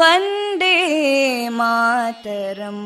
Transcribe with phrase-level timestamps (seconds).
[0.00, 0.76] वन्दे
[1.58, 2.84] मातरम्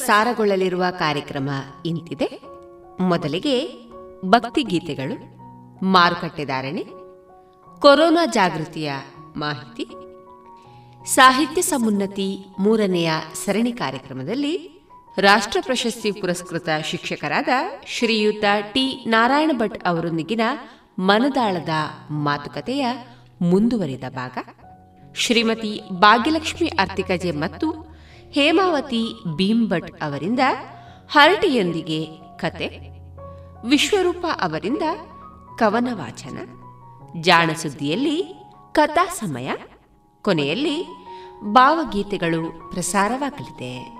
[0.00, 1.48] ಪ್ರಸಾರಗೊಳ್ಳಲಿರುವ ಕಾರ್ಯಕ್ರಮ
[1.86, 2.28] ಇಂತಿದೆ.
[3.00, 3.56] ಮೊದಲಿಗೆ
[4.24, 5.16] ಭಕ್ತಿಗೀತೆಗಳು
[5.84, 6.84] ಮಾರುಕಟ್ಟೆ ಧಾರಣೆ,
[7.80, 8.92] ಕೊರೋನಾ ಜಾಗೃತಿಯ
[9.36, 9.84] ಮಾಹಿತಿ,
[11.06, 13.10] ಸಾಹಿತ್ಯ ಸಮುನ್ನತಿ ಮೂರನೆಯ
[13.44, 14.54] ಸರಣಿ ಕಾರ್ಯಕ್ರಮದಲ್ಲಿ
[15.18, 17.48] ರಾಷ್ಟ್ರ ಪ್ರಶಸ್ತಿ ಪುರಸ್ಕೃತ ಶಿಕ್ಷಕರಾದ
[17.86, 19.04] ಶ್ರೀಯುತ ಟಿ.
[19.08, 20.40] ನಾರಾಯಣ ಭಟ್ ಅವರೊಂದಿಗಿನ
[20.98, 21.68] ಮನದಾಳದ
[22.10, 22.86] ಮಾತುಕತೆಯ
[23.40, 24.38] ಮುಂದುವರಿದ ಭಾಗ.
[25.14, 27.89] ಶ್ರೀಮತಿ ಭಾಗ್ಯಲಕ್ಷ್ಮಿ ಅರ್ತಿಕಜೆ ಮತ್ತು
[28.30, 30.40] ಹೇಮಾವತಿ ಭೀಂಭಟ್ ಅವರಿಂದ
[31.12, 32.06] ಹರಟಿಯೊಂದಿಗೆ
[32.36, 32.90] ಕತೆ,
[33.68, 34.82] ವಿಶ್ವರೂಪ ಅವರಿಂದ
[35.58, 36.38] ಕವನ ವಾಚನ
[37.20, 38.22] ಜಾಣಸುದ್ದಿಯಲ್ಲಿ
[38.72, 39.50] ಕಥಾ ಸಮಯ
[40.22, 41.06] ಕೊನೆಯಲ್ಲಿ
[41.40, 43.99] ಭಾವಗೀತೆಗಳು ಪ್ರಸಾರವಾಗಲಿದೆ.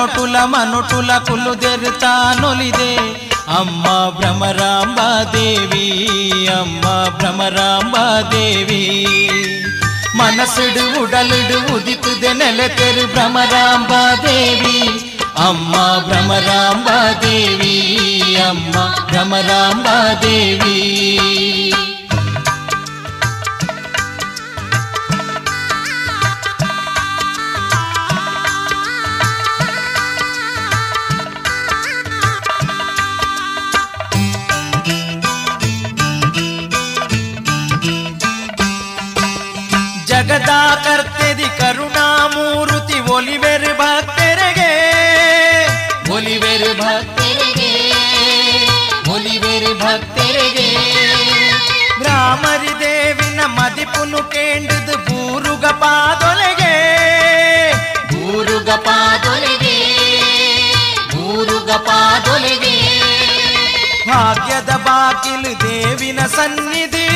[0.00, 2.92] ಭಕುತೆರೆ ಕನೊಟುಲ ಮನೊಟುಲ ಕುಲುದೆರು ತಾನೊಲಿದೆ
[3.56, 5.86] ಅಮ್ಮ ಭ್ರಮರಾಂಬಾ ದೇವಿ
[6.52, 6.84] ಅಮ್ಮ
[7.16, 8.80] ಭ್ರಮರಾಂಬಾ ದೇವಿ
[10.16, 14.80] ಮನಸ್ಸುಡು ಉಡಲುಡು ಉದಿತುದೆ ನೆಲೆತೆರು ಭ್ರಮರಾಂಬಾ ದೇವಿ
[54.00, 56.74] ಮದಿಪುನು ಕೇಂಡದು ಬೂರುಗ ಪಾದೊಲೆಗೆ.
[58.08, 59.76] ಬೂರುಗ ಪಾದೊಲೆಗೆ
[61.12, 62.76] ಬೂರುಗ ಪಾದೊಲೆಗೆ.
[64.08, 67.08] ಭಾಗ್ಯದ ಬಾಗಿಲು ದೇವಿನ ಸನ್ನಿಧಿ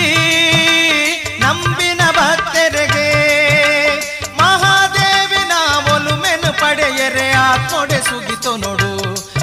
[1.41, 3.09] ನಂಬಿನ ಭಕ್ತರಿಗೆ.
[4.43, 5.53] ಮಹಾದೇವಿನ
[5.95, 8.93] ಒಲುಮೆನು ಪಡೆಯರೆ ಆತ್ಮೊಡೆ ಸುಗಿತು ನೋಡು.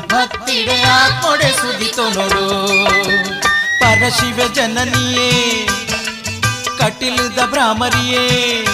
[0.08, 2.46] ಭಕ್ತಿಡೆ ಆತ್ಮೊಡೆ ಸುಗಿತು ನೋಡು.
[3.80, 5.32] ಪರಶಿವ ಜನನಿಯೇ
[6.82, 8.66] ಕಟಿಲದ ಭ್ರಾಮರಿಯೇ?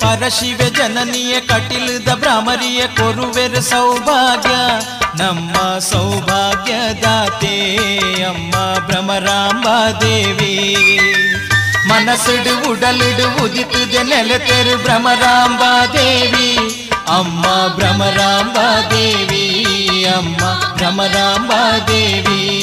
[0.00, 4.50] ಪರಶಿವ ಜನನಿಯ, ಕಟಿಲದ ಭ್ರಾಮರಿಯ, ಕೊರುವೆರ ಸೌಭಾಗ್ಯ,
[5.22, 7.76] ನಮ್ಮ ಸೌಭಾಗ್ಯದಾತೆ,
[8.24, 9.66] ಅಮ್ಮ ಭ್ರಮರಾಂಬ
[10.00, 10.76] ದೇವಿ.
[11.88, 16.58] ಮನಸ್ಸುಡು, ಉಡಲುಡು, ಉದಿತದೆ, ನೆಲೆತೆರು ಭ್ರಮರಾಂಬಾ ದೇವಿ.
[17.08, 17.42] ಅಮ್ಮ
[17.74, 19.44] ಭ್ರಮರಾಂಬಾ ದೇವಿ,
[20.16, 21.52] ಅಮ್ಮ ಭ್ರಮರಾಂಬ
[21.86, 22.53] ದೇವಿ.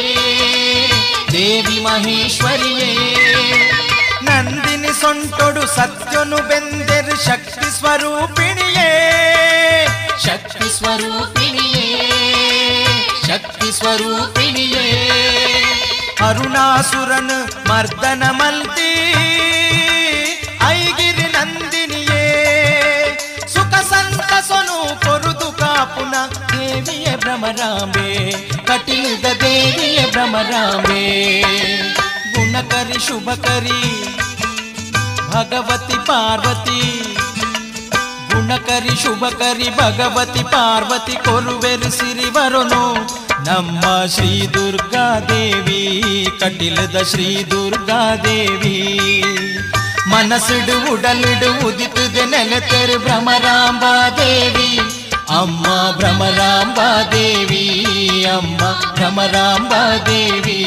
[1.32, 2.94] ದೇವಿ ಮಹೇಶ್ವರಿಯೇ.
[4.22, 8.90] ನಂದಿನಿ ಸೊಂಟೊಡು ಸತ್ಯನು ಬೆಂದೆರು ಶಕ್ತಿ ಸ್ವರೂಪಿಣಿಯೇ.
[10.26, 12.08] ಶಕ್ತಿ ಸ್ವರೂಪಿಣಿಯೇ
[13.28, 14.86] ಶಕ್ತಿ ಸ್ವರೂಪಿಣಿಯೇ.
[27.40, 28.32] ಭ್ರಮರಾಂಬೆ
[28.66, 31.42] ಕಟಿಲದ ದೇವಿಯ ಭ್ರಮರಾಂಬೆ
[32.36, 33.82] ಗುಣಕರಿ ಶುಭಕರಿ
[35.30, 37.00] ಭಗವತಿ ಪಾರ್ವತಿ.
[38.34, 42.84] ಗುಣಕರಿ ಶುಭಕರಿ ಭಗವತಿ ಪಾರ್ವತಿ ಕೊರುವೆರು ಸಿರಿವರನು
[43.46, 49.24] ನಮ್ಮ ಶ್ರೀ ದುರ್ಗಾ ದೇವಿ, ಕಟಿಲದ ಶ್ರೀ ದುರ್ಗಾ ದೇವಿ.
[50.08, 54.99] ಮನಸ್ಸುಡು, ಉಡಲುಡು, ಉದಿತದೆ ನೆಲೆತೆರು ಭ್ರಮರಾಂಬಾ ದೇವಿ.
[55.30, 55.66] ಅಮ್ಮ
[55.98, 57.66] ಭ್ರಮರಾಂಬಾ ದೇವಿ
[58.32, 58.62] ಅಮ್ಮ
[58.96, 60.60] ಭ್ರಮರಾಂಬಾ ದೇವಿ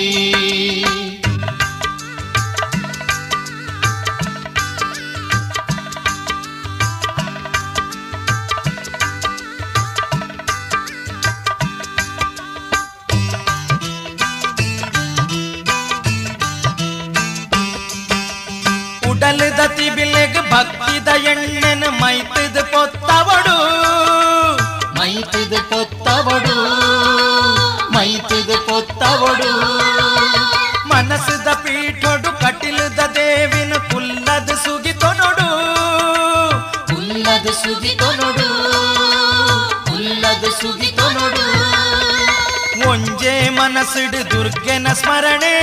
[19.11, 21.09] ಉಡಲದ ತಿಬಿಲೆಗ್ ಭಕ್ತಿದ
[26.25, 26.57] ಪೊತ್ತವಡು
[27.95, 29.53] ಮೈತದ ಪೊತ್ತವಡು
[30.91, 35.49] ಮನಸ್ಸದ ಪೀಠೊಡು ಕಟಿಲದ ದೇವಿನ ಕುಲ್ಲದ ಸುಗಿತೊನೊಡು
[36.91, 38.49] ಕುಲ್ಲದ ಸುಗಿತೊನೊಡು
[39.89, 41.47] ಕುಲ್ಲದ ಸುಗಿತೊನೊಡು
[42.91, 45.57] ಒಂಜೆ ಮನಸ್ಸಿಡು ದುರ್ಗೆನ ಸ್ಮರಣೆ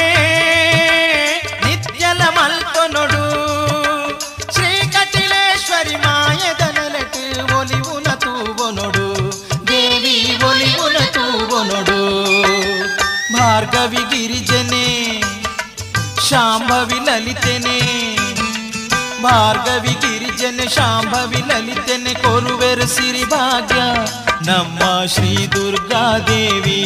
[1.63, 3.08] ನಿತ್ಯಲ ಮಲ್ತೊನೊಡು
[16.29, 17.77] ಶಾಂಭವಿ ಲಲಿತೆನೆ
[19.23, 23.75] ಭಾರ್ಗವಿ ಗಿರಿಜನ ಶಾಂಭವಿ ಲಲಿತೆನೆ ಕೊರುವೆರು ಸಿರಿ ಭಾಗ್ಯ.
[24.51, 26.79] ನಮ್ಮ ಶ್ರೀ ದುರ್ಗಾದೇವಿ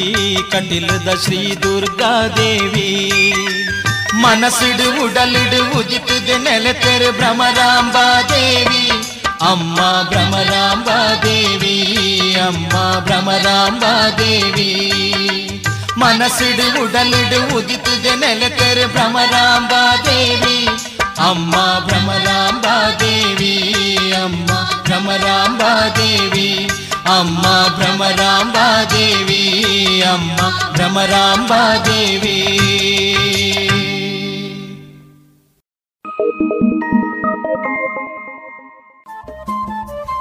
[0.52, 2.90] ಕಟಿಲದ ಶ್ರೀ ದುರ್ಗಾದೇವಿ
[4.14, 8.90] ಮನಸ್ಸಿಡು, ಉಡಲಿಡು, ಉದಿತದೆ, ನೆಲೆತೆರೆ ಭ್ರಮರಾಂಬಾ ದೇವಿ.
[9.42, 9.76] ಅಮ್ಮ
[10.10, 11.78] ಭ್ರಮರಾಂಬಾ ದೇವಿ,
[12.48, 14.70] ಅಮ್ಮ ಭ್ರಮರಾಂಬಾ ದೇವಿ.
[15.98, 20.68] ಮನಸ್ಸಿಡು ಉಡಲಿಡು ಉದಿತುದೆ ನೆಲೆತೆರೆ ಭ್ರಮರಾಂಬಾ ದೇವಿ.
[21.18, 21.52] ಅಮ್ಮ
[21.86, 23.54] ಭ್ರಮರಾಂಬಾ ದೇವಿ,
[24.24, 24.52] ಅಮ್ಮ
[24.84, 26.70] ಭ್ರಮರಾಂಬಾ ದೇವಿ,
[27.06, 27.42] ಅಮ್ಮ
[27.78, 29.42] ಭ್ರಮರಾಂಬಾ ದೇವಿ,
[30.02, 30.40] ಅಮ್ಮ
[30.72, 32.40] ಭ್ರಮರಾಂಬಾ ದೇವಿ.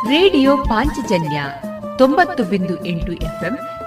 [0.09, 1.45] ರೇಡಿಯೋ ಪಾಂಚಜನ್ಯ
[1.99, 3.59] ತೊಂಬತ್ತು ಬಿಂದು ಎಂಟು ಎಫ್ಎಂ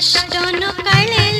[0.00, 1.39] ಜನನಿ ಕಷ್ಟನು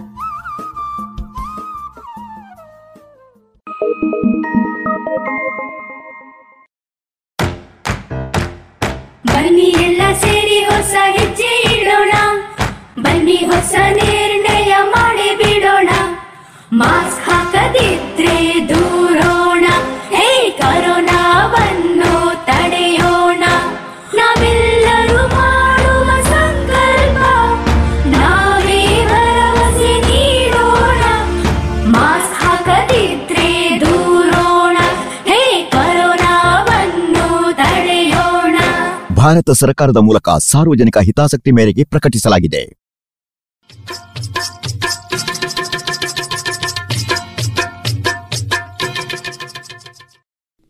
[39.41, 42.61] ಭಾರತ ಸರ್ಕಾರದ ಮೂಲಕ ಸಾರ್ವಜನಿಕ ಹಿತಾಸಕ್ತಿ ಮೇರೆಗೆ ಪ್ರಕಟಿಸಲಾಗಿದೆ.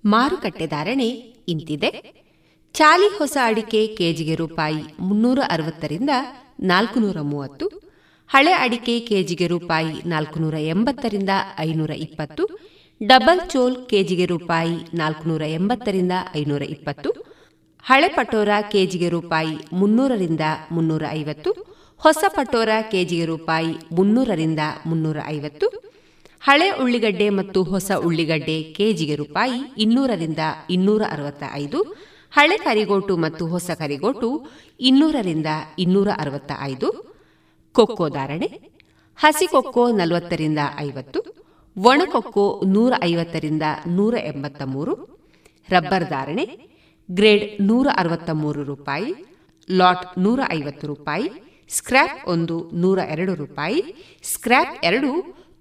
[0.04, 1.08] ಮಾರುಕಟ್ಟೆ ಧಾರಣೆ
[1.48, 1.90] ಇಂತಿದೆ.
[2.76, 6.12] ಚಾಲಿ ಹೊಸ ಅಡಿಕೆ ಕೆಜಿಗೆ ರೂಪಾಯಿ ಮುನ್ನೂರ ಅರವತ್ತರಿಂದ
[6.64, 7.68] ನಾಲ್ಕುನೂರ ಮೂವತ್ತು
[8.30, 12.46] ಹಳೆ ಅಡಿಕೆ ಕೆಜಿಗೆ ರೂಪಾಯಿ ನಾಲ್ಕುನೂರ ಎಂಬತ್ತರಿಂದ ಐನೂರ ಇಪ್ಪತ್ತು
[13.02, 17.12] ಡಬಲ್ ಚೋಲ್ ಕೆಜಿಗೆ ರೂಪಾಯಿ ನಾಲ್ಕುನೂರ ಎಂಬತ್ತರಿಂದ ಐನೂರ ಇಪ್ಪತ್ತು
[17.86, 20.42] ಹಳೆ ಪಟೋರಾ ಕೆಜಿಗೆ ರೂಪಾಯಿ ಮುನ್ನೂರರಿಂದ
[20.72, 21.52] ಮುನ್ನೂರ ಐವತ್ತು
[22.02, 25.68] ಹೊಸ ಪಟೋರಾ ಕೆಜಿಗೆ ರೂಪಾಯಿ ಮುನ್ನೂರರಿಂದ ಮುನ್ನೂರ ಐವತ್ತು
[26.40, 30.40] ಹಳೆ ಉಳ್ಳಿಗಡ್ಡೆ ಮತ್ತು ಹೊಸ ಉಳ್ಳಿಗಡ್ಡೆ ಕೆಜಿಗೆ ರೂಪಾಯಿ ಇನ್ನೂರರಿಂದ
[30.70, 31.80] ಇನ್ನೂರ ಅರವತ್ತ ಐದು
[32.34, 34.30] ಹಳೆ ಕರಿಗೋಟು ಮತ್ತು ಹೊಸ ಕರಿಗೋಟು
[34.80, 36.90] ಇನ್ನೂರರಿಂದ ಇನ್ನೂರ ಅರವತ್ತ ಐದು
[37.76, 38.48] ಕೊಕ್ಕೋ ಧಾರಣೆ,
[39.20, 41.20] ಹಸಿ ಕೊಕ್ಕೋ ನಲವತ್ತರಿಂದ ಐವತ್ತು
[41.76, 44.94] ಒಣಕೊಕ್ಕೋ ನೂರ ಐವತ್ತರಿಂದ ನೂರ ಎಂಬತ್ತ ಮೂರು
[45.70, 46.71] ರಬ್ಬರ್ ಧಾರಣೆ
[47.12, 49.16] ಗ್ರೇಡ್ ನೂರ ಅರವತ್ತ ಮೂರು ರೂಪಾಯಿ,
[49.72, 51.30] ಲಾಟ್ ನೂರ ಐವತ್ತು ರೂಪಾಯಿ,
[51.70, 53.84] ಸ್ಕ್ರ್ಯಾಪ್ ಒಂದು ನೂರ ಎರಡು ರೂಪಾಯಿ,
[54.24, 55.10] ಸ್ಕ್ರ್ಯಾಪ್ ಎರಡು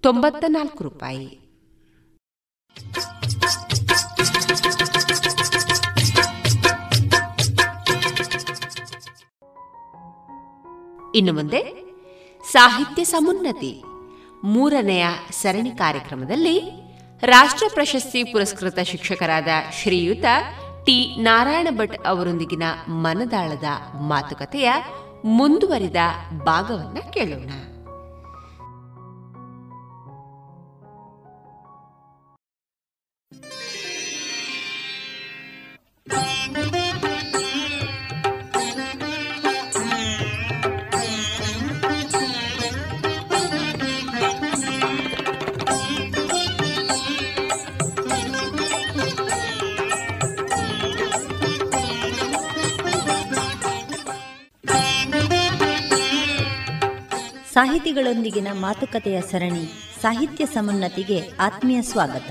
[0.01, 1.41] ತೊಂಬತ್ತ ನಾಲ್ಕು ರೂಪಾಯಿ.
[11.15, 11.61] ಇನ್ನು ಮುಂದೆ
[12.53, 13.83] ಸಾಹಿತ್ಯ ಸಮುನ್ನತಿ,
[14.45, 16.57] ಮೂರನೆಯ ಸರಣಿ ಕಾರ್ಯಕ್ರಮದಲ್ಲಿ
[17.23, 19.49] ರಾಷ್ಟ್ರ ಪ್ರಶಸ್ತಿ ಪುರಸ್ಕೃತ ಶಿಕ್ಷಕರಾದ
[19.83, 20.25] ಶ್ರೀಯುತ
[20.91, 23.65] ಟಿ ನಾರಾಯಣ ಭಟ್ ಅವರೊಂದಿಗಿನ ಮನದಾಳದ
[24.01, 24.71] ಮಾತುಕತೆಯ
[25.25, 25.97] ಮುಂದುವರಿದ
[26.45, 27.51] ಭಾಗವನ್ನ ಕೇಳೋಣ.
[57.61, 59.65] ಸಾಹಿತಿಗಳೊಂದಿಗಿನ ಮಾತುಕತೆಯ ಸರಣಿ
[60.03, 62.31] ಸಾಹಿತ್ಯ ಸಮುನ್ನತಿಗೆ ಆತ್ಮೀಯ ಸ್ವಾಗತ.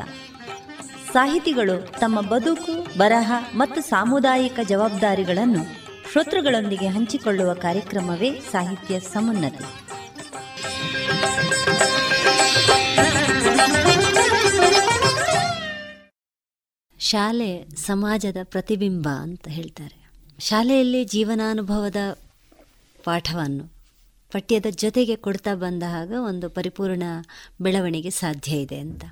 [1.13, 5.63] ಸಾಹಿತಿಗಳು ತಮ್ಮ ಬದುಕು, ಬರಹ ಮತ್ತು ಸಾಮುದಾಯಿಕ ಜವಾಬ್ದಾರಿಗಳನ್ನು
[6.11, 9.63] ಶ್ರೋತೃಗಳೊಂದಿಗೆ ಹಂಚಿಕೊಳ್ಳುವ ಕಾರ್ಯಕ್ರಮವೇ ಸಾಹಿತ್ಯ ಸಮುನ್ನತಿ.
[16.99, 20.09] ಶಾಲೆ ಸಮಾಜದ ಪ್ರತಿಬಿಂಬ ಅಂತ ಹೇಳ್ತಾರೆ.
[20.39, 22.17] ಶಾಲೆಯಲ್ಲಿ ಜೀವನಾನುಭವದ
[23.03, 23.78] ಪಾಠವನ್ನು
[24.31, 27.03] ಪಠ್ಯದ ಜೊತೆಗೆ ಕೊಡ್ತಾ ಬಂದ ಹಾಗೆ ಒಂದು ಪರಿಪೂರ್ಣ
[27.61, 29.05] ಬೆಳವಣಿಗೆ ಸಾಧ್ಯ ಇದೆ ಅಂತ.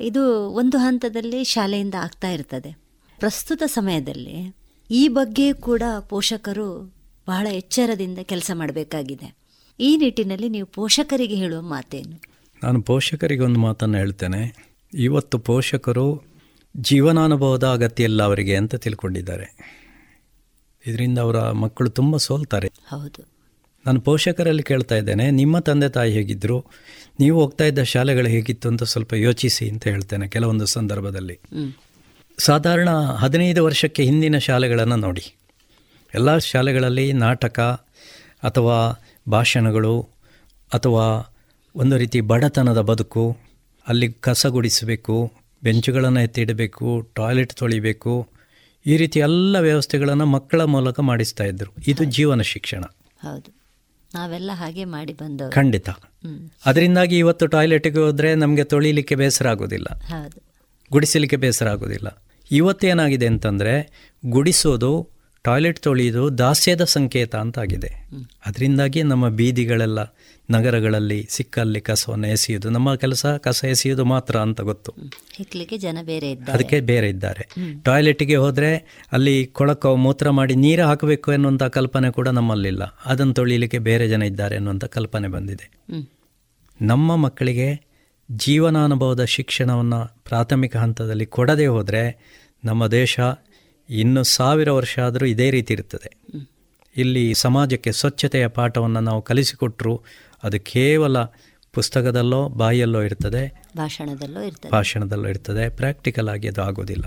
[0.00, 2.78] ಇದು ಒಂದು ಹಂತದಲ್ಲಿ ಶಾಲೆಯಿಂದ ಆಗ್ತಾ ಇರ್ತದೆ.
[3.18, 4.56] ಪ್ರಸ್ತುತ ಸಮಯದಲ್ಲಿ
[4.90, 6.94] ಈ ಬಗ್ಗೆ ಕೂಡ ಪೋಷಕರು
[7.28, 9.36] ಬಹಳ ಎಚ್ಚರದಿಂದ ಕೆಲಸ ಮಾಡಬೇಕಾಗಿದೆ.
[9.80, 12.20] ಈ ನಿಟ್ಟಿನಲ್ಲಿ ನೀವು ಪೋಷಕರಿಗೆ ಹೇಳುವ ಮಾತೇನು?
[12.64, 14.70] ನಾನು ಪೋಷಕರಿಗೆ ಒಂದು ಮಾತನ್ನು ಹೇಳ್ತೇನೆ.
[14.94, 16.22] ಇವತ್ತು ಪೋಷಕರು
[16.76, 19.56] ಜೀವನಾನುಭವದ ಅಗತ್ಯ ಇಲ್ಲ ಅವರಿಗೆ ಅಂತ ತಿಳ್ಕೊಂಡಿದ್ದಾರೆ.
[20.86, 22.68] ಇದರಿಂದ ಅವರ ಮಕ್ಕಳು ತುಂಬ ಸೋಲ್ತಾರೆ.
[22.68, 23.35] ಹೌದು.
[23.86, 26.64] ನಾನು ಪೋಷಕರಲ್ಲಿ ಕೇಳ್ತಾ ಇದ್ದೇನೆ ನಿಮ್ಮ ತಂದೆ ತಾಯಿ ಹೇಗಿದ್ದರು
[27.20, 31.40] ನೀವು ಹೋಗ್ತಾ ಇದ್ದ ಶಾಲೆಗಳು ಹೇಗಿತ್ತು ಅಂತ ಸ್ವಲ್ಪ ಯೋಚಿಸಿ ಅಂತ ಹೇಳ್ತೇನೆ ಕೆಲವೊಂದು ಸಂದರ್ಭದಲ್ಲಿ.
[32.38, 35.36] ಸಾಧಾರಣ ಹದಿನೈದು ವರ್ಷಕ್ಕೆ ಹಿಂದಿನ ಶಾಲೆಗಳನ್ನು ನೋಡಿ.
[36.14, 37.60] ಎಲ್ಲ ಶಾಲೆಗಳಲ್ಲಿ ನಾಟಕ
[38.42, 40.08] ಅಥವಾ ಭಾಷಣಗಳು
[40.72, 41.32] ಅಥವಾ
[41.76, 43.36] ಒಂದು ರೀತಿ ಬಡತನದ ಬದುಕು
[43.88, 45.32] ಅಲ್ಲಿ ಕಸ ಗುಡಿಸಬೇಕು
[45.62, 48.28] ಬೆಂಚುಗಳನ್ನು ಎತ್ತಿಡಬೇಕು ಟಾಯ್ಲೆಟ್ ತೊಳಿಬೇಕು
[48.86, 52.82] ಈ ರೀತಿ ಎಲ್ಲ ವ್ಯವಸ್ಥೆಗಳನ್ನು ಮಕ್ಕಳ ಮೂಲಕ ಮಾಡಿಸ್ತಾ ಇದ್ದರು ಇದು ಜೀವನ ಶಿಕ್ಷಣ.
[53.22, 53.55] ಹೌದು.
[54.16, 55.88] ನಾವೆಲ್ಲ ಹಾಗೆ ಮಾಡಿ ಬಂದ ಖಂಡಿತ.
[56.66, 59.88] ಅದರಿಂದಾಗಿ ಇವತ್ತು ಟಾಯ್ಲೆಟ್ಗೆ ಹೋದರೆ ನಮಗೆ ತೊಳಿಲಿಕ್ಕೆ ಬೇಸರ ಆಗೋದಿಲ್ಲ
[60.90, 62.08] ಗುಡಿಸಲಿಕ್ಕೆ ಬೇಸರ ಆಗೋದಿಲ್ಲ
[62.50, 63.74] ಇವತ್ತೇನಾಗಿದೆ ಅಂತಂದರೆ
[64.26, 64.90] ಗುಡಿಸೋದು
[65.46, 68.08] ಟಾಯ್ಲೆಟ್ ತೊಳೆಯೋದು ದಾಸ್ಯದ ಸಂಕೇತ ಅಂತಾಗಿದೆ.
[68.46, 69.98] ಅದರಿಂದಾಗಿ ನಮ್ಮ ಬೀದಿಗಳೆಲ್ಲ
[70.50, 74.92] ನಗರಗಳಲ್ಲಿ ಸಿಕ್ಕಲ್ಲಿ ಕಸವನ್ನು ಎಸೆಯುವುದು ನಮ್ಮ ಕೆಲಸ ಕಸ ಎಸೆಯುವುದು ಮಾತ್ರ ಅಂತ ಗೊತ್ತು.
[75.76, 76.52] ಜನ ಬೇರೆ ಇದ್ದಾರೆ.
[76.52, 77.48] ಅದಕ್ಕೆ ಬೇರೆ ಇದ್ದಾರೆ.
[77.82, 82.82] ಟಾಯ್ಲೆಟ್ಗೆ ಹೋದರೆ ಅಲ್ಲಿ ಕೊಳಕ ಮೂತ್ರ ಮಾಡಿ ನೀರು ಹಾಕಬೇಕು ಎನ್ನುವಂಥ ಕಲ್ಪನೆ ಕೂಡ ನಮ್ಮಲ್ಲಿಲ್ಲ.
[83.06, 85.70] ಅದನ್ನು ತೊಳಿಲಿಕ್ಕೆ ಬೇರೆ ಜನ ಇದ್ದಾರೆ ಎನ್ನುವಂಥ ಕಲ್ಪನೆ ಬಂದಿದೆ.
[86.82, 87.86] ನಮ್ಮ ಮಕ್ಕಳಿಗೆ
[88.30, 92.04] ಜೀವನಾನುಭವದ ಶಿಕ್ಷಣವನ್ನು ಪ್ರಾಥಮಿಕ ಹಂತದಲ್ಲಿ ಕೊಡದೇ ಹೋದರೆ
[92.64, 93.20] ನಮ್ಮ ದೇಶ
[93.90, 96.16] ಇನ್ನು ಸಾವಿರ ವರ್ಷ ಆದರೂ ಇದೇ ರೀತಿ ಇರ್ತದೆ.
[96.96, 100.02] ಇಲ್ಲಿ ಸಮಾಜಕ್ಕೆ ಸ್ವಚ್ಛತೆಯ ಪಾಠವನ್ನು ನಾವು ಕಲಿಸಿಕೊಟ್ಟರು
[100.42, 101.16] ಅದು ಕೇವಲ
[101.72, 103.62] ಪುಸ್ತಕದಲ್ಲೋ ಬಾಯಿಯಲ್ಲೋ ಇರ್ತದೆ.
[103.76, 104.72] ಭಾಷಣದಲ್ಲೋ ಇರ್ತದೆ.
[104.72, 105.68] ಭಾಷಣದಲ್ಲೋ ಇರ್ತದೆ.
[105.68, 107.04] ಪ್ರಾಕ್ಟಿಕಲ್ ಆಗಿ ಅದು ಆಗೋದಿಲ್ಲ.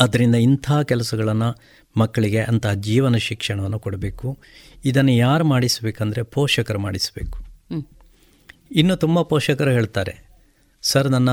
[0.00, 1.54] ಅದರಿಂದ ಇಂಥ ಕೆಲಸಗಳನ್ನು
[1.96, 4.38] ಮಕ್ಕಳಿಗೆ ಅಂತಹ ಜೀವನ ಶಿಕ್ಷಣವನ್ನು ಕೊಡಬೇಕು.
[4.84, 7.38] ಇದನ್ನು ಯಾರು ಮಾಡಿಸಬೇಕಂದ್ರೆ ಪೋಷಕರು ಮಾಡಿಸಬೇಕು.
[8.70, 10.28] ಇನ್ನು ತುಂಬ ಪೋಷಕರು ಹೇಳ್ತಾರೆ
[10.82, 11.30] ಸರ್ ನನ್ನ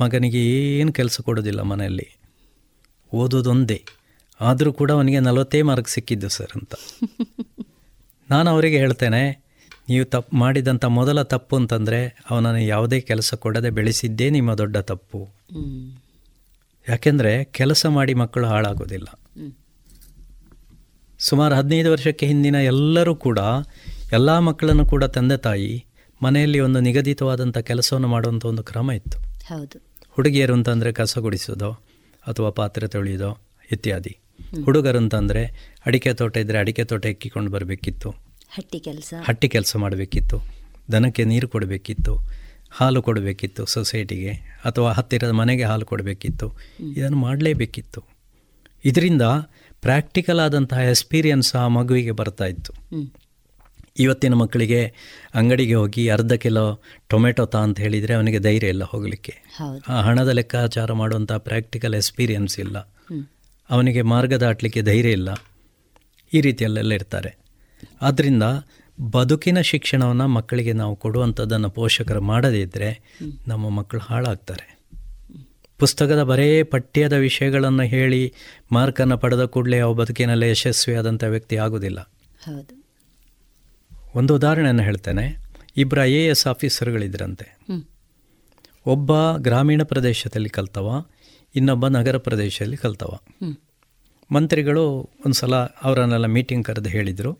[0.00, 0.44] ಮಗನಿಗೆ
[0.78, 2.19] ಏನು ಕೆಲಸ ಕೊಡೋದಿಲ್ಲ ಮನೆಯಲ್ಲಿ.
[3.14, 3.84] ಓದೋದೊಂದೇ.
[4.40, 6.74] ಆದರೂ ಕೂಡ ಅವನಿಗೆ ನಲವತ್ತೇ ಮಾರ್ಕ್ ಸಿಕ್ಕಿದ್ದು ಸರ್ ಅಂತ.
[8.30, 9.50] ನಾನು ಅವರಿಗೆ ಹೇಳ್ತೇನೆ
[9.88, 15.28] ನೀವು ತಪ್ಪು ಮಾಡಿದಂಥ ಮೊದಲ ತಪ್ಪು ಅಂತಂದರೆ ಅವನನ್ನು ಯಾವುದೇ ಕೆಲಸ ಕೊಡದೆ ಬೆಳೆಸಿದ್ದೇ ನಿಮ್ಮ ದೊಡ್ಡ ತಪ್ಪು.
[16.88, 19.06] ಯಾಕೆಂದರೆ ಕೆಲಸ ಮಾಡಿ ಮಕ್ಕಳು ಹಾಳಾಗೋದಿಲ್ಲ.
[21.18, 23.38] ಸುಮಾರು ಹದಿನೈದು ವರ್ಷಕ್ಕೆ ಹಿಂದಿನ ಎಲ್ಲರೂ ಕೂಡ
[24.12, 25.84] ಎಲ್ಲ ಮಕ್ಕಳನ್ನು ಕೂಡ ತಂದೆ ತಾಯಿ
[26.22, 29.18] ಮನೆಯಲ್ಲಿ ಒಂದು ನಿಗದಿತವಾದಂಥ ಕೆಲಸವನ್ನು ಮಾಡುವಂಥ ಒಂದು ಕ್ರಮ ಇತ್ತು.
[29.18, 29.82] ಹೌದು.
[30.10, 31.89] ಹುಡುಗಿಯರು ಅಂತಂದರೆ ಕಸ ಗುಡಿಸೋದು
[32.26, 33.38] ಅಥವಾ ಪಾತ್ರೆ ತೊಳೆಯೋದೋ
[33.72, 34.18] ಇತ್ಯಾದಿ.
[34.64, 38.10] ಹುಡುಗರು ಅಂತಂದರೆ ಅಡಿಕೆ ತೋಟ ಇದ್ದರೆ ಅಡಿಕೆ ತೋಟ ಎಕ್ಕಿಕೊಂಡು ಬರಬೇಕಿತ್ತು.
[38.50, 39.14] ಹಟ್ಟಿ ಕೆಲಸ.
[39.24, 40.40] ಹಟ್ಟಿ ಕೆಲಸ ಮಾಡಬೇಕಿತ್ತು.
[40.92, 42.18] ದನಕ್ಕೆ ನೀರು ಕೊಡಬೇಕಿತ್ತು.
[42.70, 44.32] ಹಾಲು ಕೊಡಬೇಕಿತ್ತು ಸೊಸೈಟಿಗೆ
[44.64, 46.52] ಅಥವಾ ಹತ್ತಿರದ ಮನೆಗೆ ಹಾಲು ಕೊಡಬೇಕಿತ್ತು.
[46.96, 48.04] ಇದನ್ನು ಮಾಡಲೇಬೇಕಿತ್ತು.
[48.84, 49.22] ಇದರಿಂದ
[49.82, 52.72] ಪ್ರಾಕ್ಟಿಕಲ್ ಆದಂತಹ ಎಕ್ಸ್ಪೀರಿಯನ್ಸ್ ಆ ಮಗುವಿಗೆ ಬರ್ತಾ ಇತ್ತು.
[54.00, 54.92] ಇವತ್ತಿನ ಮಕ್ಕಳಿಗೆ
[55.34, 59.34] ಅಂಗಡಿಗೆ ಹೋಗಿ ಅರ್ಧ ಕಿಲೋ ಟೊಮೆಟೊ ತಾ ಅಂತ ಹೇಳಿದರೆ ಅವನಿಗೆ ಧೈರ್ಯ ಇಲ್ಲ ಹೋಗಲಿಕ್ಕೆ.
[59.88, 62.78] ಆ ಹಣದ ಲೆಕ್ಕಾಚಾರ ಮಾಡುವಂಥ ಪ್ರಾಕ್ಟಿಕಲ್ ಎಕ್ಸ್ಪೀರಿಯನ್ಸ್ ಇಲ್ಲ.
[63.70, 65.28] ಅವನಿಗೆ ಮಾರ್ಗ ದಾಟಲಿಕ್ಕೆ ಧೈರ್ಯ ಇಲ್ಲ.
[66.34, 67.38] ಈ ರೀತಿಯಲ್ಲೆಲ್ಲ ಇರ್ತಾರೆ.
[68.02, 68.42] ಆದ್ದರಿಂದ
[69.12, 73.16] ಬದುಕಿನ ಶಿಕ್ಷಣವನ್ನು ಮಕ್ಕಳಿಗೆ ನಾವು ಕೊಡುವಂಥದ್ದನ್ನು ಪೋಷಕರು ಮಾಡದೇ ಇದ್ದರೆ
[73.48, 74.80] ನಮ್ಮ ಮಕ್ಕಳು ಹಾಳಾಗ್ತಾರೆ.
[75.78, 78.32] ಪುಸ್ತಕದ ಬರೇ ಪಠ್ಯದ ವಿಷಯಗಳನ್ನು ಹೇಳಿ
[78.72, 82.00] ಮಾರ್ಕನ್ನು ಪಡೆದ ಕೂಡಲೇ ಅವು ಬದುಕಿನಲ್ಲಿ ಯಶಸ್ವಿಯಾದಂಥ ವ್ಯಕ್ತಿ ಆಗೋದಿಲ್ಲ.
[82.44, 82.79] ಹೌದು.
[84.14, 85.38] ಒಂದು ಉದಾಹರಣೆಯನ್ನು ಹೇಳ್ತೇನೆ.
[85.76, 87.58] ಇಬ್ಬರು ಐ ಎ ಎಸ್ ಆಫೀಸರ್ಗಳಿದ್ರಂತೆ.
[88.86, 91.04] ಒಬ್ಬ ಗ್ರಾಮೀಣ ಪ್ರದೇಶದಲ್ಲಿ ಕಲ್ತವ
[91.54, 93.18] ಇನ್ನೊಬ್ಬ ನಗರ ಪ್ರದೇಶದಲ್ಲಿ ಕಲ್ತವ.
[94.34, 97.38] ಮಂತ್ರಿಗಳು ಒಂದು ಸಲ ಅವರನ್ನೆಲ್ಲ ಮೀಟಿಂಗ್ ಕರೆದು ಹೇಳಿದರು.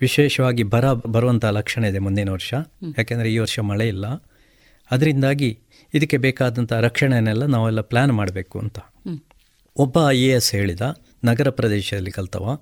[0.00, 2.54] ವಿಶೇಷವಾಗಿ ಬರ ಬರುವಂಥ ಲಕ್ಷಣ ಇದೆ ಮುಂದಿನ ವರ್ಷ.
[2.98, 4.06] ಯಾಕೆಂದರೆ ಈ ವರ್ಷ ಮಳೆ ಇಲ್ಲ.
[4.90, 5.58] ಅದರಿಂದಾಗಿ
[5.94, 8.78] ಇದಕ್ಕೆ ಬೇಕಾದಂಥ ರಕ್ಷಣೆಯನ್ನೆಲ್ಲ ನಾವೆಲ್ಲ ಪ್ಲ್ಯಾನ್ ಮಾಡಬೇಕು ಅಂತ.
[9.76, 10.80] ಒಬ್ಬ ಐ ಎ ಎಸ್ ಹೇಳಿದ
[11.24, 12.58] ನಗರ ಪ್ರದೇಶದಲ್ಲಿ ಕಲ್ತವ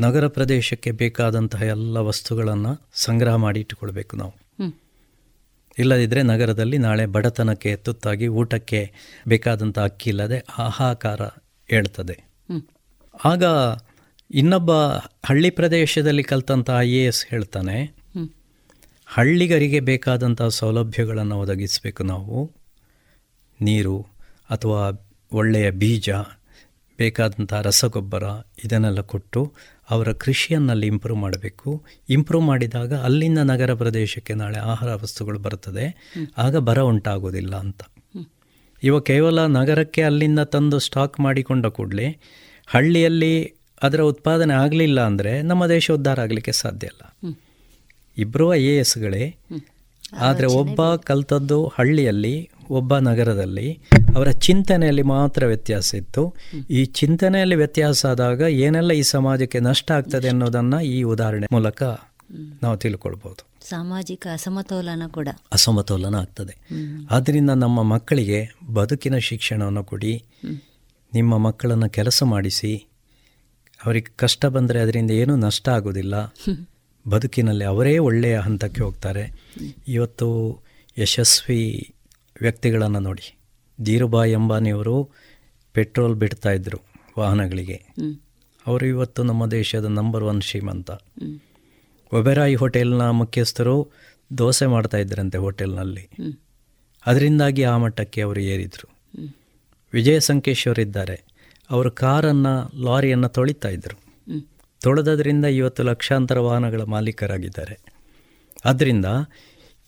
[0.00, 4.34] ನಗರ ಪ್ರದೇಶಕ್ಕೆ ಬೇಕಾದಂತಹ ಎಲ್ಲ ವಸ್ತುಗಳನ್ನು ಸಂಗ್ರಹ ಮಾಡಿ ಇಟ್ಟುಕೊಳ್ಬೇಕು ನಾವು.
[5.78, 8.92] ಇಲ್ಲದಿದ್ದರೆ ನಗರದಲ್ಲಿ ನಾಳೆ ಬಡತನಕ್ಕೆ ತುತ್ತಾಗಿ ಊಟಕ್ಕೆ
[9.28, 11.22] ಬೇಕಾದಂಥ ಅಕ್ಕಿ ಇಲ್ಲದೆ ಹಾಹಾಕಾರ
[11.68, 12.16] ಹೇಳ್ತದೆ
[13.24, 13.44] ಆಗ
[14.30, 14.72] ಇನ್ನೊಬ್ಬ
[15.26, 17.98] ಹಳ್ಳಿ ಪ್ರದೇಶದಲ್ಲಿ ಕಲ್ತಂಥ ಐ ಎ ಎಸ್ ಹೇಳ್ತಾನೆ
[19.06, 22.52] ಹಳ್ಳಿಗರಿಗೆ ಬೇಕಾದಂಥ ಸೌಲಭ್ಯಗಳನ್ನು ಒದಗಿಸಬೇಕು ನಾವು.
[23.60, 24.02] ನೀರು
[24.50, 26.10] ಅಥವಾ ಒಳ್ಳೆಯ ಬೀಜ
[26.98, 28.22] ಬೇಕಾದಂಥ ರಸಗೊಬ್ಬರ
[28.64, 29.52] ಇದನ್ನೆಲ್ಲ ಕೊಟ್ಟು
[29.90, 31.84] ಅವರ ಕೃಷಿಯನ್ನಲ್ಲಿ ಇಂಪ್ರೂವ್ ಮಾಡಬೇಕು.
[32.08, 35.86] ಇಂಪ್ರೂವ್ ಮಾಡಿದಾಗ ಅಲ್ಲಿಂದ ನಗರ ಪ್ರದೇಶಕ್ಕೆ ನಾಳೆ ಆಹಾರ ವಸ್ತುಗಳು ಬರ್ತದೆ
[36.38, 37.80] ಆಗ ಬರ ಉಂಟಾಗೋದಿಲ್ಲ ಅಂತ.
[38.82, 42.08] ಇವ ಕೇವಲ ನಗರಕ್ಕೆ ಅಲ್ಲಿಂದ ತಂದು ಸ್ಟಾಕ್ ಮಾಡಿಕೊಂಡ ಕೂಡಲೇ
[42.66, 43.32] ಹಳ್ಳಿಯಲ್ಲಿ
[43.82, 47.02] ಅದರ ಉತ್ಪಾದನೆ ಆಗಲಿಲ್ಲ ಅಂದರೆ ನಮ್ಮ ದೇಶ ಉದ್ಧಾರ ಆಗಲಿಕ್ಕೆ ಸಾಧ್ಯ ಇಲ್ಲ
[48.16, 49.24] ಇಬ್ಬರೂ ಐ ಎ ಎಸ್ಗಳೇ.
[50.18, 52.34] ಆದರೆ ಒಬ್ಬ ಕಲ್ತದ್ದು ಹಳ್ಳಿಯಲ್ಲಿ
[52.70, 53.80] ಒಬ್ಬ ನಗರದಲ್ಲಿ
[54.16, 56.34] ಅವರ ಚಿಂತನೆಯಲ್ಲಿ ಮಾತ್ರ ವ್ಯತ್ಯಾಸ ಇತ್ತು.
[56.70, 61.82] ಈ ಚಿಂತನೆಯಲ್ಲಿ ವ್ಯತ್ಯಾಸ ಆದಾಗ ಏನೆಲ್ಲ ಈ ಸಮಾಜಕ್ಕೆ ನಷ್ಟ ಆಗ್ತದೆ ಅನ್ನೋದನ್ನು ಈ ಉದಾಹರಣೆ ಮೂಲಕ
[62.62, 63.48] ನಾವು ತಿಳ್ಕೊಳ್ಬೋದು.
[63.68, 65.28] ಸಾಮಾಜಿಕ ಅಸಮತೋಲನ ಕೂಡ.
[65.52, 66.58] ಅಸಮತೋಲನ ಆಗ್ತದೆ.
[67.10, 70.22] ಆದ್ದರಿಂದ ನಮ್ಮ ಮಕ್ಕಳಿಗೆ ಬದುಕಿನ ಶಿಕ್ಷಣವನ್ನು ಕೊಡಿ.
[71.14, 72.86] ನಿಮ್ಮ ಮಕ್ಕಳನ್ನು ಕೆಲಸ ಮಾಡಿಸಿ.
[73.86, 76.34] ಅವರಿಗೆ ಕಷ್ಟ ಬಂದರೆ ಅದರಿಂದ ಏನೂ ನಷ್ಟ ಆಗೋದಿಲ್ಲ.
[77.08, 79.32] ಬದುಕಿನಲ್ಲಿ ಅವರೇ ಒಳ್ಳೆಯ ಹಂತಕ್ಕೆ ಹೋಗ್ತಾರೆ.
[79.88, 80.58] ಇವತ್ತು
[80.98, 81.94] ಯಶಸ್ವಿ
[82.40, 83.38] ವ್ಯಕ್ತಿಗಳನ್ನು ನೋಡಿ.
[83.80, 85.10] ಧೀರುಬಾಯಿ ಅಂಬಾನಿಯವರು
[85.72, 86.78] ಪೆಟ್ರೋಲ್ ಬಿಡ್ತಾ ಇದ್ದರು
[87.18, 87.86] ವಾಹನಗಳಿಗೆ.
[88.66, 90.90] ಅವರು ಇವತ್ತು ನಮ್ಮ ದೇಶದ ನಂಬರ್ ಒನ್ ಶ್ರೀಮಂತ.
[92.12, 93.88] ಒಬೆರಾಯಿ ಹೋಟೆಲ್ನ ಮುಖ್ಯಸ್ಥರು
[94.38, 96.08] ದೋಸೆ ಮಾಡ್ತಾ ಇದ್ದರಂತೆ ಹೋಟೆಲ್ನಲ್ಲಿ.
[97.06, 98.88] ಅದರಿಂದಾಗಿ ಆ ಮಟ್ಟಕ್ಕೆ ಅವರು ಏರಿದರು.
[99.92, 101.24] ವಿಜಯ ಸಂಕೇಶ್ವರ್ ಇದ್ದಾರೆ.
[101.70, 103.96] ಅವರು ಕಾರನ್ನು ಲಾರಿಯನ್ನು ತೊಳಿತಾ ಇದ್ದರು
[104.80, 107.78] ತೊಳೆದ್ರಿಂದ ತೊಳೆದದ್ರಿಂದ ಇವತ್ತು ಲಕ್ಷಾಂತರ ವಾಹನಗಳ ಮಾಲೀಕರಾಗಿದ್ದಾರೆ.
[108.64, 109.04] ಆದ್ದರಿಂದ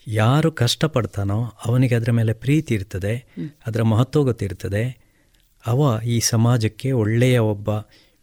[0.07, 3.27] ಯಾರು ಕಷ್ಟಪಡ್ತಾನೋ ಅವನಿಗೆ ಅದರ ಮೇಲೆ ಪ್ರೀತಿ ಇರ್ತದೆ
[3.67, 5.01] ಅದರ ಮಹತ್ವ ಗೊತ್ತಿರ್ತದೆ.
[5.67, 7.69] ಅವ ಈ ಸಮಾಜಕ್ಕೆ ಒಳ್ಳೆಯ ಒಬ್ಬ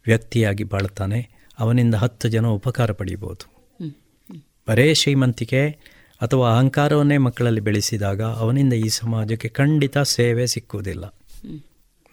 [0.06, 3.52] ವ್ಯಕ್ತಿಯಾಗಿ ಬಾಳ್ತಾನೆ ಅವನಿಂದ ಹತ್ತು ಜನ ಉಪಕಾರ ಪಡೀಬೋದು.
[4.68, 5.68] ಬರೇ ಶ್ರೀಮಂತಿಕೆ
[6.20, 11.14] ಅಥವಾ ಅಹಂಕಾರವನ್ನೇ ಮಕ್ಕಳಲ್ಲಿ ಬೆಳೆಸಿದಾಗ ಅವನಿಂದ ಈ ಸಮಾಜಕ್ಕೆ ಖಂಡಿತ ಸೇವೆ ಸಿಕ್ಕುವುದಿಲ್ಲ.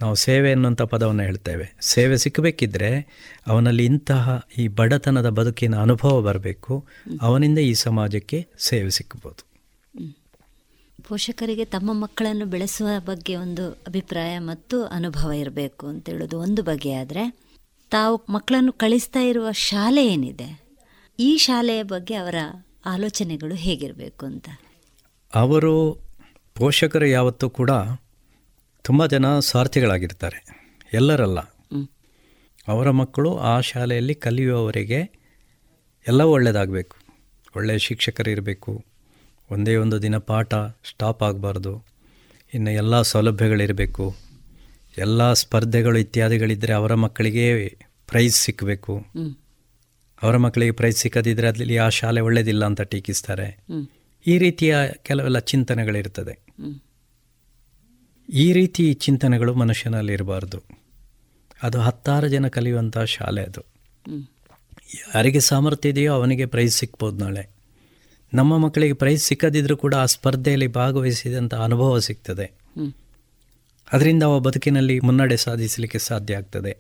[0.02, 1.76] ನಾವು ಸೇವೆ ಅನ್ನುವಂಥ ಪದವನ್ನು ಹೇಳ್ತೇವೆ.
[1.82, 2.90] ಸೇವೆ ಸಿಕ್ಕಬೇಕಿದ್ರೆ
[3.48, 6.86] ಅವನಲ್ಲಿ ಇಂತಹ ಈ ಬಡತನದ ಬದುಕಿನ ಅನುಭವ ಬರಬೇಕು.
[7.22, 9.55] ಅವನಿಂದ ಈ ಸಮಾಜಕ್ಕೆ ಸೇವೆ ಸಿಕ್ಕಬಹುದು
[11.08, 17.24] ಪೋಷಕರಿಗೆ ತಮ್ಮ ಮಕ್ಕಳನ್ನು ಬೆಳೆಸುವ ಬಗ್ಗೆ ಒಂದು ಅಭಿಪ್ರಾಯ ಮತ್ತು ಅನುಭವ ಇರಬೇಕು ಅಂತ ಹೇಳೋದು ಒಂದು ಬಗೆಯಾದರೆ
[17.92, 20.66] ತಾವು ಮಕ್ಕಳನ್ನು ಕಳಿಸ್ತಾ ಇರುವ ಶಾಲೆ ಏನಿದೆ
[21.20, 22.36] ಈ ಶಾಲೆಯ ಬಗ್ಗೆ ಅವರ
[22.86, 24.50] ಆಲೋಚನೆಗಳು ಹೇಗಿರಬೇಕು ಅಂತ?
[25.34, 25.74] ಅವರು
[26.56, 27.72] ಪೋಷಕರು ಯಾವತ್ತೂ ಕೂಡ
[28.86, 30.40] ತುಂಬ ಜನ ಸ್ವಾರ್ಥಿಗಳಾಗಿರ್ತಾರೆ
[30.94, 31.40] ಎಲ್ಲರಲ್ಲ.
[32.68, 35.00] ಅವರ ಮಕ್ಕಳು ಆ ಶಾಲೆಯಲ್ಲಿ ಕಲಿಯುವವರಿಗೆ
[36.08, 36.98] ಎಲ್ಲವೂ ಒಳ್ಳೆಯದಾಗಬೇಕು
[37.56, 38.72] ಒಳ್ಳೆಯ ಶಿಕ್ಷಕರು ಇರಬೇಕು
[39.52, 40.54] ಒಂದೇ ಒಂದು ದಿನ ಪಾಠ
[40.90, 41.86] ಸ್ಟಾಪ್ ಆಗಬಾರ್ದು.
[42.54, 44.16] ಇನ್ನು ಎಲ್ಲ ಸೌಲಭ್ಯಗಳಿರಬೇಕು.
[44.98, 47.68] ಎಲ್ಲ ಸ್ಪರ್ಧೆಗಳು ಇತ್ಯಾದಿಗಳಿದ್ದರೆ ಅವರ ಮಕ್ಕಳಿಗೆ
[48.08, 48.94] ಪ್ರೈಸ್ ಸಿಕ್ಕಬೇಕು
[50.24, 53.66] ಅವರ ಮಕ್ಕಳಿಗೆ ಪ್ರೈಸ್ ಸಿಕ್ಕದಿದ್ದರೆ ಅದರಲ್ಲಿ ಆ ಶಾಲೆ ಒಳ್ಳೆಯದಿಲ್ಲ ಅಂತ ಟೀಕಿಸ್ತಾರೆ.
[54.28, 56.46] ಈ ರೀತಿಯ ಕೆಲವೆಲ್ಲ ಚಿಂತನೆಗಳಿರ್ತದೆ.
[58.30, 60.64] ಈ ರೀತಿ ಚಿಂತನೆಗಳು ಮನುಷ್ಯನಲ್ಲಿ ಇರಬಾರ್ದು
[61.64, 63.62] ಅದು ಹತ್ತಾರು ಜನ ಕಲಿಯುವಂಥ ಶಾಲೆ ಅದು.
[65.16, 67.55] ಯಾರಿಗೆ ಸಾಮರ್ಥ್ಯ ಇದೆಯೋ ಅವನಿಗೆ ಪ್ರೈಸ್ ಸಿಕ್ಬೋದು ನಾಳೆ.
[68.36, 72.52] ನಮ್ಮ ಮಕ್ಕಳಿಗೆ ಪ್ರೈಸ್ ಸಿಕ್ಕದಿದ್ರೂ ಕೂಡ ಆ ಸ್ಪರ್ಧೆಯಲ್ಲಿ ಭಾಗವಹಿಸಿದಂಥ ಅನುಭವ ಸಿಗ್ತದೆ.
[73.94, 76.78] ಅದರಿಂದ ಅವ ಬದುಕಿನಲ್ಲಿ ಮುನ್ನಡೆ ಸಾಧಿಸಲಿಕ್ಕೆ ಸಾಧ್ಯ ಆಗ್ತದೆ.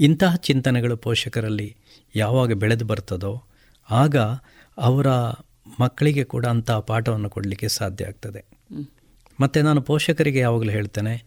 [0.00, 1.76] ಇಂತಹ ಚಿಂತನೆಗಳು ಪೋಷಕರಲ್ಲಿ
[2.16, 3.42] ಯಾವಾಗ ಬೆಳೆದು ಬರ್ತದೋ
[3.90, 4.16] ಆಗ
[4.78, 5.06] ಅವರ
[5.80, 8.44] ಮಕ್ಕಳಿಗೆ ಕೂಡ ಅಂತಹ ಪಾಠವನ್ನು ಕೊಡಲಿಕ್ಕೆ ಸಾಧ್ಯ ಆಗ್ತದೆ.
[9.40, 11.24] ಮತ್ತು ನಾನು ಪೋಷಕರಿಗೆ ಯಾವಾಗಲೂ ಹೇಳ್ತೇನೆ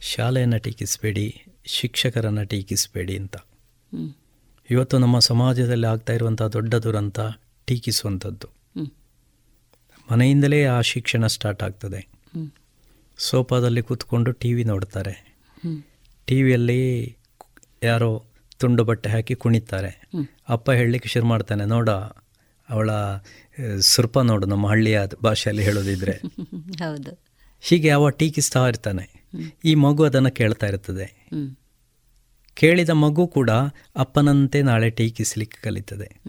[0.00, 3.36] ಶಾಲೆಯನ್ನು ಟೀಕಿಸಬೇಡಿ ಶಿಕ್ಷಕರನ್ನು ಟೀಕಿಸಬೇಡಿ ಅಂತ.
[4.70, 7.20] ಇವತ್ತು ನಮ್ಮ ಸಮಾಜದಲ್ಲಿ ಆಗ್ತಾ ಇರುವಂಥ ದೊಡ್ಡ ದುರಂತ
[7.66, 8.63] ಟೀಕಿಸುವಂಥದ್ದು.
[10.12, 12.08] ಮನೆಯಿಂದಲೇ ಆ ಶಿಕ್ಷಣ ಸ್ಟಾರ್ಟ್ ಆಗ್ತದೆ.
[13.18, 15.36] ಸೋಫಾದಲ್ಲಿ ಕೂತ್ಕೊಂಡು ಟಿ ವಿ ನೋಡ್ತಾರೆ.
[16.26, 17.16] ಟಿ ವಿಯಲ್ಲಿ
[17.82, 18.24] ಯಾರೋ
[18.58, 20.10] ತುಂಡು ಬಟ್ಟೆ ಹಾಕಿ ಕುಣಿತಾರೆ.
[20.48, 21.90] ಅಪ್ಪ ಹೇಳಲಿಕ್ಕೆ ಶುರು ಮಾಡ್ತಾನೆ ನೋಡ
[22.68, 22.90] ಅವಳ
[23.80, 26.12] ಸುರ್ಪ ನೋಡು ನಮ್ಮ ಹಳ್ಳಿಯ ಭಾಷೆಯಲ್ಲಿ ಹೇಳೋದಿದ್ರೆ.
[26.78, 27.18] ಹೌದು.
[27.60, 29.24] ಹೀಗೆ ಅವ ಟೀಕಿಸ್ತಾ ಇರ್ತಾನೆ.
[29.64, 31.28] ಈ ಮಗು ಅದನ್ನು ಕೇಳ್ತಾ ಇರ್ತದೆ.
[32.54, 33.50] ಕೇಳಿದ ಮಗು ಕೂಡ
[33.96, 36.20] ಅಪ್ಪನಂತೆ ನಾಳೆ ಟೀಕಿಸ್ಲಿಕ್ಕೆ ಕಲಿತದೆ.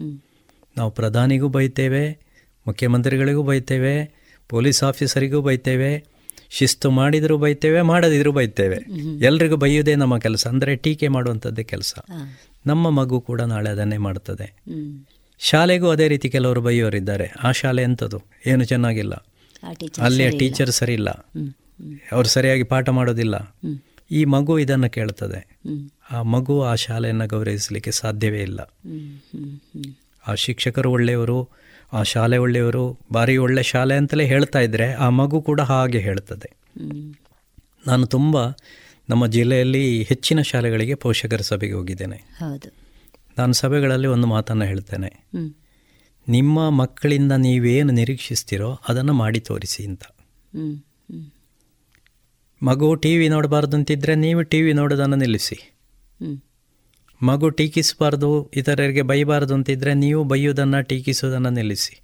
[0.76, 2.25] ನಾವು ಪ್ರಧಾನಿಗೂ ಬೈತೇವೆ
[2.66, 6.04] ಮುಖ್ಯಮಂತ್ರಿಗಳಿಗೂ ಬೈತೇವೆ ಪೊಲೀಸ್ ಆಫೀಸರಿಗೂ ಬೈತೇವೆ
[6.50, 8.76] ಶಿಸ್ತು ಮಾಡಿದರೂ ಬೈತೇವೆ ಮಾಡದಿದ್ರೂ ಬೈತೇವೆ.
[9.24, 10.46] ಎಲ್ರಿಗೂ ಬೈಯೋದೇ ನಮ್ಮ ಕೆಲಸ.
[10.46, 11.94] ಅಂದರೆ ಟೀಕೆ ಮಾಡುವಂಥದ್ದೇ ಕೆಲಸ.
[12.66, 14.62] ನಮ್ಮ ಮಗು ಕೂಡ ನಾಳೆ ಅದನ್ನೇ ಮಾಡ್ತದೆ.
[15.38, 17.32] ಶಾಲೆಗೂ ಅದೇ ರೀತಿ ಕೆಲವರು ಬೈಯೋರಿದ್ದಾರೆ.
[17.42, 19.14] ಆ ಶಾಲೆ ಎಂಥದ್ದು ಏನು ಚೆನ್ನಾಗಿಲ್ಲ.
[20.02, 21.10] ಅಲ್ಲಿಯ ಟೀಚರ್ ಸರಿ ಇಲ್ಲ.
[22.12, 23.56] ಅವರು ಸರಿಯಾಗಿ ಪಾಠ ಮಾಡೋದಿಲ್ಲ.
[24.10, 25.60] ಈ ಮಗು ಇದನ್ನು ಕೇಳ್ತದೆ.
[26.10, 28.60] ಆ ಮಗು ಆ ಶಾಲೆಯನ್ನು ಗೌರವಿಸಲಿಕ್ಕೆ ಸಾಧ್ಯವೇ ಇಲ್ಲ.
[30.26, 35.60] ಆ ಶಿಕ್ಷಕರು ಒಳ್ಳೆಯವರು ಆ ಶಾಲೆ ಒಳ್ಳೆಯವರು ಭಾರಿ ಒಳ್ಳೆ ಶಾಲೆ ಅಂತಲೇ ಹೇಳ್ತಾ ಇದ್ದರೆ ಆ ಮಗು ಕೂಡ
[35.60, 36.56] ಹಾಗೆ ಹೇಳ್ತದೆ.
[37.86, 38.36] ನಾನು ತುಂಬ
[39.08, 42.24] ನಮ್ಮ ಜಿಲ್ಲೆಯಲ್ಲಿ ಹೆಚ್ಚಿನ ಶಾಲೆಗಳಿಗೆ ಪೋಷಕರ ಸಭೆಗೆ ಹೋಗಿದ್ದೇನೆ.
[43.38, 45.26] ನಾನು ಸಭೆಗಳಲ್ಲಿ ಒಂದು ಮಾತನ್ನು ಹೇಳ್ತೇನೆ.
[46.28, 50.02] ನಿಮ್ಮ ಮಕ್ಕಳಿಂದ ನೀವೇನು ನಿರೀಕ್ಷಿಸ್ತೀರೋ ಅದನ್ನು ಮಾಡಿ ತೋರಿಸಿ ಅಂತ.
[52.62, 55.74] ಮಗು ಟಿ ವಿ ನೋಡಬಾರ್ದು ಅಂತಿದ್ರೆ ನೀವು ಟಿ ವಿ ನೋಡೋದನ್ನು ನಿಲ್ಲಿಸಿ.
[57.22, 62.02] ಮಗು ಟೀಕಿಸಬಾರ್ದು ಇತರರಿಗೆ ಬೈಬಾರ್ದು ಅಂತಿದ್ರೆ ನೀವು ಬೈಯೋದನ್ನು ಟೀಕಿಸೋದನ್ನು ನಿಲ್ಲಿಸಿ.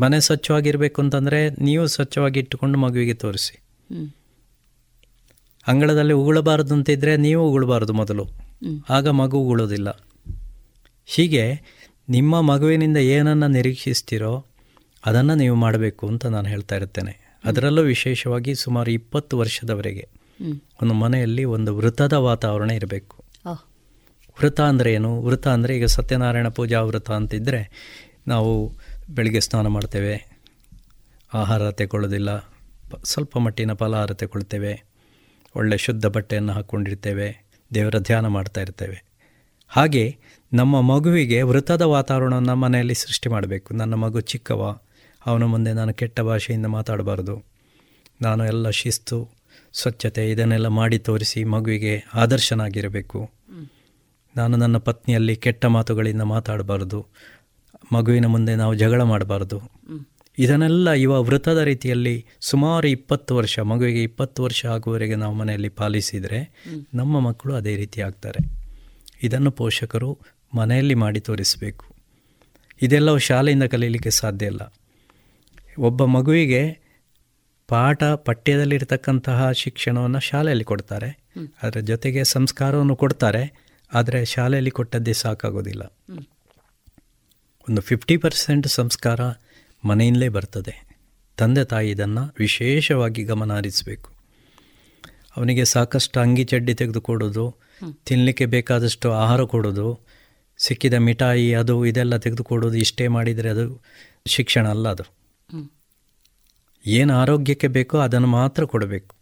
[0.00, 3.60] ಮನೆ ಸ್ವಚ್ಛವಾಗಿರಬೇಕು ಅಂತಂದರೆ ನೀವು ಸ್ವಚ್ಛವಾಗಿ ಇಟ್ಟುಕೊಂಡು ಮಗುವಿಗೆ ತೋರಿಸಿ.
[5.66, 8.26] ಅಂಗಳದಲ್ಲಿ ಉಗುಳಬಾರ್ದು ಅಂತಿದ್ರೆ ನೀವು ಉಗುಳಬಾರ್ದು ಮೊದಲು.
[8.90, 10.00] ಆಗ ಮಗು ಉಗುಳೋದಿಲ್ಲ
[11.06, 11.60] ಹೀಗೆ
[12.08, 14.44] ನಿಮ್ಮ ಮಗುವಿನಿಂದ ಏನನ್ನು ನಿರೀಕ್ಷಿಸ್ತೀರೋ
[15.06, 17.40] ಅದನ್ನು ನೀವು ಮಾಡಬೇಕು ಅಂತ ನಾನು ಹೇಳ್ತಾ ಇರ್ತೇನೆ.
[17.44, 20.08] ಅದರಲ್ಲೂ ವಿಶೇಷವಾಗಿ ಸುಮಾರು ಇಪ್ಪತ್ತು ವರ್ಷದವರೆಗೆ
[20.82, 23.15] ಒಂದು ಮನೆಯಲ್ಲಿ ಒಂದು ವೃತದ ವಾತಾವರಣ ಇರಬೇಕು.
[24.36, 25.10] ವೃತ ಅಂದರೆ ಏನು?
[25.26, 27.60] ವೃತ ಅಂದರೆ ಈಗ ಸತ್ಯನಾರಾಯಣ ಪೂಜಾ ವೃತ ಅಂತಿದ್ದರೆ
[28.32, 28.52] ನಾವು
[29.16, 30.14] ಬೆಳಿಗ್ಗೆ ಸ್ನಾನ ಮಾಡ್ತೇವೆ,
[31.32, 32.30] ಆಹಾರ ತಗೊಳ್ಳೋದಿಲ್ಲ
[33.10, 34.72] ಸ್ವಲ್ಪ ಮಟ್ಟಿನ ಫಲಹಾರ ತೆಗೊಳ್ತೇವೆ
[35.54, 37.28] ಒಳ್ಳೆ ಶುದ್ಧ ಬಟ್ಟೆಯನ್ನು ಹಾಕ್ಕೊಂಡಿರ್ತೇವೆ,
[37.70, 38.98] ದೇವರ ಧ್ಯಾನ ಮಾಡ್ತಾ ಇರ್ತೇವೆ.
[39.70, 40.04] ಹಾಗೆ
[40.52, 43.68] ನಮ್ಮ ಮಗುವಿಗೆ ವೃತದ ವಾತಾವರಣವನ್ನು ಮನೆಯಲ್ಲಿ ಸೃಷ್ಟಿ ಮಾಡಬೇಕು.
[43.80, 44.62] ನನ್ನ ಮಗು ಚಿಕ್ಕವ,
[45.22, 47.34] ಅವನ ಮುಂದೆ ನಾನು ಕೆಟ್ಟ ಭಾಷೆಯಿಂದ ಮಾತಾಡಬಾರ್ದು.
[48.22, 49.18] ನಾನು ಎಲ್ಲ ಶಿಸ್ತು,
[49.74, 53.20] ಸ್ವಚ್ಛತೆ ಇದನ್ನೆಲ್ಲ ಮಾಡಿ ತೋರಿಸಿ ಮಗುವಿಗೆ ಆದರ್ಶನಾಗಿರಬೇಕು.
[54.36, 57.06] ನಾನು ನನ್ನ ಪತ್ನಿಯಲ್ಲಿ ಕೆಟ್ಟ ಮಾತುಗಳಿಂದ ಮಾತಾಡಬಾರ್ದು.
[57.92, 59.62] ಮಗುವಿನ ಮುಂದೆ ನಾವು ಜಗಳ ಮಾಡಬಾರ್ದು.
[60.38, 66.64] ಇದನ್ನೆಲ್ಲ ಇವ ವೃತದ ರೀತಿಯಲ್ಲಿ ಸುಮಾರು ಇಪ್ಪತ್ತು ವರ್ಷ ಮಗುವಿಗೆ ಇಪ್ಪತ್ತು ವರ್ಷ ಆಗುವವರೆಗೆ ನಾವು ಮನೆಯಲ್ಲಿ ಪಾಲಿಸಿದರೆ
[66.94, 68.66] ನಮ್ಮ ಮಕ್ಕಳು ಅದೇ ರೀತಿ ಆಗ್ತಾರೆ.
[69.22, 70.18] ಇದನ್ನು ಪೋಷಕರು
[70.54, 71.84] ಮನೆಯಲ್ಲಿ ಮಾಡಿ ತೋರಿಸಬೇಕು.
[72.82, 74.74] ಇದೆಲ್ಲವೂ ಶಾಲೆಯಿಂದ ಕಲೀಲಿಕ್ಕೆ ಸಾಧ್ಯ ಇಲ್ಲ.
[75.78, 76.78] ಒಬ್ಬ ಮಗುವಿಗೆ
[77.68, 81.26] ಪಾಠ ಪಠ್ಯದಲ್ಲಿರ್ತಕ್ಕಂತಹ ಶಿಕ್ಷಣವನ್ನು ಶಾಲೆಯಲ್ಲಿ ಕೊಡ್ತಾರೆ.
[81.62, 83.65] ಅದರ ಜೊತೆಗೆ ಸಂಸ್ಕಾರವನ್ನು ಕೊಡ್ತಾರೆ.
[83.96, 85.82] ಆದರೆ ಶಾಲೆಯಲ್ಲಿ ಕೊಟ್ಟದ್ದೇ ಸಾಕಾಗೋದಿಲ್ಲ.
[87.68, 89.20] ಒಂದು ಫಿಫ್ಟಿ ಪರ್ಸೆಂಟ್ ಸಂಸ್ಕಾರ
[89.84, 90.74] ಮನೆಯಿಂದಲೇ ಬರ್ತದೆ.
[91.38, 94.08] ತಂದೆ ತಾಯಿ ಇದನ್ನು ವಿಶೇಷವಾಗಿ ಗಮನ ಹರಿಸಬೇಕು
[95.36, 97.44] ಅವನಿಗೆ ಸಾಕಷ್ಟು ಅಂಗಿ ಚಡ್ಡಿ ತೆಗೆದುಕೊಡೋದು
[98.04, 99.88] ತಿನ್ನಲಿಕ್ಕೆ ಬೇಕಾದಷ್ಟು ಆಹಾರ ಕೊಡೋದು
[100.58, 103.66] ಸಿಕ್ಕಿದ ಮಿಠಾಯಿ ಅದು ಇದೆಲ್ಲ ತೆಗೆದುಕೊಡೋದು ಇಷ್ಟೇ ಮಾಡಿದರೆ ಅದು
[104.26, 105.04] ಶಿಕ್ಷಣ ಅಲ್ಲ ಅದು.
[106.84, 109.15] ಏನು ಆರೋಗ್ಯಕ್ಕೆ ಬೇಕೋ ಅದನ್ನು ಮಾತ್ರ ಕೊಡಬೇಕು.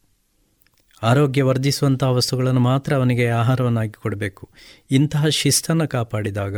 [1.05, 4.49] ಆರೋಗ್ಯ ವರ್ಧಿಸುವಂಥ ವಸ್ತುಗಳನ್ನು ಮಾತ್ರ ಅವನಿಗೆ ಆಹಾರವನ್ನಾಗಿ ಕೊಡಬೇಕು.
[4.91, 6.57] ಇಂತಹ ಶಿಸ್ತನ್ನು ಕಾಪಾಡಿದಾಗ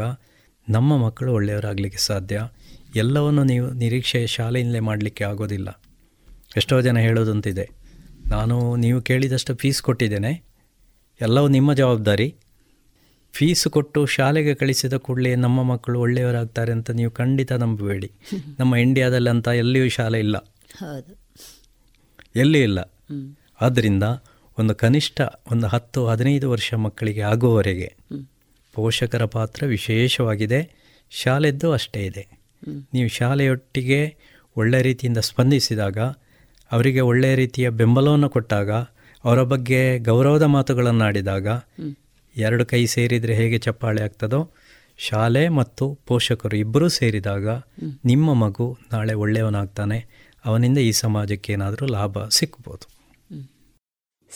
[0.68, 2.48] ನಮ್ಮ ಮಕ್ಕಳು ಒಳ್ಳೆಯವರಾಗಲಿಕ್ಕೆ ಸಾಧ್ಯ.
[2.96, 5.82] ಎಲ್ಲವನ್ನು ನೀವು ನಿರೀಕ್ಷೆ ಶಾಲೆಯಿಂದಲೇ ಮಾಡಲಿಕ್ಕೆ ಆಗೋದಿಲ್ಲ.
[6.56, 7.70] ಎಷ್ಟೋ ಜನ ಹೇಳೋದಂತಿದೆ.
[8.30, 10.44] ನಾನು ನೀವು ಕೇಳಿದಷ್ಟು ಫೀಸ್ ಕೊಟ್ಟಿದ್ದೇನೆ.
[11.20, 12.34] ಎಲ್ಲವೂ ನಿಮ್ಮ ಜವಾಬ್ದಾರಿ.
[13.32, 18.12] ಫೀಸ್ ಕೊಟ್ಟು ಶಾಲೆಗೆ ಕಳಿಸಿದ ಕೂಡಲೇ ನಮ್ಮ ಮಕ್ಕಳು ಒಳ್ಳೆಯವರಾಗ್ತಾರೆ ಅಂತ ನೀವು ಖಂಡಿತ ನಂಬಬೇಡಿ.
[18.58, 20.38] ನಮ್ಮ ಇಂಡಿಯಾದಲ್ಲಿ ಅಂತ ಎಲ್ಲಿಯೂ ಶಾಲೆ ಇಲ್ಲ.
[20.78, 21.16] ಹೌದು.
[22.36, 22.78] ಎಲ್ಲಿ ಇಲ್ಲ.
[23.60, 24.02] ಆದ್ದರಿಂದ
[24.58, 25.20] ಒಂದು ಕನಿಷ್ಠ
[25.52, 27.94] ಒಂದು ಹತ್ತು ಹದಿನೈದು ವರ್ಷ ಮಕ್ಕಳಿಗೆ ಆಗುವವರೆಗೆ
[28.74, 30.86] ಪೋಷಕರ ಪಾತ್ರ ವಿಶೇಷವಾಗಿದೆ.
[31.10, 32.28] ಶಾಲೆದ್ದು ಅಷ್ಟೇ ಇದೆ.
[32.94, 34.16] ನೀವು ಶಾಲೆಯೊಟ್ಟಿಗೆ
[34.56, 35.98] ಒಳ್ಳೆಯ ರೀತಿಯಿಂದ ಸ್ಪಂದಿಸಿದಾಗ
[36.72, 38.70] ಅವರಿಗೆ ಒಳ್ಳೆಯ ರೀತಿಯ ಬೆಂಬಲವನ್ನು ಕೊಟ್ಟಾಗ
[39.24, 41.46] ಅವರ ಬಗ್ಗೆ ಗೌರವದ ಮಾತುಗಳನ್ನು ಆಡಿದಾಗ
[42.36, 44.50] ಎರಡು ಕೈ ಸೇರಿದರೆ ಹೇಗೆ ಚಪ್ಪಾಳೆ ಆಗ್ತದೋ
[44.98, 47.48] ಶಾಲೆ ಮತ್ತು ಪೋಷಕರು ಇಬ್ಬರೂ ಸೇರಿದಾಗ
[48.04, 50.06] ನಿಮ್ಮ ಮಗು ನಾಳೆ ಒಳ್ಳೆಯವನಾಗ್ತಾನೆ.
[50.44, 52.95] ಅವನಿಂದ ಈ ಸಮಾಜಕ್ಕೆ ಏನಾದರೂ ಲಾಭ ಸಿಕ್ಬೋದು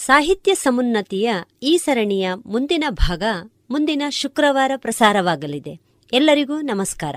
[0.04, 1.32] ಸಾಹಿತ್ಯ ಸಮುನ್ನತಿಯ
[1.62, 3.22] ಈ ಸರಣಿಯ ಮುಂದಿನ ಭಾಗ
[3.70, 5.80] ಮುಂದಿನ ಶುಕ್ರವಾರ ಪ್ರಸಾರವಾಗಲಿದೆ.
[6.12, 7.16] ಎಲ್ಲರಿಗೂ ನಮಸ್ಕಾರ.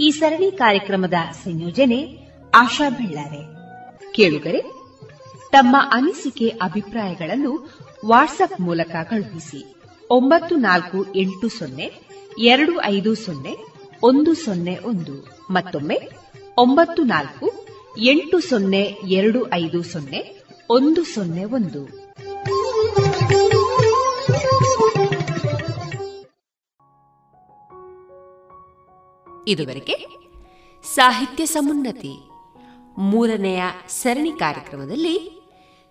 [0.00, 1.14] ಈ ಸರಣಿ ಕಾರ್ಯಕ್ರಮದ
[1.44, 2.18] ಸಂಯೋಜನೆ
[2.54, 3.38] ಆಶಾ ಬೆಳ್ಳಾರೆ.
[4.12, 4.58] ಕೇಳುಗರೆ,
[5.50, 7.70] ತಮ್ಮ ಅನಿಸಿಕೆ ಅಭಿಪ್ರಾಯಗಳನ್ನು
[8.06, 9.74] ವಾಟ್ಸ್ಆಪ್ ಮೂಲಕ ಕಳುಹಿಸಿ.
[10.10, 11.90] ಒಂಬತ್ತು ನಾಲ್ಕು ಎಂಟು ಸೊನ್ನೆ,
[12.38, 13.56] ಎರಡು ಐದು ಸೊನ್ನೆ,
[14.02, 15.46] ಒಂದು ಸೊನ್ನೆ ಒಂದು.
[15.50, 16.00] ಮತ್ತೊಮ್ಮೆ,
[16.58, 17.66] ಒಂಬತ್ತು ನಾಲ್ಕು,
[17.98, 20.39] ಎಂಟು ಸೊನ್ನೆ, ಎರಡು ಐದು ಸೊನ್ನೆ
[20.70, 21.82] ಒಂದು ಸೊನ್ನೆ ಒಂದು.
[29.48, 30.06] ಇದುವರೆಗೆ
[30.94, 32.28] ಸಾಹಿತ್ಯ ಸಮುನ್ನತಿ
[32.98, 35.42] ಮೂರನೆಯ ಸರಣಿ ಕಾರ್ಯಕ್ರಮದಲ್ಲಿ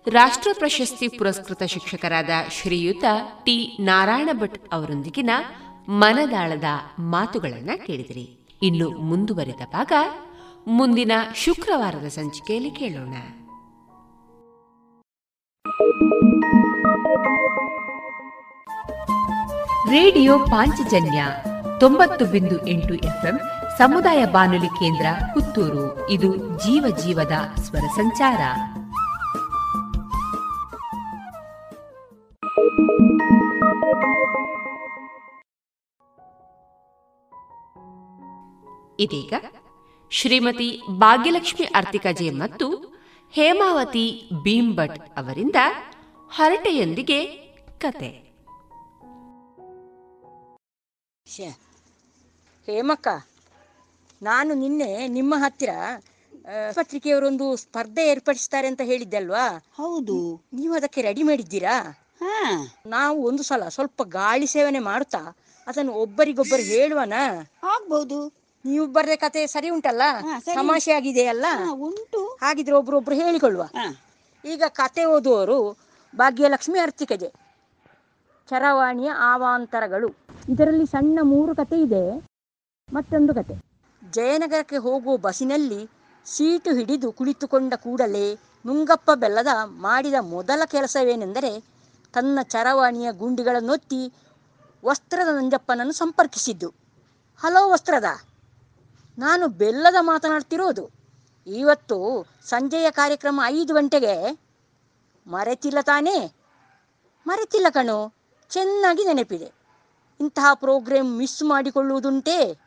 [0.06, 3.04] ರಾಷ್ಟ್ರ ಪ್ರಶಸ್ತಿ ಪುರಸ್ಕೃತ ಶಿಕ್ಷಕರಾದ ಶ್ರೀಯುತ
[3.44, 5.30] ಟಿ ನಾರಾಯಣ ಭಟ್ ಅವರೊಂದಿಗಿನ
[5.88, 6.64] ಮನದಾಳದ
[6.98, 8.48] ಮಾತುಗಳನ್ನು ಕೇಳಿದಿರಿ.
[8.62, 9.92] ಇನ್ನು ಮುಂದುವರೆದ ಭಾಗ
[10.66, 13.14] ಮುಂದಿನ ಶುಕ್ರವಾರದ ಸಂಚಿಕೆಯಲ್ಲಿ ಕೇಳೋಣ.
[19.90, 21.26] ರೇಡಿಯೋ ಪಾಂಚಜನ್ಯ
[21.80, 23.40] ತೊಂಬತ್ತು ಬಿಂದು ಎಂಟು ಎಫ್ಎಂ
[23.78, 26.10] ಸಮುದಾಯ ಬಾನುಲಿ ಕೇಂದ್ರ ಪುತ್ತೂರು.
[26.10, 28.40] ಇದು ಜೀವ ಜೀವದ ಸ್ವರ ಸಂಚಾರ.
[39.00, 39.32] ಇದೀಗ
[40.10, 42.99] ಶ್ರೀಮತಿ ಭಾಗ್ಯಲಕ್ಷ್ಮಿ ಅರ್ತಿಕಜೆ ಮತ್ತು
[43.32, 45.56] ಹೇಮಾವತಿ ಭೀಂಭಟ್ ಅವರಿಂದ
[46.30, 47.24] ಹರಟೆಯೊಂದಿಗೆ
[47.78, 48.10] ಕತೆ.
[52.66, 53.08] ಹೇಮಕ್ಕ
[54.22, 55.68] ನಾನು ನಿನ್ನೆ ನಿಮ್ಮ ಹತ್ತಿರ
[56.72, 59.64] ಪತ್ರಿಕೆಯವರೊಂದು ಸ್ಪರ್ಧೆ ಏರ್ಪಡಿಸ್ತಾರೆ ಅಂತ ಹೇಳಿದ್ದೆ ಅಲ್ವಾ?
[59.76, 60.46] ಹೌದು.
[60.52, 61.76] ನೀವು ಅದಕ್ಕೆ ರೆಡಿ ಮಾಡಿದ್ದೀರಾ?
[62.86, 67.12] ನಾವು ಒಂದು ಸಲ ಸ್ವಲ್ಪ ಗಾಳಿ ಸೇವನೆ ಮಾಡುತ್ತಾ ಅದನ್ನು ಒಬ್ಬರಿಗೊಬ್ಬರು ಹೇಳುವನ?
[67.62, 70.02] ಆಗ್ಬಹುದು ನೀವು ಬರ್ದ ಕತೆ ಸರಿ ಉಂಟಲ್ಲ?
[70.54, 71.46] ತಮಾಷೆ ಆಗಿದೆಯಲ್ಲ?
[71.72, 72.38] ಉಂಟು.
[72.40, 73.64] ಹಾಗಿದ್ರೆ ಒಬ್ರೊಬ್ರು ಹೇಳಿಕೊಳ್ಳುವ.
[74.44, 75.58] ಈಗ ಕತೆ ಓದುವವರು
[76.14, 77.28] ಭಾಗ್ಯಲಕ್ಷ್ಮಿ ಅರ್ತಿಕಜೆ.
[78.48, 80.08] ಚರವಾಣಿಯ ಆವಾಂತರಗಳು.
[80.48, 82.02] ಇದರಲ್ಲಿ ಸಣ್ಣ ಮೂರು ಕತೆ ಇದೆ
[82.88, 83.54] ಮತ್ತೊಂದು ಕತೆ.
[84.02, 85.80] ಜಯನಗರಕ್ಕೆ ಹೋಗುವ ಬಸ್ಸಿನಲ್ಲಿ
[86.26, 88.34] ಸೀಟು ಹಿಡಿದು ಕುಳಿತುಕೊಂಡ ಕೂಡಲೇ
[88.66, 89.48] ನುಂಗಪ್ಪ ಬೆಲ್ಲದ
[89.80, 91.52] ಮಾಡಿದ ಮೊದಲ ಕೆಲಸವೇನೆಂದರೆ
[92.14, 94.00] ತನ್ನ ಚರವಾಣಿಯ ಗುಂಡಿಗಳನ್ನೊತ್ತಿ
[94.84, 96.68] ವಸ್ತ್ರದ ನಂಜಪ್ಪನನ್ನು ಸಂಪರ್ಕಿಸಿದ್ದು.
[97.40, 98.08] ಹಲೋ ವಸ್ತ್ರದ!
[99.20, 100.90] ನಾನು ಬೆಲ್ಲದ ಮಾತನಾಡ್ತಿರೋದು.
[101.46, 104.38] ಇವತ್ತು ಸಂಜೆಯ ಕಾರ್ಯಕ್ರಮ ಐದು ಗಂಟೆಗೆ.
[105.26, 106.32] ಮರೆತಿಲ್ಲ ತಾನೇ?
[107.26, 108.14] ಮರೆತಿಲ್ಲ ಕಣು.
[108.50, 109.52] ಚೆನ್ನಾಗಿ ನೆನಪಿದೆ.
[110.20, 112.58] ಇಂತಹ ಪ್ರೋಗ್ರಾಮ್ ಮಿಸ್ ಮಾಡಿಕೊಳ್ಳುವುದುಂಟೇ?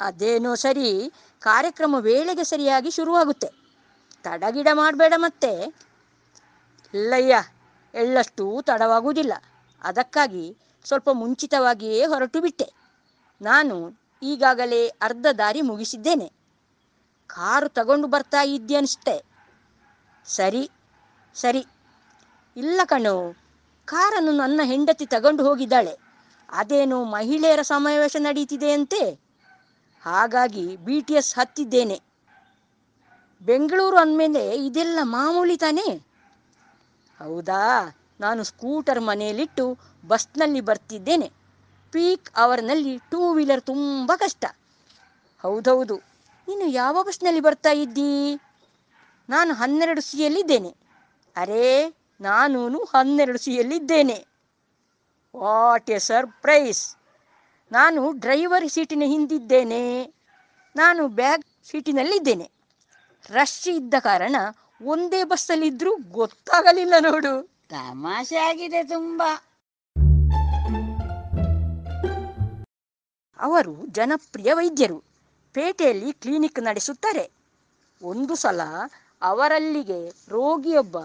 [0.00, 3.48] ಅದೇನೋ ಸರಿ, ಕಾರ್ಯಕ್ರಮ ವೇಳೆಗೆ ಸರಿಯಾಗಿ ಶುರುವಾಗುತ್ತೆ.
[4.22, 5.52] ತಡಗಿಡ ಮಾಡಬೇಡ ಮತ್ತೆ.
[6.94, 7.44] ಇಲ್ಲಯ್ಯ
[7.94, 9.32] ಎಳ್ಳಷ್ಟು ತಡವಾಗುವುದಿಲ್ಲ.
[9.82, 12.72] ಅದಕ್ಕಾಗಿ ಸ್ವಲ್ಪ ಮುಂಚಿತವಾಗಿಯೇ ಹೊರಟು ಬಿಟ್ಟೆ
[13.42, 16.32] ನಾನು ಈಗಾಗಲೇ ಅರ್ಧ ದಾರಿ ಮುಗಿಸಿದ್ದೇನೆ.
[17.26, 19.24] ಕಾರು ತಗೊಂಡು ಬರ್ತಾ ಇದ್ದೆ ಅನಿಸುತ್ತೆ
[20.26, 20.70] ಸರಿ
[21.34, 21.66] ಸರಿ.
[22.56, 23.36] ಇಲ್ಲ ಕಣು,
[23.84, 25.98] ಕಾರನ್ನು ನನ್ನ ಹೆಂಡತಿ ತಗೊಂಡು ಹೋಗಿದ್ದಾಳೆ.
[26.48, 29.26] ಅದೇನು ಮಹಿಳೆಯರ ಸಮಾವೇಶ ನಡೀತಿದೆಯಂತೆ.
[30.00, 32.00] ಹಾಗಾಗಿ ಬಿ ಟಿ ಎಸ್ ಹತ್ತಿದ್ದೇನೆ.
[33.42, 35.88] ಬೆಂಗಳೂರು ಅಂದಮೇಲೆ ಇದೆಲ್ಲ ಮಾಮೂಲಿ ತಾನೇ?
[37.18, 41.32] ಹೌದಾ, ನಾನು ಸ್ಕೂಟರ್ ಮನೆಯಲ್ಲಿಟ್ಟು ಬಸ್ನಲ್ಲಿ ಬರ್ತಿದ್ದೇನೆ.
[41.92, 44.44] ಪೀಕ್ ಅವರ್ನಲ್ಲಿ ಟೂ ವೀಲರ್ ತುಂಬ ಕಷ್ಟ.
[45.38, 45.96] ಹೌದೌದು.
[46.48, 48.36] ನೀನು ಯಾವ ಬಸ್ನಲ್ಲಿ ಬರ್ತಾ ಇದ್ದೀ?
[49.28, 50.76] ನಾನು ಹನ್ನೆರಡು ಸಿಯಲ್ಲಿದ್ದೇನೆ.
[51.36, 54.26] ಅರೇ, ನಾನೂನು ಹನ್ನೆರಡು ಸಿಯಲ್ಲಿದ್ದೇನೆ.
[55.34, 56.96] What a surprise!
[57.72, 60.14] ನಾನು ಡ್ರೈವರ್ ಸೀಟಿನ ಹಿಂದಿದ್ದೇನೆ.
[60.76, 62.50] ನಾನು ಬ್ಯಾಗ್ ಸೀಟಿನಲ್ಲಿದ್ದೇನೆ.
[63.30, 64.36] ರಶ್ ಇದ್ದ ಕಾರಣ
[64.84, 67.56] ಒಂದೇ ಬಸ್ಸಲ್ಲಿದ್ದರೂ ಗೊತ್ತಾಗಲಿಲ್ಲ ನೋಡು.
[67.68, 69.55] ತಮಾಷೆ ಆಗಿದೆ ತುಂಬಾ.
[73.38, 75.02] ಅವರು ಜನಪ್ರಿಯ ವೈದ್ಯರು.
[75.52, 77.30] ಪೇಟೆಯಲ್ಲಿ ಕ್ಲಿನಿಕ್ ನಡೆಸುತ್ತಾರೆ.
[78.02, 78.60] ಒಂದು ಸಲ
[79.22, 80.98] ಅವರಲ್ಲಿಗೆ ರೋಗಿಯೊಬ್ಬ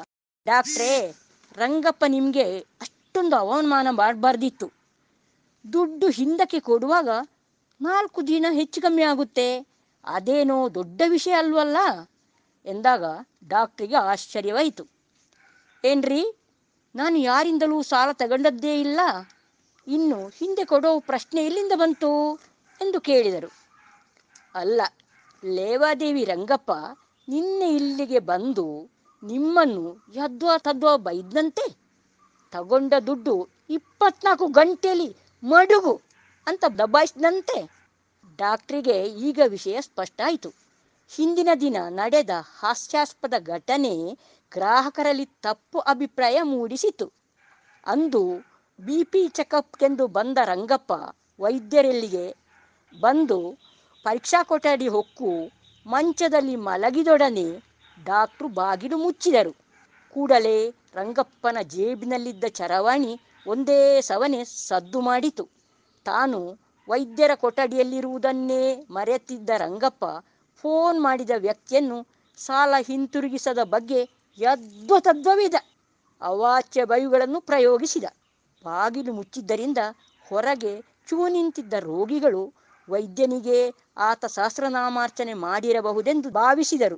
[0.46, 1.14] ಡಾಕ್ಟ್ರೇ,
[1.58, 4.72] ರಂಗಪ್ಪ ನಿಮಗೆ ಅಷ್ಟೊಂದು ಅವಮಾನ ಮಾಡಬಾರ್ದಿತ್ತು
[5.74, 7.10] ದುಡ್ಡು ಹಿಂದಕ್ಕೆ ಕೊಡುವಾಗ
[7.82, 9.68] ನಾಲ್ಕು ದಿನ ಹೆಚ್ಚು ಕಮ್ಮಿ ಆಗುತ್ತೆ.
[10.06, 11.78] ಅದೇನೋ ದೊಡ್ಡ ವಿಷಯ ಅಲ್ವಲ್ಲ?
[12.66, 13.04] ಎಂದಾಗ
[13.48, 14.88] ಡಾಕ್ಟ್ರಿಗೆ ಆಶ್ಚರ್ಯವಾಯಿತು.
[15.84, 16.40] ಏನ್ರಿ,
[16.96, 19.00] ನಾನು ಯಾರಿಂದಲೂ ಸಾಲ ತಗೊಂಡದ್ದೇ ಇಲ್ಲ?
[19.88, 22.36] ಇನ್ನು ಹಿಂದೆ ಕೊಡೋ ಪ್ರಶ್ನೆ ಎಲ್ಲಿಂದ ಬಂತು
[22.82, 23.52] ಎಂದು ಕೇಳಿದರು.
[24.56, 24.82] ಅಲ್ಲ,
[25.46, 26.72] ಲೇವಾದೇವಿ ರಂಗಪ್ಪ
[27.30, 28.92] ನಿನ್ನೆ ಇಲ್ಲಿಗೆ ಬಂದು
[29.24, 31.78] ನಿಮ್ಮನ್ನು ಯದ್ವಾ ತದ್ವಾ ಬೈದ್ನಂತೆ?
[32.52, 36.02] ತಗೊಂಡ ದುಡ್ಡು ಇಪ್ಪತ್ನಾಲ್ಕು ಗಂಟೆಯಲ್ಲಿ ಮಡುಗು
[36.48, 37.70] ಅಂತ ದಬಾಯಿಸಿದಂತೆ
[38.38, 40.54] ಡಾಕ್ಟ್ರಿಗೆ ಈಗ ವಿಷಯ ಸ್ಪಷ್ಟ ಆಯಿತು.
[41.16, 42.30] ಹಿಂದಿನ ದಿನ ನಡೆದ
[42.60, 44.18] ಹಾಸ್ಯಾಸ್ಪದ ಘಟನೆ
[44.52, 47.12] ಗ್ರಾಹಕರಲ್ಲಿ ತಪ್ಪು ಅಭಿಪ್ರಾಯ ಮೂಡಿಸಿತು.
[47.86, 48.51] ಅಂದು
[48.82, 50.92] ಬಿ ಪಿ ಚೆಕಪ್ಗೆಂದು ಬಂದ ರಂಗಪ್ಪ
[51.40, 52.36] ವೈದ್ಯರೆಲ್ಲಿಗೆ
[53.00, 53.38] ಬಂದು
[54.06, 55.32] ಪರೀಕ್ಷಾ ಕೊಠಡಿ ಹೊಕ್ಕು
[55.86, 57.46] ಮಂಚದಲ್ಲಿ ಮಲಗಿದೊಡನೆ
[58.06, 59.52] ಡಾಕ್ಟ್ರು ಬಾಗಿಲು ಮುಚ್ಚಿದರು.
[60.16, 60.58] ಕೂಡಲೇ
[60.96, 65.46] ರಂಗಪ್ಪನ ಜೇಬಿನಲ್ಲಿದ್ದ ಚರವಾಣಿ ಒಂದೇ ಸವನೆ ಸದ್ದು ಮಾಡಿತು.
[66.06, 66.40] ತಾನು
[66.90, 70.06] ವೈದ್ಯರ ಕೊಠಡಿಯಲ್ಲಿರುವುದನ್ನೇ ಮರೆತಿದ್ದ ರಂಗಪ್ಪ
[70.64, 72.08] ಫೋನ್ ಮಾಡಿದ ವ್ಯಕ್ತಿಯನ್ನು
[72.38, 74.02] ಸಾಲ ಹಿಂತಿರುಗಿಸದ ಬಗ್ಗೆ
[74.40, 75.56] ಯದ್ವತದ್ವವಿದ
[76.22, 78.06] ಅವಾಚ್ಯ ಬಯುಗಳನ್ನು ಪ್ರಯೋಗಿಸಿದ.
[78.64, 79.78] ಬಾಗಿಲು ಮುಚ್ಚಿದ್ದರಿಂದ
[80.28, 82.53] ಹೊರಗೆ ಚೂ ನಿಂತಿದ್ದ ರೋಗಿಗಳು
[82.89, 86.97] ವೈದ್ಯನಿಗೆ ಆತ ಸಹಸ್ರನಾಮಾರ್ಚನೆ ಮಾಡಿರಬಹುದೆಂದು ಭಾವಿಸಿದರು.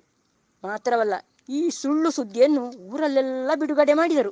[0.64, 1.14] ಮಾತ್ರವಲ್ಲ,
[1.50, 4.32] ಈ ಸುಳ್ಳು ಸುದ್ದಿಯನ್ನು ಊರಲ್ಲೆಲ್ಲ ಬಿಡುಗಡೆ ಮಾಡಿದರು.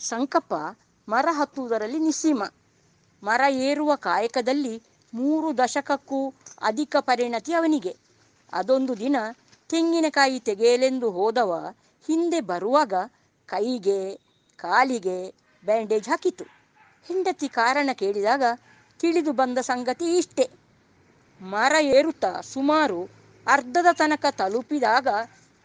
[0.00, 0.54] ಸಂಕಪ್ಪ
[1.08, 2.42] ಮರ ಹತ್ತುವುದರಲ್ಲಿ ನಿಸ್ಸೀಮ.
[3.22, 4.82] ಮರ ಏರುವ ಕಾಯಕದಲ್ಲಿ
[5.14, 7.96] ಮೂರು ದಶಕಕ್ಕೂ ಅಧಿಕ ಪರಿಣತಿ ಅವನಿಗೆ.
[8.52, 9.16] ಅದೊಂದು ದಿನ
[9.68, 11.52] ತೆಂಗಿನಕಾಯಿ ತೆಗೆಯಲೆಂದು ಹೋದವ
[12.06, 12.94] ಹಿಂದೆ ಬರುವಾಗ
[13.48, 14.20] ಕೈಗೆ,
[14.58, 15.34] ಕಾಲಿಗೆ
[15.64, 16.44] ಬ್ಯಾಂಡೇಜ್ ಹಾಕಿತು
[17.06, 18.42] ಹೆಂಡತಿ ಕಾರಣ ಕೇಳಿದಾಗ
[19.00, 20.50] ತಿಳಿದು ಬಂದ ಸಂಗತಿ ಇಷ್ಟೆ.
[21.40, 23.08] ಮರ ಏರುತ್ತಾ ಸುಮಾರು
[23.46, 25.08] ಅರ್ಧದ ತನಕ ತಲುಪಿದಾಗ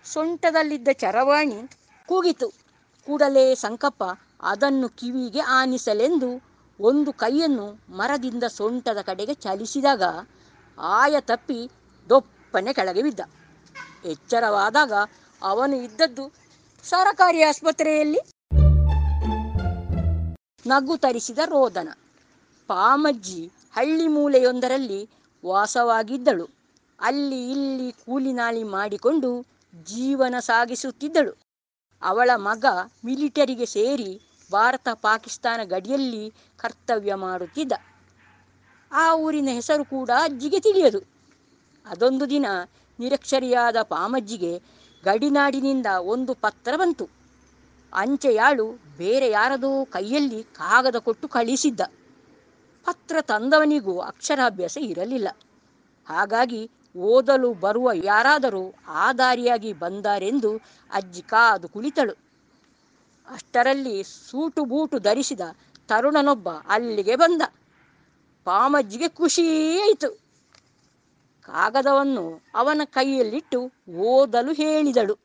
[0.06, 1.60] ಸೊಂಟದಲ್ಲಿದ್ದ ಚರವಾಣಿ
[2.10, 2.48] ಕೂಗಿತು.
[3.08, 4.04] ಕೂಡಲೇ ಸಂಕಪ್ಪ
[4.42, 6.30] ಅದನ್ನು ಕಿವಿಗೆ ಆನಿಸಲೆಂದು
[6.80, 10.04] ಒಂದು ಕೈಯನ್ನು ಮರದಿಂದ ಸೊಂಟದ ಕಡೆಗೆ ಚಲಿಸಿದಾಗ
[10.78, 11.70] ಆಯ ತಪ್ಪಿ
[12.10, 13.20] ದೊಪ್ಪನೆ ಕೆಳಗೆ ಬಿದ್ದ.
[14.06, 14.94] ಎಚ್ಚರವಾದಾಗ
[15.42, 16.26] ಅವನು ಇದ್ದದ್ದು
[16.90, 18.20] ಸರಕಾರಿ ಆಸ್ಪತ್ರೆಯಲ್ಲಿ
[20.68, 21.90] ನಗು ತರಿಸಿದ ರೋದನ.
[22.68, 25.10] ಪಾಮಜ್ಜಿ ಹಳ್ಳಿ ಮೂಲೆಯೊಂದರಲ್ಲಿ
[25.46, 26.50] ವಾಸವಾಗಿದ್ದಳು.
[27.02, 29.46] ಅಲ್ಲಿ ಇಲ್ಲಿ ಕೂಲಿನಾಳಿ ಮಾಡಿಕೊಂಡು
[29.84, 31.34] ಜೀವನ ಸಾಗಿಸುತ್ತಿದ್ದಳು.
[32.02, 32.66] ಅವಳ ಮಗ
[33.06, 34.22] ಮಿಲಿಟರಿಗೆ ಸೇರಿ
[34.52, 37.74] ಭಾರತ ಪಾಕಿಸ್ತಾನ ಗಡಿಯಲ್ಲಿ ಕರ್ತವ್ಯ ಮಾಡುತ್ತಿದ್ದ.
[38.92, 41.00] ಆ ಊರಿನ ಹೆಸರು ಕೂಡ ಅಜ್ಜಿಗೆ ತಿಳಿಯದು.
[41.86, 42.46] ಅದೊಂದು ದಿನ
[43.00, 44.62] ನಿರಕ್ಷರಿಯಾದ ಪಾಮಜ್ಜಿಗೆ
[45.08, 47.06] ಗಡಿನಾಡಿನಿಂದ ಒಂದು ಪತ್ರ ಬಂತು.
[47.94, 48.66] ಅಂಚೆಯಾಳು
[48.98, 51.82] ಬೇರೆ ಯಾರದೋ ಕೈಯಲ್ಲಿ ಕಾಗದ ಕೊಟ್ಟು ಕಳಿಸಿದ್ದ.
[52.86, 55.28] ಪತ್ರ ತಂದವನಿಗೂ ಅಕ್ಷರಾಭ್ಯಾಸ ಇರಲಿಲ್ಲ.
[56.08, 60.52] ಹಾಗಾಗಿ ಓದಲು ಬರುವ ಯಾರಾದರೂ ಆಧಾರಿಯಾಗಿ ಬಂದಾರೆಂದು
[60.92, 62.14] ಅಜ್ಜಿ ಕಾದು ಕುಳಿತಳು.
[63.28, 65.42] ಅಷ್ಟರಲ್ಲಿ ಸೂಟು ಬೂಟು ಧರಿಸಿದ
[65.88, 67.42] ತರುಣನೊಬ್ಬ ಅಲ್ಲಿಗೆ ಬಂದ.
[68.46, 70.27] ಪಾಮಜ್ಜಿಗೆ ಖುಷಿಯಾಯಿತು
[71.48, 75.18] ಕಾಗದವನ್ನು ಅವನ ಕೈಯಲ್ಲಿಟ್ಟು ಓದಲು ಹೇಳಿದಳು.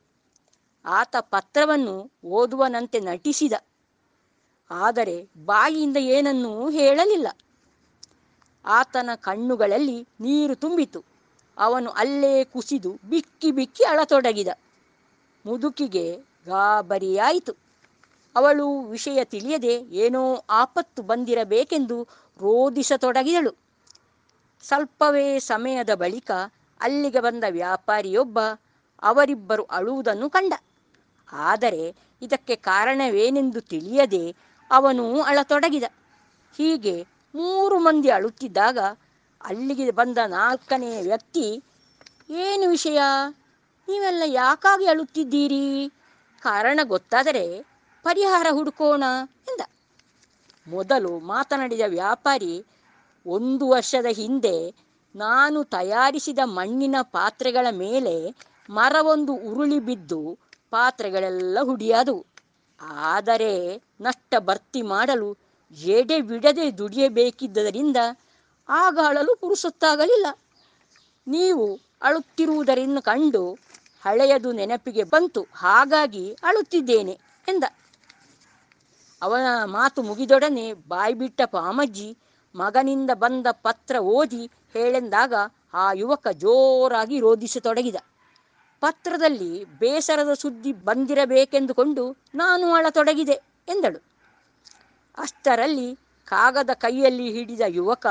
[0.85, 3.53] ಆತ ಪತ್ರವನ್ನು ಓದುವನಂತೆ ನಟಿಸಿದ.
[4.71, 7.29] ಆದರೆ ಬಾಯಿಯಿಂದ ಏನನ್ನೂ ಹೇಳಲಿಲ್ಲ.
[8.65, 11.05] ಆತನ ಕಣ್ಣುಗಳಲ್ಲಿ ನೀರು ತುಂಬಿತು.
[11.59, 14.49] ಅವನು ಅಲ್ಲೇ ಕುಸಿದು ಬಿಕ್ಕಿ ಬಿಕ್ಕಿ ಅಳತೊಡಗಿದ.
[15.47, 16.17] ಮುದುಕಿಗೆ
[16.47, 17.53] ಗಾಬರಿಯಾಯಿತು.
[18.37, 22.03] ಅವಳು ವಿಷಯ ತಿಳಿಯದೆ ಏನೋ ಆಪತ್ತು ಬಂದಿರಬೇಕೆಂದು
[22.41, 23.62] ರೋಧಿಸತೊಡಗಿದಳು.
[24.63, 26.31] ಸ್ವಲ್ಪವೇ ಸಮಯದ ಬಳಿಕ
[26.81, 28.39] ಅಲ್ಲಿಗೆ ಬಂದ ವ್ಯಾಪಾರಿಯೊಬ್ಬ
[29.03, 30.53] ಅವರಿಬ್ಬರು ಅಳುವುದನ್ನು ಕಂಡ.
[31.33, 34.25] ಆದರೆ ಇದಕ್ಕೆ ಕಾರಣವೇನೆಂದು ತಿಳಿಯದೆ
[34.71, 35.85] ಅವನು ಅಳತೊಡಗಿದ.
[36.57, 38.79] ಹೀಗೆ ಮೂರು ಮಂದಿ ಅಳುತ್ತಿದ್ದಾಗ
[39.41, 41.63] ಅಲ್ಲಿಗೆ ಬಂದ ನಾಲ್ಕನೆಯ ವ್ಯಕ್ತಿ,
[42.31, 43.01] ಏನು ವಿಷಯ?
[43.89, 45.93] ನೀವೆಲ್ಲ ಯಾಕಾಗಿ ಅಳುತ್ತಿದ್ದೀರಿ?
[46.43, 47.63] ಕಾರಣ ಗೊತ್ತಾದರೆ
[48.05, 49.05] ಪರಿಹಾರ ಹುಡುಕೋಣ
[49.49, 49.61] ಎಂದ.
[50.67, 52.65] ಮೊದಲು ಮಾತನಾಡಿದ ವ್ಯಾಪಾರಿ
[53.27, 54.57] ಒಂದು ವರ್ಷದ ಹಿಂದೆ
[55.15, 58.15] ನಾನು ತಯಾರಿಸಿದ ಮಣ್ಣಿನ ಪಾತ್ರೆಗಳ ಮೇಲೆ
[58.71, 60.39] ಮರವೊಂದು ಉರುಳಿ ಬಿದ್ದು
[60.71, 62.27] ಪಾತ್ರೆಗಳೆಲ್ಲ ಹುಡಿಯಾದವು.
[62.81, 65.37] ಆದರೆ ನಷ್ಟ ಭರ್ತಿ ಮಾಡಲು
[65.79, 67.97] ಎಡೆ ಬಿಡದೆ ದುಡಿಯಬೇಕಿದ್ದರಿಂದ
[68.69, 69.35] ಆಗ ಅಳಲು
[71.27, 71.67] ನೀವು
[72.03, 73.59] ಅಳುತ್ತಿರುವುದರಿಂದ ಕಂಡು
[74.03, 75.47] ಹಳೆಯದು ನೆನಪಿಗೆ ಬಂತು.
[75.55, 77.13] ಹಾಗಾಗಿ ಅಳುತ್ತಿದ್ದೇನೆ
[77.49, 77.65] ಎಂದ.
[79.23, 82.17] ಅವನ ಮಾತು ಮುಗಿದೊಡನೆ ಬಾಯ್ಬಿಟ್ಟ ಪಾಮಜ್ಜಿ
[82.55, 85.35] ಮಗನಿಂದ ಬಂದ ಪತ್ರ ಓದಿ ಹೇಳೆಂದಾಗ
[85.75, 87.97] ಆ ಯುವಕ ಜೋರಾಗಿ ರೋಧಿಸತೊಡಗಿದ
[88.81, 93.33] ಪತ್ರದಲ್ಲಿ ಬೇಸರದ ಸುದ್ದಿ ಬಂದಿರಬೇಕೆಂದುಕೊಂಡು ನಾನು ಅಳತೊಡಗಿದೆ
[93.69, 94.03] ಎಂದಳು.
[95.19, 98.07] ಅಷ್ಟರಲ್ಲಿ ಕಾಗದ ಕೈಯಲ್ಲಿ ಹಿಡಿದ ಯುವಕ,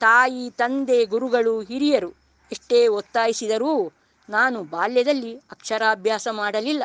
[0.00, 2.10] ತಾಯಿ, ತಂದೆ, ಗುರುಗಳು, ಹಿರಿಯರು
[2.52, 3.92] ಎಷ್ಟೇ ಒತ್ತಾಯಿಸಿದರೂ
[4.30, 6.84] ನಾನು ಬಾಲ್ಯದಲ್ಲಿ ಅಕ್ಷರಾಭ್ಯಾಸ ಮಾಡಲಿಲ್ಲ.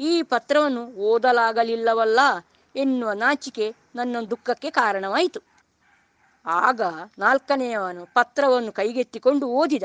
[0.00, 2.20] ಈ ಪತ್ರವನ್ನು ಓದಲಾಗಲಿಲ್ಲವಲ್ಲ
[2.76, 5.51] ಎನ್ನುವ ನಾಚಿಕೆ ನನ್ನ ದುಃಖಕ್ಕೆ ಕಾರಣವಾಯಿತು.
[6.46, 6.80] ಆಗ
[7.18, 9.82] ನಾಲ್ಕನೆಯವನು ಪತ್ರವನ್ನು ಕೈಗೆತ್ತಿಕೊಂಡು ಓದಿದ.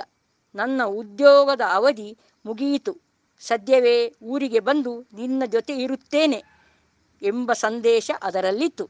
[0.56, 2.98] ನನ್ನ ಉದ್ಯೋಗದ ಅವಧಿ ಮುಗಿಯಿತು.
[3.40, 6.44] ಸದ್ಯವೇ ಊರಿಗೆ ಬಂದು ನಿನ್ನ ಜೊತೆ ಇರುತ್ತೇನೆ
[7.22, 8.90] ಎಂಬ ಸಂದೇಶ ಅದರಲ್ಲಿತ್ತು.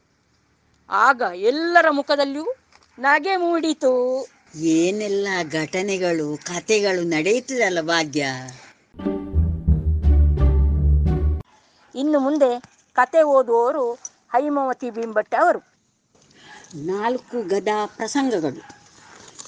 [0.90, 2.54] ಆಗ ಎಲ್ಲರ ಮುಖದಲ್ಲಿಯೂ
[2.98, 4.26] ನಗೆ ಮೂಡಿತು.
[4.54, 8.26] ಏನೆಲ್ಲ ಘಟನೆಗಳು ಕಥೆಗಳು ನಡೆಯುತ್ತದಲ್ಲ ಭಾಗ್ಯ?
[11.94, 12.60] ಇನ್ನು ಮುಂದೆ
[12.92, 13.92] ಕತೆ ಓದುವವರು
[14.32, 15.77] ಹೈಮವತಿ ಬಿಂಬಟ್ಟ ಅವರು.
[16.74, 18.68] ನಾಲ್ಕು ಗದಾ ಪ್ರಸಂಗಗಳು.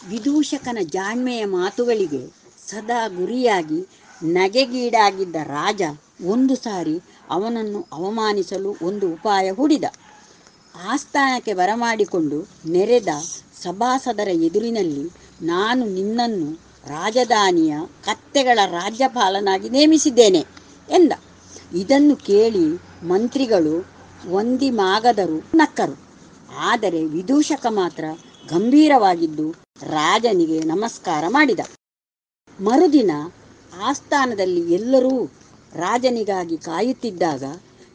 [0.08, 2.26] ವಿದೂಷಕನ ಜಾಣ್ಮೆಯ ಮಾತುಗಳಿಗೆ
[2.68, 3.86] ಸದಾ ಗುರಿಯಾಗಿ
[4.24, 5.82] ನಗೆಗೀಡಾಗಿದ್ದ ರಾಜ
[6.24, 7.00] ಒಂದು ಸಾರಿ
[7.30, 9.84] ಅವನನ್ನು ಅವಮಾನಿಸಲು ಒಂದು ಉಪಾಯ ಹೂಡಿದ.
[10.88, 13.08] ಆಸ್ಥಾನಕ್ಕೆ ಬರಮಾಡಿಕೊಂಡು ನೆರೆದ
[13.62, 15.10] ಸಭಾಸದರ ಎದುರಿನಲ್ಲಿ
[15.42, 16.52] ನಾನು ನಿನ್ನನ್ನು
[16.86, 20.44] ರಾಜಧಾನಿಯ ಕತ್ತೆಗಳ ರಾಜ್ಯಪಾಲನಾಗಿ ನೇಮಿಸಿದ್ದೇನೆ
[20.90, 21.12] ಎಂದ.
[21.74, 22.74] ಇದನ್ನು ಕೇಳಿ
[23.06, 23.86] ಮಂತ್ರಿಗಳು
[24.30, 26.09] ಒಂದಿ ಮಾಗದರು ನಕ್ಕರು.
[26.58, 28.04] ಆದರೆ ವಿದೂಷಕ ಮಾತ್ರ
[28.48, 29.50] ಗಂಭೀರವಾಗಿದ್ದು
[29.82, 31.60] ರಾಜನಿಗೆ ನಮಸ್ಕಾರ ಮಾಡಿದ.
[32.60, 33.10] ಮರುದಿನ
[33.82, 35.24] ಆಸ್ಥಾನದಲ್ಲಿ ಎಲ್ಲರೂ
[35.74, 37.44] ರಾಜನಿಗಾಗಿ ಕಾಯುತ್ತಿದ್ದಾಗ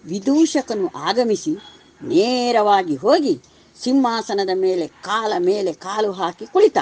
[0.06, 1.54] ವಿದೂಷಕನು ಆಗಮಿಸಿ
[2.02, 3.42] ನೇರವಾಗಿ ಹೋಗಿ
[3.82, 6.78] ಸಿಂಹಾಸನದ ಮೇಲೆ ಕಾಲ ಮೇಲೆ ಕಾಲು ಹಾಕಿ ಕುಳಿತ.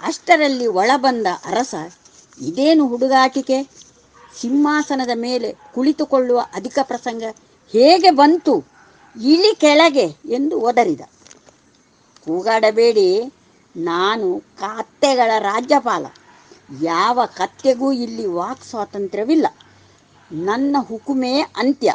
[0.00, 1.74] ಅಷ್ಟರಲ್ಲಿ ಒಳಬಂದ ಅರಸ,
[2.40, 3.62] ಇದೇನು ಹುಡುಗಾಟಿಕೆ?
[4.40, 7.22] ಸಿಂಹಾಸನದ ಮೇಲೆ ಕುಳಿತುಕೊಳ್ಳುವ ಅಧಿಕ ಪ್ರಸಂಗ
[7.68, 8.71] ಹೇಗೆ ಬಂತು?
[9.16, 11.00] ಇಳಿ ಕೆಳಗೆ ಎಂದು ಒದರಿದ
[12.26, 13.32] ಕೂಗಾಡಬೇಡಿ,
[13.76, 16.06] ನಾನು ಕತ್ತೆಗಳ ರಾಜ್ಯಪಾಲ.
[16.82, 19.46] ಯಾವ ಕತ್ತೆಗೂ ಇಲ್ಲಿ ವಾಕ್ ಸ್ವಾತಂತ್ರ್ಯವಿಲ್ಲ.
[20.30, 21.94] ನನ್ನ ಹುಕುಮೇ ಅಂತ್ಯ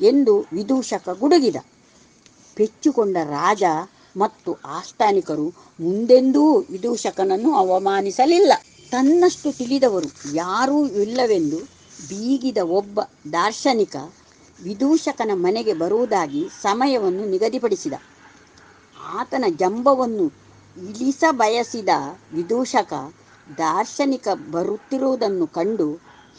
[0.00, 1.56] ಎಂದು ವಿದೂಷಕ ಗುಡುಗಿದ.
[2.56, 3.62] ಪೆಚ್ಚುಕೊಂಡ ರಾಜ
[4.16, 5.46] ಮತ್ತು ಆಸ್ಥಾನಿಕರು
[5.80, 8.52] ಮುಂದೆಂದೂ ವಿದೂಷಕನನ್ನು ಅವಮಾನಿಸಲಿಲ್ಲ.
[8.90, 11.56] ತನ್ನಷ್ಟು ತಿಳಿದವರು ಯಾರೂ ಇಲ್ಲವೆಂದು
[12.08, 13.00] ಬೀಗಿದ ಒಬ್ಬ
[13.32, 13.96] ದಾರ್ಶನಿಕ
[14.58, 17.94] ವಿದೂಷಕನ ಮನೆಗೆ ಬರುವುದಾಗಿ ಸಮಯವನ್ನು ನಿಗದಿಪಡಿಸಿದ.
[19.14, 20.26] ಆತನ ಜಂಬವನ್ನು
[20.76, 21.88] ಇಳಿಸ ಬಯಸಿದ
[22.32, 22.92] ವಿದೂಷಕ
[23.58, 25.92] ದಾರ್ಶನಿಕ ಬರುತ್ತಿರುವುದನ್ನು ಕಂಡು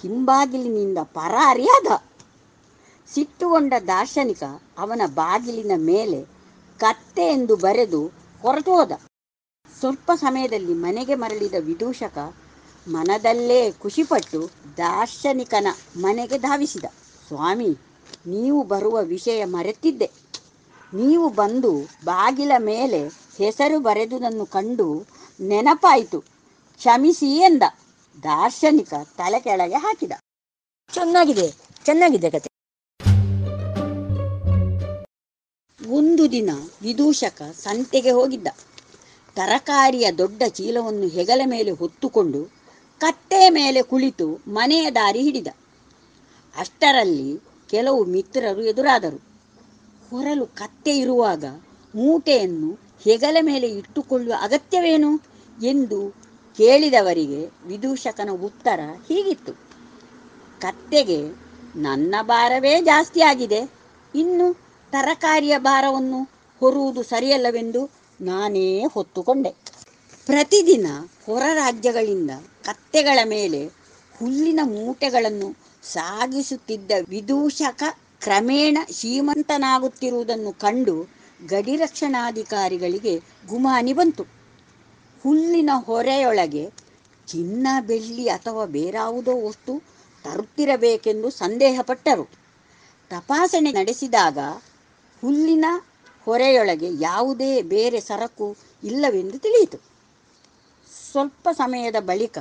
[0.04, 1.88] ಹಿಂಬಾಗಿಲಿನಿಂದ ಪರಾರಿಯಾದ.
[3.14, 4.44] ಸಿಟ್ಟುಗೊಂಡ ದಾರ್ಶನಿಕ
[4.78, 6.26] ಅವನ ಬಾಗಿಲಿನ ಮೇಲೆ
[6.80, 8.02] ಕತ್ತೆ ಎಂದು ಬರೆದು
[8.44, 8.92] ಹೊರಟು ಹೋದ
[9.80, 12.18] ಸ್ವಲ್ಪ ಸಮಯದಲ್ಲಿ ಮನೆಗೆ ಮರಳಿದ ವಿದೂಷಕ
[12.88, 16.86] ಮನದಲ್ಲೇ ಖುಷಿಪಟ್ಟು ದಾರ್ಶನಿಕನ ಮನೆಗೆ ಧಾವಿಸಿದ.
[17.28, 17.78] ಸ್ವಾಮಿ
[18.28, 20.10] ನೀವು ಬರುವ ವಿಷಯ ಮರೆತಿದ್ದೆ.
[20.94, 21.72] ನೀವು ಬಂದು
[22.06, 23.00] ಬಾಗಿಲ ಮೇಲೆ
[23.38, 25.06] ಹೆಸರು ಬರೆದುದನ್ನು ಕಂಡು
[25.42, 26.20] ನೆನಪಾಯಿತು.
[26.78, 27.64] ಕ್ಷಮಿಸಿ ಎಂದ.
[28.24, 30.12] ದಾರ್ಶನಿಕ ತಲೆ ಕೆಳಗೆ ಹಾಕಿದ.
[30.94, 31.48] ಚೆನ್ನಾಗಿದೆ
[31.86, 32.50] ಚೆನ್ನಾಗಿದೆ ಕತೆ
[35.90, 36.50] ಒಂದು ದಿನ
[36.82, 38.48] ವಿದೂಷಕ ಸಂತೆಗೆ ಹೋಗಿದ್ದ.
[39.36, 42.42] ತರಕಾರಿಯ ದೊಡ್ಡ ಚೀಲವನ್ನು ಹೆಗಲ ಮೇಲೆ ಹೊತ್ತುಕೊಂಡು
[43.02, 45.48] ಕತ್ತೆ ಮೇಲೆ ಕುಳಿತು ಮನೆಯ ದಾರಿ ಹಿಡಿದ.
[46.56, 49.20] ಅಷ್ಟರಲ್ಲಿ ಕೆಲವು ಮಿತ್ರರು ಎದುರಾದರು.
[50.10, 51.46] ಹೊರಲು ಕತ್ತೆ ಇರುವಾಗ
[51.96, 55.12] ಮೂಟೆಯನ್ನು ಹೆಗಲ ಮೇಲೆ ಇಟ್ಟುಕೊಳ್ಳುವ ಅಗತ್ಯವೇನು?
[55.64, 56.16] ಎಂದು
[56.58, 59.52] ಕೇಳಿದವರಿಗೆ ವಿದೂಷಕನ ಉತ್ತರ ಹೀಗಿತ್ತು.
[60.62, 61.20] ಕತ್ತೆಗೆ
[61.76, 63.70] ನನ್ನ ಭಾರವೇ ಜಾಸ್ತಿ ಆಗಿದೆ.
[64.16, 64.54] ಇನ್ನು
[64.92, 66.24] ತರಕಾರಿಯ ಭಾರವನ್ನು
[66.60, 67.90] ಹೊರುವುದು ಸರಿಯಲ್ಲವೆಂದು
[68.22, 69.50] ನಾನೇ ಹೊತ್ತುಕೊಂಡೆ.
[70.26, 70.88] ಪ್ರತಿದಿನ
[71.26, 72.32] ಹೊರ ರಾಜ್ಯಗಳಿಂದ
[72.64, 73.66] ಕತ್ತೆಗಳ ಮೇಲೆ
[74.20, 77.84] ಹುಲ್ಲಿನ ಮೂಟೆಗಳನ್ನು ಸಾಗಿಸುತ್ತಿದ್ದ ವಿದೂಷಕ
[78.24, 81.08] ಕ್ರಮೇಣ ಶ್ರೀಮಂತನಾಗುತ್ತಿರುವುದನ್ನು ಕಂಡು
[81.48, 83.18] ಗಡಿ ರಕ್ಷಣಾಧಿಕಾರಿಗಳಿಗೆ
[83.48, 84.24] ಗುಮಾನಿ ಬಂತು.
[85.24, 86.72] ಹುಲ್ಲಿನ ಹೊರೆಯೊಳಗೆ
[87.28, 89.84] ಚಿನ್ನ, ಬೆಳ್ಳಿ ಅಥವಾ ಬೇರಾವುದೋ ವಸ್ತು
[90.24, 92.24] ತರುತ್ತಿರಬೇಕೆಂದು ಸಂದೇಹಪಟ್ಟರು.
[93.10, 94.38] ತಪಾಸಣೆ ನಡೆಸಿದಾಗ
[95.22, 95.66] ಹುಲ್ಲಿನ
[96.26, 99.78] ಹೊರೆಯೊಳಗೆ ಯಾವುದೇ ಬೇರೆ ಸರಕು ಇಲ್ಲವೆಂದು ತಿಳಿಯಿತು.
[101.12, 102.38] ಸ್ವಲ್ಪ ಸಮಯದ ಬಳಿಕ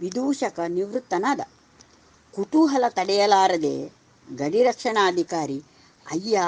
[0.00, 1.40] ವಿದೂಷಕ ನಿವೃತ್ತನಾದ.
[2.38, 3.92] ಕುತೂಹಲ ತಡೆಯಲಾರದೆ
[4.36, 5.62] ಗಡಿ ರಕ್ಷಣಾಧಿಕಾರಿ,
[6.10, 6.42] ಅಯ್ಯ,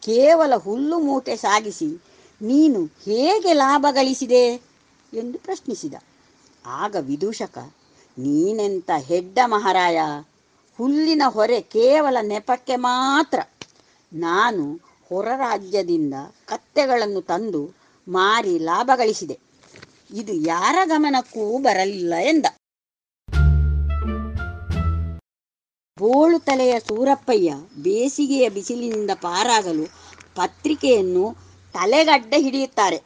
[0.00, 2.02] ಕೇವಲ ಹುಲ್ಲು ಮೂಟೆ ಸಾಗಿಸಿ
[2.42, 4.54] ನೀನು ಹೇಗೆ ಲಾಭ ಗಳಿಸಿದೆ?
[5.14, 5.94] ಎಂದು ಪ್ರಶ್ನಿಸಿದ.
[6.66, 7.58] ಆಗ ವಿದೂಷಕ,
[8.18, 10.00] ನೀನೆಂತ ಹೆಡ್ಡ ಮಹಾರಾಯ,
[10.76, 13.40] ಹುಲ್ಲಿನ ಹೊರೆ ಕೇವಲ ನೆಪಕ್ಕೆ ಮಾತ್ರ.
[14.12, 16.14] ನಾನು ಹೊರ ರಾಜ್ಯದಿಂದ
[16.46, 17.74] ಕತ್ತೆಗಳನ್ನು ತಂದು
[18.08, 19.38] ಮಾರಿ ಲಾಭ ಗಳಿಸಿದೆ.
[20.14, 22.46] ಇದು ಯಾರ ಗಮನಕ್ಕೂ ಬರಲಿಲ್ಲ ಎಂದ.
[25.98, 29.84] ಬೋಳು ತಲೆಯ ಸೂರಪ್ಪಯ್ಯ ಬೇಸಿಗೆಯ ಬಿಸಿಲಿನಿಂದ ಪಾರಾಗಲು
[30.34, 31.36] ಪತ್ರಿಕೆಯನ್ನು
[31.74, 32.98] ತಲೆಗಡ್ಡ ಹಿಡಿಯುತ್ತಾರೆ.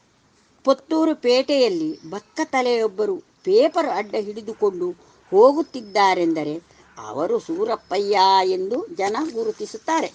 [0.64, 4.90] ಪುತ್ತೂರು ಪೇಟೆಯಲ್ಲಿ ಬಕ್ಕ ತಲೆಯೊಬ್ಬರು ಪೇಪರ್ ಅಡ್ಡ ಹಿಡಿದುಕೊಂಡು
[5.30, 6.55] ಹೋಗುತ್ತಿದ್ದಾರೆಂದರೆ
[6.99, 8.18] ಅವರು ಸೂರಪ್ಪಯ್ಯ
[8.51, 10.12] ಎಂದು ಜನ ಗುರುತಿಸುತ್ತಾರೆ.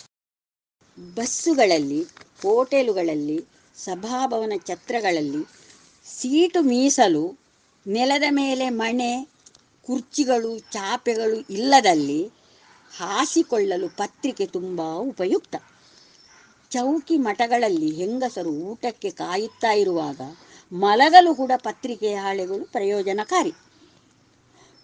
[1.16, 2.02] ಬಸ್ಸುಗಳಲ್ಲಿ,
[2.42, 5.42] ಹೋಟೆಲುಗಳಲ್ಲಿ, ಸಭಾಭವನ ಛತ್ರಗಳಲ್ಲಿ
[6.06, 7.38] ಸೀಟು ಮೀಸಲು,
[7.88, 9.12] ನೆಲದ ಮೇಲೆ ಮಣೆ,
[9.86, 12.37] ಕುರ್ಚಿಗಳು, ಚಾಪೆಗಳು ಇಲ್ಲದಲ್ಲಿ
[12.92, 15.56] ಹಾಸಿಕೊಳ್ಳಲು ಪತ್ರಿಕೆ ತುಂಬ ಉಪಯುಕ್ತ.
[16.72, 20.22] ಚೌಕಿ ಮಠಗಳಲ್ಲಿ ಹೆಂಗಸರು ಊಟಕ್ಕೆ ಕಾಯುತ್ತಾ ಇರುವಾಗ
[20.74, 23.54] ಮಲಗಲು ಕೂಡ ಪತ್ರಿಕೆಯ ಹಾಳೆಗಳು ಪ್ರಯೋಜನಕಾರಿ.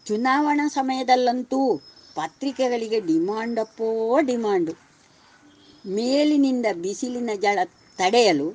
[0.05, 1.77] ಚುನಾವಣಾ ಸಮಯದಲ್ಲಂತೂ
[2.15, 4.71] ಪತ್ರಿಕೆಗಳಿಗೆ ಡಿಮಾಂಡಪ್ಪೋ ಡಿಮಾಂಡು.
[5.85, 7.59] ಮೇಲಿನಿಂದ ಬಿಸಿಲಿನ ಜಳ
[7.97, 8.49] ತಡೆಯಲು,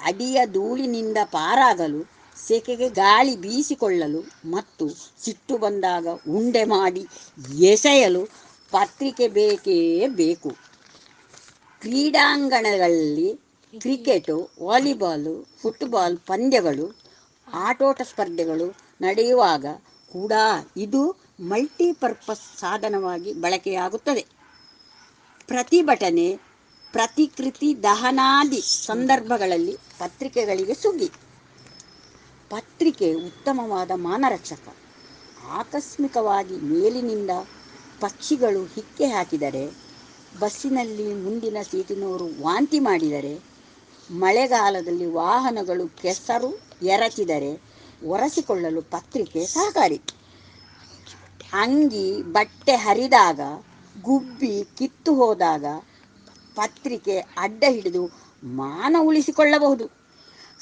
[0.00, 2.12] ಅಡಿಯ ಧೂಳಿನಿಂದ ಪಾರಾಗಲು,
[2.48, 4.88] ಸೆಕೆಗೆ ಗಾಳಿ ಬೀಸಿಕೊಳ್ಳಲು ಮತ್ತು
[5.24, 7.06] ಸಿಟ್ಟು ಬಂದಾಗ ಉಂಡೆ ಮಾಡಿ
[7.60, 8.41] ಎಸೆಯಲು
[8.72, 10.50] ಪತ್ರಿಕೆ ಬೇಕೇ ಬೇಕು.
[11.80, 13.40] ಕ್ರೀಡಾಂಗಣಗಳಲ್ಲಿ
[13.78, 16.96] ಕ್ರಿಕೆಟು, ವಾಲಿಬಾಲು, ಫುಟ್ಬಾಲ್ ಪಂದ್ಯಗಳು,
[17.52, 19.66] ಆಟೋಟ ಸ್ಪರ್ಧೆಗಳು ನಡೆಯುವಾಗ
[20.12, 20.32] ಕೂಡ
[20.76, 24.26] ಇದು ಮಲ್ಟಿಪರ್ಪಸ್ ಸಾಧನವಾಗಿ ಬಳಕೆಯಾಗುತ್ತದೆ.
[25.46, 26.40] ಪ್ರತಿಭಟನೆ,
[26.92, 31.10] ಪ್ರತಿಕೃತಿ ದಹನಾದಿ ಸಂದರ್ಭಗಳಲ್ಲಿ ಪತ್ರಿಕೆಗಳಿಗೆ ಸುಗ್ಗಿ.
[32.50, 34.76] ಪತ್ರಿಕೆ ಉತ್ತಮವಾದ ಮಾನರಕ್ಷಕ.
[35.48, 37.30] ಆಕಸ್ಮಿಕವಾಗಿ ಮೇಲಿನಿಂದ
[38.02, 39.64] ಪಕ್ಷಿಗಳು ಹಿಕ್ಕೆ ಹಾಕಿದರೆ,
[40.38, 43.34] ಬಸ್ಸಿನಲ್ಲಿ ಮುಂದಿನ ಸೀಟಿನವರು ವಾಂತಿ ಮಾಡಿದರೆ,
[44.10, 47.62] ಮಳೆಗಾಲದಲ್ಲಿ ವಾಹನಗಳು ಕೆಸರು ಎರಚಿದರೆ
[48.04, 50.00] ಒರೆಸಿಕೊಳ್ಳಲು ಪತ್ರಿಕೆ ಸಹಕಾರಿ.
[51.52, 53.40] ಅಂಗಿ ಬಟ್ಟೆ ಹರಿದಾಗ,
[54.02, 55.64] ಗುಬ್ಬಿ ಕಿತ್ತು ಹೋದಾಗ
[56.54, 58.06] ಪತ್ರಿಕೆ ಅಡ್ಡ ಹಿಡಿದು
[58.44, 59.86] ಮಾನ ಉಳಿಸಿಕೊಳ್ಳಬಹುದು.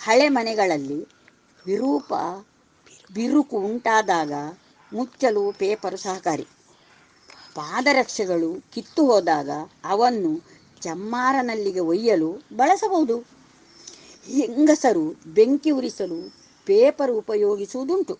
[0.02, 1.08] ಹಳೆ ಮನೆಗಳಲ್ಲಿ
[1.66, 2.12] ವಿರೂಪ,
[3.14, 4.32] ಬಿರುಕು ಉಂಟಾದಾಗ
[4.92, 6.46] ಮುಚ್ಚಲು ಪೇಪರು ಸಹಕಾರಿ.
[7.54, 9.50] ಪಾದರಕ್ಷೆಗಳು ಕಿತ್ತು ಹೋದಾಗ
[9.84, 10.42] ಅವನ್ನು
[10.80, 13.18] ಚಮ್ಮಾರನಲ್ಲಿಗೆ ಒಯ್ಯಲು ಬಳಸಬಹುದು.
[14.26, 16.34] ಹೆಂಗಸರು ಬೆಂಕಿ ಉರಿಸಲು
[16.66, 18.18] ಪೇಪರ್ ಉಪಯೋಗಿಸುವುದುಂಟು.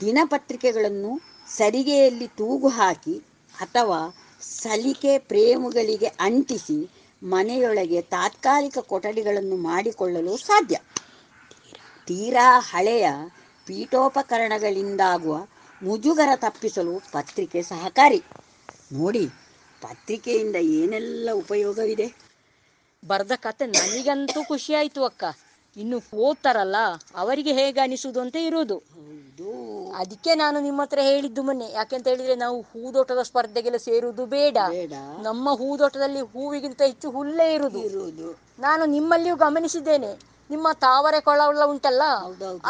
[0.00, 1.20] ದಿನಪತ್ರಿಕೆಗಳನ್ನು
[1.56, 3.22] ಸರಿಗೆಯಲ್ಲಿ ತೂಗು ಹಾಕಿ
[3.60, 6.90] ಅಥವಾ ಸಲಿಕೆ ಪ್ರೇಮುಗಳಿಗೆ ಅಂಟಿಸಿ
[7.22, 10.78] ಮನೆಯೊಳಗೆ ತಾತ್ಕಾಲಿಕ ಕೊಠಡಿಗಳನ್ನು ಮಾಡಿಕೊಳ್ಳಲು ಸಾಧ್ಯ.
[12.06, 13.08] ತೀರಾ ಹಳೆಯ
[13.66, 15.46] ಪೀಠೋಪಕರಣಗಳಿಂದಾಗುವ
[15.82, 18.22] ಮುಜುಗರ ತಪ್ಪಿಸಲು ಪತ್ರಿಕೆ ಸಹಕಾರಿ.
[18.92, 19.26] ನೋಡಿ
[19.82, 22.06] ಪತ್ರಿಕೆಯಿಂದ ಏನೆಲ್ಲ ಉಪಯೋಗವಿದೆ?
[23.06, 25.24] ಬರೆದ ಕತೆ ನನಗಂತೂ ಖುಷಿ ಆಯ್ತು ಅಕ್ಕ.
[25.76, 26.76] ಇನ್ನು ಓದ್ತಾರಲ್ಲ
[27.14, 28.76] ಅವರಿಗೆ ಹೇಗೆ ಅನಿಸುವುದು ಅಂತ ಇರುವುದು.
[29.96, 31.70] ಅದಕ್ಕೆ ನಾನು ನಿಮ್ಮ ಹತ್ರ ಹೇಳಿದ್ದು ಮೊನ್ನೆ.
[31.72, 34.58] ಯಾಕೆಂತ ಹೇಳಿದ್ರೆ ನಾವು ಹೂದೋಟದ ಸ್ಪರ್ಧೆಗೆಲ್ಲ ಸೇರುವುದು ಬೇಡ.
[35.22, 37.80] ನಮ್ಮ ಹೂದೋಟದಲ್ಲಿ ಹೂವಿಗಿಂತ ಹೆಚ್ಚು ಹುಲ್ಲೇ ಇರುವುದು.
[38.58, 40.31] ನಾನು ನಿಮ್ಮಲ್ಲಿಯೂ ಗಮನಿಸಿದ್ದೇನೆ.
[40.52, 41.40] ನಿಮ್ಮ ತಾವರೆ ಕೊಳ
[41.72, 42.04] ಉಂಟಲ್ಲ?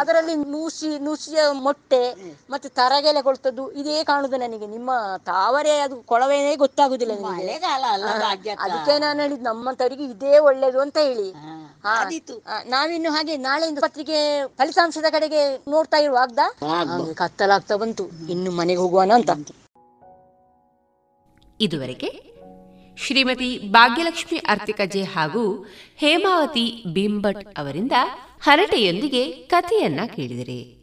[0.01, 2.03] ಅದರಲ್ಲಿ ನೂಸಿ ನುಸಿಯ ಮೊಟ್ಟೆ
[2.51, 4.67] ಮತ್ತೆ ತರಗೆಲೆ ಕೊಳ್ತದ್ದು ಇದೇ ಕಾಣುದು ನನಗೆ.
[4.67, 4.91] ನಿಮ್ಮ
[5.31, 11.29] ತಾವರೆ ಅದು ಕೊಳವೇನೇ ಗೊತ್ತಾಗುದಿಲ್ಲ ನನಗೆ ಅದಕ್ಕೆ ನಾನು ಹೇಳಿದ್ ತರಿಗೆ ಇದೇ ಒಳ್ಳೇದು ಅಂತ ಹೇಳಿ.
[12.67, 14.19] ನಾವಿನ್ನು ಹಾಗೆ ನಾಳೆಯಿಂದ ಪತ್ರಿಕೆ
[14.59, 16.41] ಫಲಿತಾಂಶದ ಕಡೆಗೆ ನೋಡ್ತಾ ಇರುವಾಗ್ದ
[17.23, 18.05] ಕತ್ತಲಾಗ್ತಾ ಬಂತು.
[18.35, 19.31] ಇನ್ನು ಮನೆಗೆ ಹೋಗುವನ ಅಂತ
[21.61, 22.09] ಇದುವರೆಗೆ
[22.97, 25.67] ಶ್ರೀಮತಿ ಭಾಗ್ಯಲಕ್ಷ್ಮಿ ಅರ್ತಿಕಜೆ ಹಾಗೂ
[25.97, 27.93] ಹೇಮಾವತಿ ಬಿಂಬಟ್ ಅವರಿಂದ
[28.43, 30.83] ಹರಟೆಯೊಂದಿಗೆ ಕಥೆಯನ್ನ ಕೇಳಿದರೆ.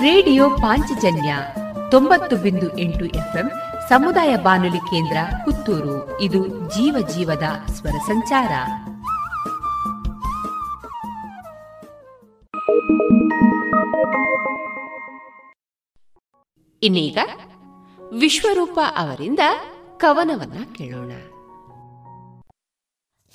[0.00, 1.36] ರೇಡಿಯೋ ಪಾಂಚಜನ್ಯ
[1.90, 3.50] ತೊಂಬತ್ತು ಬಿಂದು ಎಂಟು ಎಫ್ಎಂ
[3.88, 6.20] ಸಮುದಾಯ ಬಾನುಲಿ ಕೇಂದ್ರ ಪುತ್ತೂರು.
[6.20, 8.50] ಇದು ಜೀವ ಜೀವದ ಸ್ವರ ಸಂಚಾರ.
[16.84, 17.18] ಇನ್ನೀಗ
[18.20, 19.38] ವಿಶ್ವರೂಪ ಅವರಿಂದ
[19.96, 21.12] ಕವನವನ್ನ ಕೇಳೋಣ.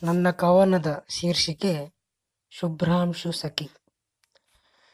[0.03, 1.93] ನನ್ನ ಕವನದ ಶೀರ್ಷಿಕೆ
[2.49, 3.69] ಶುಭ್ರಾಂಶು ಸಖಿ.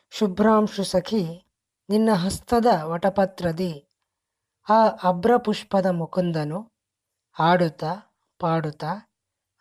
[0.10, 1.54] ಶುಭ್ರಾಂಶು ಸಖಿ,
[1.90, 3.90] ನಿನ್ನ ಹಸ್ತದ ವಟಪತ್ರದಿ,
[4.70, 6.72] ಆ ಅಭ್ರಪುಷ್ಪದ ಮುಕುಂದನು
[7.40, 7.84] ಆಡುತ್ತ
[8.40, 9.12] ಪಾಡುತ್ತಾ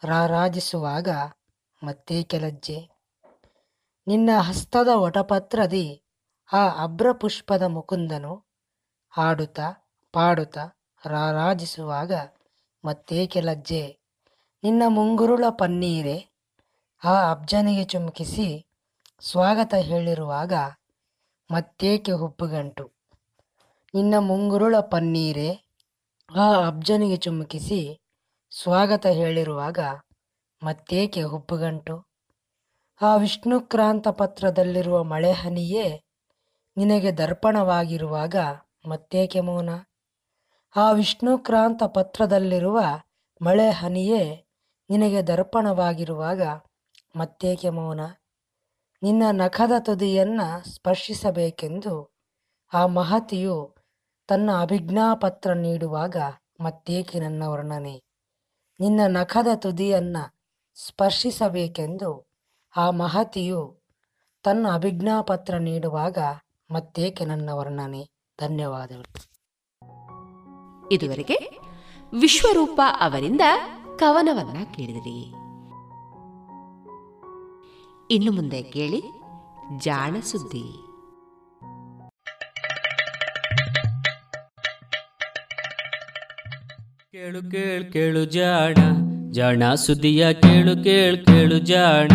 [0.05, 1.09] ರಾರಾಜಿಸುವಾಗ
[1.83, 2.91] ಮತ್ತೆ ಕೆಲಜ್ಜೆ
[4.07, 6.03] ನಿನ್ನ ಹಸ್ತದ ವಟಪತ್ರದಿ,
[6.53, 8.54] ಆ ಅಭ್ರಪುಷ್ಪದ ಮುಕುಂದನು
[9.17, 12.13] ಹಾಡುತ್ತಾ ಪಾಡುತ್ತಾ ರಾರಾಜಿಸುವಾಗ
[12.85, 13.99] ಮತ್ತೇಕೆ ಲಜ್ಜೆ
[14.65, 16.29] ನಿನ್ನ ಮುಂಗುರುಳ ಪನ್ನೀರೆ?
[17.05, 18.67] ಆ ಅಬ್ಜನಿಗೆ ಚುಮುಕಿಸಿ
[19.21, 20.53] ಸ್ವಾಗತ ಹೇಳಿರುವಾಗ,
[21.51, 22.93] ಮತ್ತೇಕೆ ಹುಬ್ಬುಗಂಟು,
[23.95, 25.65] ನಿನ್ನ ಮುಂಗುರುಳ ಪನ್ನೀರೆ?
[26.37, 28.01] ಆ ಅಬ್ಜನಿಗೆ ಚುಮುಕಿಸಿ
[28.51, 29.79] ಸ್ವಾಗತ ಹೇಳಿರುವಾಗ,
[30.63, 32.07] ಮತ್ತೇಕೆ ಹುಬ್ಬುಗಂಟು,
[33.03, 36.05] ಆ ವಿಷ್ಣುಕ್ರಾಂತ ಪತ್ರದಲ್ಲಿರುವ ಮಳೆಹನಿಯೇ
[36.77, 38.37] ನಿನಗೆ ದರ್ಪಣವಾಗಿರುವಾಗ
[38.87, 39.71] ಮತ್ತೇಕೆ ಮೌನ
[40.77, 42.81] ಆ ವಿಷ್ಣುಕ್ರಾಂತ ಪತ್ರದಲ್ಲಿರುವ
[43.43, 44.47] ಮಳೆ ಹನಿಯೇ
[44.91, 46.43] ನಿನಗೆ ದರ್ಪಣವಾಗಿರುವಾಗ
[47.17, 48.01] ಮತ್ತೇಕೆ ಮೌನ
[49.03, 52.15] ನಿನ್ನ ನಖದ ತುದಿಯನ್ನು ಸ್ಪರ್ಶಿಸಬೇಕೆಂದು
[52.73, 53.75] ಆ ಮಹತಿಯು
[54.29, 56.17] ತನ್ನ ಅಭಿಜ್ಞಾಪತ್ರ ನೀಡುವಾಗ
[56.61, 58.03] ಮತ್ತೇಕೆ ನನ್ನ ವರ್ಣನೆ.
[58.81, 60.23] ನಿನ್ನ ನಖದ ತುದಿಯನ್ನು
[60.75, 62.27] ಸ್ಪರ್ಶಿಸಬೇಕೆಂದು
[62.77, 63.83] ಆ ಮಹತಿಯು
[64.43, 66.19] ತನ್ನ ಅಭಿಜ್ಞಾಪತ್ರ ನೀಡುವಾಗ
[66.71, 68.14] ಮತ್ತೇಕೆ ನನ್ನ ವರ್ಣನೆ.
[68.41, 69.35] ಧನ್ಯವಾದಗಳು.
[70.93, 71.59] ಇದುವರೆಗೆ
[72.21, 73.41] ವಿಶ್ವರೂಪ ಅವರಿಂದ
[73.99, 75.21] ಕವನವನ್ನ ಕೇಳಿದಿರಿ.
[78.15, 79.03] ಇನ್ನು ಮುಂದೆ ಕೇಳಿ
[79.79, 80.65] ಜಾಣ ಸುದ್ದಿ.
[87.13, 88.75] ಕೇಳು ಕೇಳು ಕೇಳು ಜಾಣ
[89.31, 92.11] ಜಾಣ ಸುದ್ದಿಯ ಕೇಳು ಕೇಳು ಕೇಳು ಜಾಣ.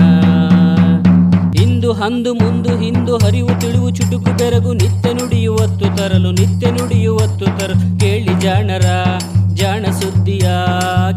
[1.79, 8.41] ಇಂದು ಅಂದು ಮುಂದು ಹಿಂದು ಹರಿವು ತಿಳಿವು ಚುಟುಕು ಬೆರಗು ನಿತ್ಯ ನುಡಿಯುವತ್ತು ತರಲು ನಿತ್ಯ ನುಡಿಯುವತ್ತು ತರಲು ಕೇಳಿ
[8.41, 8.85] ಜಾಣರ,
[9.53, 10.49] ಜಾಣ ಸುದ್ದಿಯ,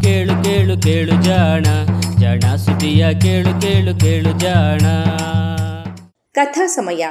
[0.03, 1.65] ಕೇಳು ಕೇಳು ಕೇಳು ಜಾಣ.
[2.19, 4.85] ಜಾಣ ಸುದ್ದಿಯ, ಕೇಳು ಕೇಳು ಕೇಳು ಜಾಣ.
[6.33, 7.05] ಕಥಾ ಸಮಯ.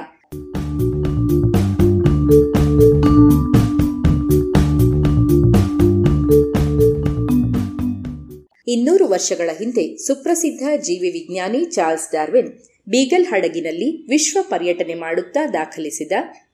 [8.68, 12.52] ಇನ್ನೂರು ವರ್ಷಗಳ ಹಿಂದೆ ಸುಪ್ರಸಿದ್ಧ ಜೀವಿ ವಿಜ್ಞಾನಿ ಚಾರ್ಲ್ಸ್ ಡಾರ್ವಿನ್
[12.88, 16.12] ಬೀಗಲ್ ಹಡಗಿನಲ್ಲಿ ವಿಶ್ವ ಪರ್ಯಟನೆ ಮಾಡುತ್ತಾ ದಾಖಲಿಸಿದ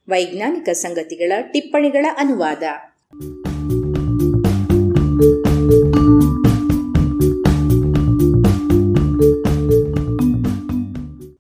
[0.09, 2.62] ವೈಜ್ಞಾನಿಕ ಸಂಗತಿಗಳ ಟಿಪ್ಪಣಿಗಳ ಅನುವಾದ.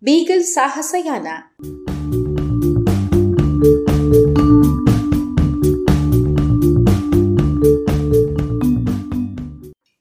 [0.02, 1.28] ಬೀಗಲ್ ಸಾಹಸಯಾನ.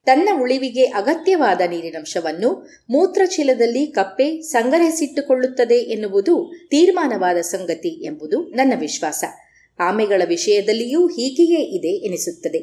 [0.07, 9.23] ತನ್ನ ಉಳಿವಿಗೆ ಅಗತ್ಯವಾದ ನೀರಿನಂಶವನ್ನು ಮೂತ್ರಚೀಲದಲ್ಲಿ ಕಪ್ಪೆ ಸಂಗ್ರಹಿಸಿಟ್ಟುಕೊಳ್ಳುತ್ತದೆ ಎನ್ನುವುದು ತೀರ್ಮಾನವಾದ ಸಂಗತಿ ಎಂಬುದು ನನ್ನ ವಿಶ್ವಾಸ.
[9.79, 12.59] ಆಮೆಗಳ ವಿಷಯದಲ್ಲಿಯೂ ಹೀಗೆಯೇ ಇದೆ ಎನಿಸುತ್ತದೆ.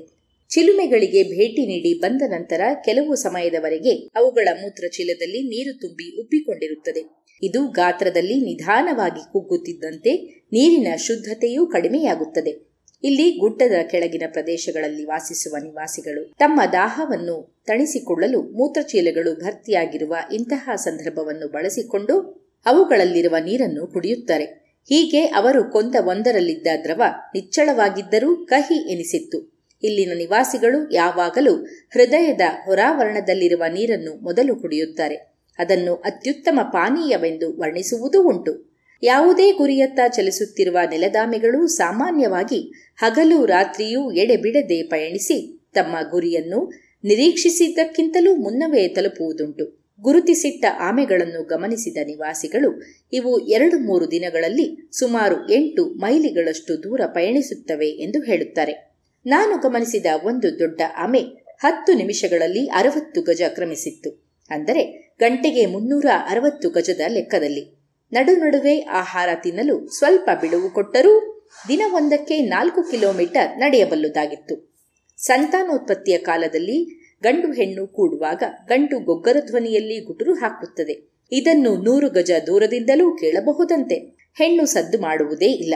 [0.51, 7.25] ಚಿಲುಮೆಗಳಿಗೆ ಭೇಟಿ ನೀಡಿ ಬಂದ ನಂತರ ಕೆಲವು ಸಮಯದವರೆಗೆ ಅವುಗಳ ಮೂತ್ರಚೀಲದಲ್ಲಿ ನೀರು ತುಂಬಿ ಉಬ್ಬಿಕೊಂಡಿರುತ್ತದೆ.
[7.43, 12.74] ಇದು ಗಾತ್ರದಲ್ಲಿ ನಿಧಾನವಾಗಿ ಕುಗ್ಗುತ್ತಿದ್ದಂತೆ ನೀರಿನ ಶುದ್ಧತೆಯೂ ಕಡಿಮೆಯಾಗುತ್ತದೆ.
[13.05, 16.35] ಇಲ್ಲಿ ಗುಡ್ಡದ ಕೆಳಗಿನ ಪ್ರದೇಶಗಳಲ್ಲಿ ವಾಸಿಸುವ ನಿವಾಸಿಗಳು.
[16.39, 24.45] ತಮ್ಮ ದಾಹವನ್ನು ತಣಿಸಿಕೊಳ್ಳಲು ಮೂತ್ರಚೀಲಗಳು ಭರ್ತಿಯಾಗಿರುವ ಇಂತಹ ಸಂದರ್ಭವನ್ನು ಬಳಸಿಕೊಂಡು ಅವುಗಳಲ್ಲಿರುವ ನೀರನ್ನು ಕುಡಿಯುತ್ತಾರೆ.
[24.89, 27.03] ಹೀಗೆ ಅವರು ಕೊಂದ ಒಂದರಲ್ಲಿದ್ದ ದ್ರವ
[27.35, 29.67] ನಿಚ್ಚಳವಾಗಿದ್ದರೂ ಕಹಿ ಎನಿಸಿತ್ತು.
[29.83, 31.57] ಇಲ್ಲಿನ ನಿವಾಸಿಗಳು ಯಾವಾಗಲೂ
[31.93, 35.15] ಹೃದಯದ ಹೊರಾವರಣದಲ್ಲಿರುವ ನೀರನ್ನು ಮೊದಲು ಕುಡಿಯುತ್ತಾರೆ.
[35.59, 38.74] ಅದನ್ನು ಅತ್ಯುತ್ತಮ ಪಾನೀಯವೆಂದು ವರ್ಣಿಸುವುದೂ ಉಂಟು.
[39.03, 46.73] ಯಾವುದೇ ಗುರಿಯತ್ತ ಚಲಿಸುತ್ತಿರುವ ನೆಲದಾಮೆಗಳು ಸಾಮಾನ್ಯವಾಗಿ ಹಗಲು ರಾತ್ರಿಯೂ ಎಡೆಬಿಡದೆ ಪಯಣಿಸಿ ತಮ್ಮ ಗುರಿಯನ್ನು
[47.05, 49.85] ನಿರೀಕ್ಷಿಸಿದ್ದಕ್ಕಿಂತಲೂ ಮುನ್ನವೇ ತಲುಪುವುದುಂಟು.
[50.03, 52.83] ಗುರುತಿಸಿಟ್ಟ ಆಮೆಗಳನ್ನು ಗಮನಿಸಿದ ನಿವಾಸಿಗಳು
[53.13, 58.95] ಇವು ಎರಡು ಮೂರು ದಿನಗಳಲ್ಲಿ ಸುಮಾರು ಎಂಟು ಮೈಲಿಗಳಷ್ಟು ದೂರ ಪಯಣಿಸುತ್ತವೆ ಎಂದು ಹೇಳುತ್ತಾರೆ.
[59.27, 61.21] ನಾನು ಗಮನಿಸಿದ ಒಂದು ದೊಡ್ಡ ಆಮೆ
[61.59, 64.25] ಹತ್ತು ನಿಮಿಷಗಳಲ್ಲಿ ಅರವತ್ತು ಗಜ ಕ್ರಮಿಸಿತ್ತು.
[64.51, 67.74] ಅಂದರೆ ಗಂಟೆಗೆ ಮುನ್ನೂರ ಅರವತ್ತು ಗಜದ ಲೆಕ್ಕದಲ್ಲಿ.
[68.15, 74.75] ನಡು ನಡುವೆ ಆಹಾರ ತಿನ್ನಲು ಸ್ವಲ್ಪ ಬಿಡುವು ಕೊಟ್ಟರೂ ದಿನವೊಂದಕ್ಕೆ ನಾಲ್ಕು ಕಿಲೋಮೀಟರ್ ನಡೆಯಬಲ್ಲುದಾಗಿತ್ತು.
[75.17, 76.85] ಸಂತಾನೋತ್ಪತ್ತಿಯ ಕಾಲದಲ್ಲಿ
[77.23, 81.13] ಗಂಡು ಹೆಣ್ಣು ಕೂಡುವಾಗ ಗಂಡು ಗೊಗ್ಗರ ಧ್ವನಿಯಲ್ಲಿ ಗುಟುರು ಹಾಕುತ್ತದೆ.
[81.33, 83.95] ಇದನ್ನು ನೂರು ಗಜ ದೂರದಿಂದಲೂ ಕೇಳಬಹುದಂತೆ.
[84.39, 85.75] ಹೆಣ್ಣು ಸದ್ದು ಮಾಡುವುದೇ ಇಲ್ಲ.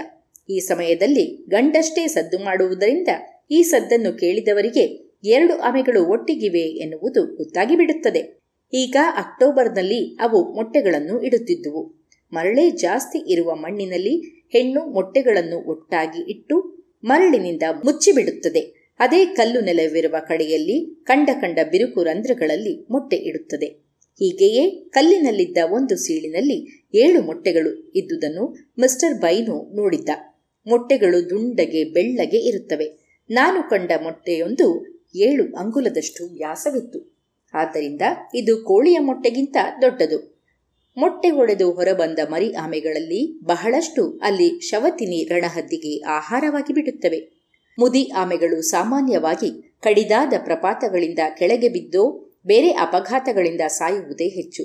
[0.51, 3.09] ಈ ಸಮಯದಲ್ಲಿ ಗಂಡಷ್ಟೇ ಸದ್ದು ಮಾಡುವುದರಿಂದ
[3.51, 8.39] ಈ ಸದ್ದನ್ನು ಕೇಳಿದವರಿಗೆ ಎರಡು ಆಮೆಗಳು ಒಟ್ಟಿಗಿವೆ ಎನ್ನುವುದು ಗೊತ್ತಾಗಿಬಿಡುತ್ತದೆ.
[8.75, 11.98] ಈಗ ಅಕ್ಟೋಬರ್ನಲ್ಲಿ ಅವು ಮೊಟ್ಟೆಗಳನ್ನು ಇಡುತ್ತಿದ್ದುವು.
[12.33, 18.79] ಮರಳೆ ಜಾಸ್ತಿ ಇರುವ ಮಣ್ಣಿನಲ್ಲಿ ಹೆಣ್ಣು ಮೊಟ್ಟೆಗಳನ್ನು ಒಟ್ಟಾಗಿ ಇಟ್ಟು ಮರಳಿನಿಂದ ಮುಚ್ಚಿಬಿಡುತ್ತದೆ.
[18.99, 23.67] ಅದೇ ಕಲ್ಲು ನೆಲವಿರುವ ಕಡೆಯಲ್ಲಿ ಕಂಡ ಕಂಡ ಬಿರುಕು ರಂಧ್ರಗಳಲ್ಲಿ ಮೊಟ್ಟೆ ಇಡುತ್ತದೆ.
[24.19, 30.09] ಹೀಗೆಯೇ ಕಲ್ಲಿನಲ್ಲಿದ್ದ ಒಂದು ಸೀಳಿನಲ್ಲಿ ಏಳು ಮೊಟ್ಟೆಗಳು ಇದ್ದುದನ್ನು ಮಿಸ್ಟರ್ ಬೈನು ನೋಡಿದ್ದ.
[30.67, 33.19] ಮೊಟ್ಟೆಗಳು ದುಂಡಗೆ ಬೆಳ್ಳಗೆ ಇರುತ್ತವೆ.
[33.31, 34.87] ನಾನು ಕಂಡ ಮೊಟ್ಟೆಯೊಂದು
[35.17, 37.19] ಏಳು ಅಂಗುಲದಷ್ಟು ವ್ಯಾಸವಿತ್ತು.
[37.55, 38.03] ಆದ್ದರಿಂದ
[38.35, 40.38] ಇದು ಕೋಳಿಯ ಮೊಟ್ಟೆಗಿಂತ ದೊಡ್ಡದು.
[40.99, 47.39] ಮೊಟ್ಟೆ ಹೊಡೆದು ಹೊರಬಂದ ಮರಿ ಆಮೆಗಳಲ್ಲಿ ಬಹಳಷ್ಟು ಅಲ್ಲಿ ಶವತಿನಿ ರಣಹದ್ದಿಗೆ ಆಹಾರವಾಗಿ ಬಿಡುತ್ತವೆ.
[47.79, 54.65] ಮುದಿ ಆಮೆಗಳು ಸಾಮಾನ್ಯವಾಗಿ ಕಡಿದಾದ ಪ್ರಪಾತಗಳಿಂದ ಕೆಳಗೆ ಬಿದ್ದೋ ಬೇರೆ ಅಪಘಾತಗಳಿಂದ ಸಾಯುವುದೇ ಹೆಚ್ಚು.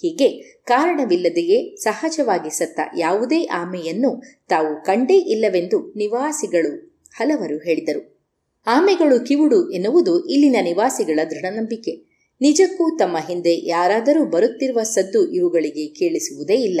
[0.00, 0.28] ಹೀಗೆ
[0.64, 8.18] ಕಾರಣವಿಲ್ಲದೆಯೇ ಸಹಜವಾಗಿ ಸತ್ತ ಯಾವುದೇ ಆಮೆಯನ್ನು ತಾವು ಕಂಡೇ ಇಲ್ಲವೆಂದು ನಿವಾಸಿಗಳು ಹಲವರು ಹೇಳಿದರು.
[8.66, 12.07] ಆಮೆಗಳು ಕಿವುಡು ಎನ್ನುವುದು ಇಲ್ಲಿನ ನಿವಾಸಿಗಳ ದೃಢನಂಬಿಕೆ.
[12.40, 16.80] ನಿಜಕ್ಕೂ ತಮ್ಮ ಹಿಂದೆ ಯಾರಾದರೂ ಬರುತ್ತಿರುವ ಸದ್ದು ಇವುಗಳಿಗೆ ಕೇಳಿಸುವುದೇ ಇಲ್ಲ.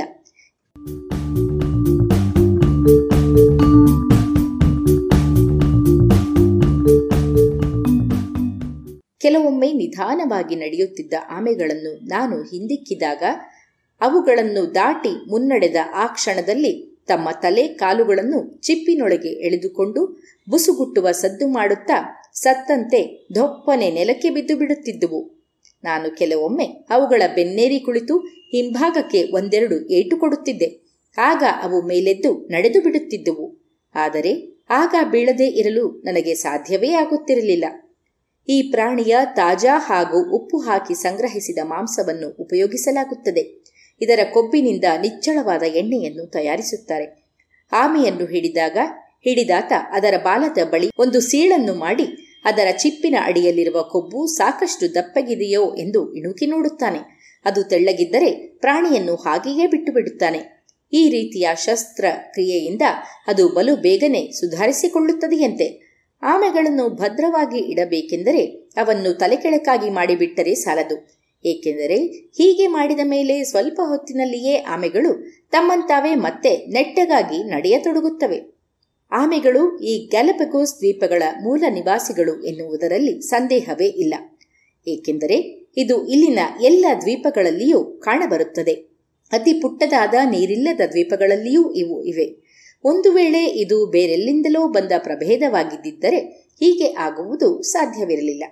[9.20, 13.22] ಕೆಲವೊಮ್ಮೆ ನಿಧಾನವಾಗಿ ನಡೆಯುತ್ತಿದ್ದ ಆಮೆಗಳನ್ನು ನಾನು ಹಿಂದಿಕ್ಕಿದಾಗ,
[14.00, 23.90] ಅವುಗಳನ್ನು ದಾಟಿ ಮುನ್ನಡೆದ ಆ ಕ್ಷಣದಲ್ಲಿ ತಮ್ಮ ತಲೆ ಕಾಲುಗಳನ್ನು ಚಿಪ್ಪಿನೊಳಗೆ ಎಳೆದುಕೊಂಡು ಬುಸುಗುಟ್ಟುವ ಸದ್ದು ಮಾಡುತ್ತಾ ಸತ್ತಂತೆ ದೊಪ್ಪನೆ
[23.90, 25.37] ನೆಲಕ್ಕೆ ಬಿದ್ದು ಬಿಡುತ್ತಿದ್ದುವು.
[25.84, 28.18] ನಾನು ಕೆಲವೊಮ್ಮೆ ಅವುಗಳ ಬೆನ್ನೇರಿ ಕುಳಿತು
[28.52, 30.88] ಹಿಂಭಾಗಕ್ಕೆ ಒಂದೆರಡು ಏಟು ಕೊಡುತ್ತಿದ್ದೆ.
[31.18, 33.74] ಆಗ ಅವು ಮೇಲೆದ್ದು ನಡೆದು ಬಿಡುತ್ತಿದ್ದುವು.
[33.94, 37.64] ಆದರೆ ಆಗ ಬೀಳದೇ ಇರಲು ನನಗೆ ಸಾಧ್ಯವೇ ಆಗುತ್ತಿರಲಿಲ್ಲ.
[38.48, 43.64] ಈ ಪ್ರಾಣಿಯ ತಾಜಾ ಹಾಗೂ ಉಪ್ಪು ಹಾಕಿ ಸಂಗ್ರಹಿಸಿದ ಮಾಂಸವನ್ನು ಉಪಯೋಗಿಸಲಾಗುತ್ತದೆ.
[44.00, 47.28] ಇದರ ಕೊಬ್ಬಿನಿಂದ ನಿಚ್ಚಳವಾದ ಎಣ್ಣೆಯನ್ನು ತಯಾರಿಸುತ್ತಾರೆ.
[47.72, 48.76] ಆಮೆಯನ್ನು ಹಿಡಿದಾಗ
[49.24, 56.46] ಹಿಡಿದಾತ ಅದರ ಬಾಲದ ಬಳಿ ಒಂದು ಸೀಳನ್ನು ಮಾಡಿ ಅದರ ಚಿಪ್ಪಿನ ಅಡಿಯಲ್ಲಿರುವ ಕೊಬ್ಬು ಸಾಕಷ್ಟು ದಪ್ಪಗಿದೆಯೋ ಎಂದು ಇಣುಕಿ
[56.46, 57.18] ನೋಡುತ್ತಾನೆ.
[57.44, 60.66] ಅದು ತೆಳ್ಳಗಿದ್ದರೆ ಪ್ರಾಣಿಯನ್ನು ಹಾಗೆಯೇ ಬಿಟ್ಟು ಬಿಡುತ್ತಾನೆ.
[60.92, 62.82] ಈ ರೀತಿಯ ಶಸ್ತ್ರ ಕ್ರಿಯೆಯಿಂದ
[63.26, 65.88] ಅದು ಬಲು ಬೇಗನೆ ಸುಧಾರಿಸಿಕೊಳ್ಳುತ್ತದೆಯಂತೆ.
[66.22, 68.44] ಆಮೆಗಳನ್ನು ಭದ್ರವಾಗಿ ಇಡಬೇಕೆಂದರೆ
[68.76, 71.18] ಅವನ್ನು ತಲೆಕೆಳಕಾಗಿ ಮಾಡಿಬಿಟ್ಟರೆ ಸಾಲದು.
[71.44, 78.57] ಏಕೆಂದರೆ ಹೀಗೆ ಮಾಡಿದ ಮೇಲೆ ಸ್ವಲ್ಪ ಹೊತ್ತಿನಲ್ಲಿಯೇ ಆಮೆಗಳು ತಮ್ಮಂತಾವೇ ಮತ್ತೆ ನೆಟ್ಟಗಾಗಿ ನಡೆಯತೊಡಗುತ್ತವೆ.
[79.12, 84.14] ಆಮೆಗಳು ಈ ಗ್ಯಾಲಪಗೋಸ್ ದ್ವೀಪಗಳ ಮೂಲ ನಿವಾಸಿಗಳು ಎನ್ನುವುದರಲ್ಲಿ ಸಂದೇಹವೇ ಇಲ್ಲ.
[84.88, 88.72] ಏಕೆಂದರೆ ಇದು ಇಲ್ಲಿನ ಎಲ್ಲ ದ್ವೀಪಗಳಲ್ಲಿಯೂ ಕಾಣಬರುತ್ತದೆ.
[89.30, 92.48] ಅತಿ ಪುಟ್ಟದಾದ ನೀರಿಲ್ಲದ ದ್ವೀಪಗಳಲ್ಲಿಯೂ ಇವು ಇವೆ.
[92.84, 96.18] ಒಂದು ವೇಳೆ ಇದು ಬೇರೆಲ್ಲಿಂದಲೋ ಬಂದ ಪ್ರಭೇದವಾಗಿದ್ದರೆ
[96.60, 98.44] ಹೀಗೆ ಆಗುವುದು ಸಾಧ್ಯವಿರಲಿಲ್ಲ.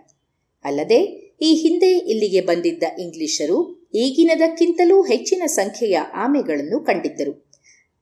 [0.64, 0.98] ಅಲ್ಲದೆ,
[1.40, 7.45] ಈ ಹಿಂದೆ ಇಲ್ಲಿಗೆ ಬಂದಿದ್ದ ಇಂಗ್ಲಿಷರು ಈಗಿನದಕ್ಕಿಂತಲೂ ಹೆಚ್ಚಿನ ಸಂಖ್ಯೆಯ ಆಮೆಗಳನ್ನು ಕಂಡಿದ್ದರು.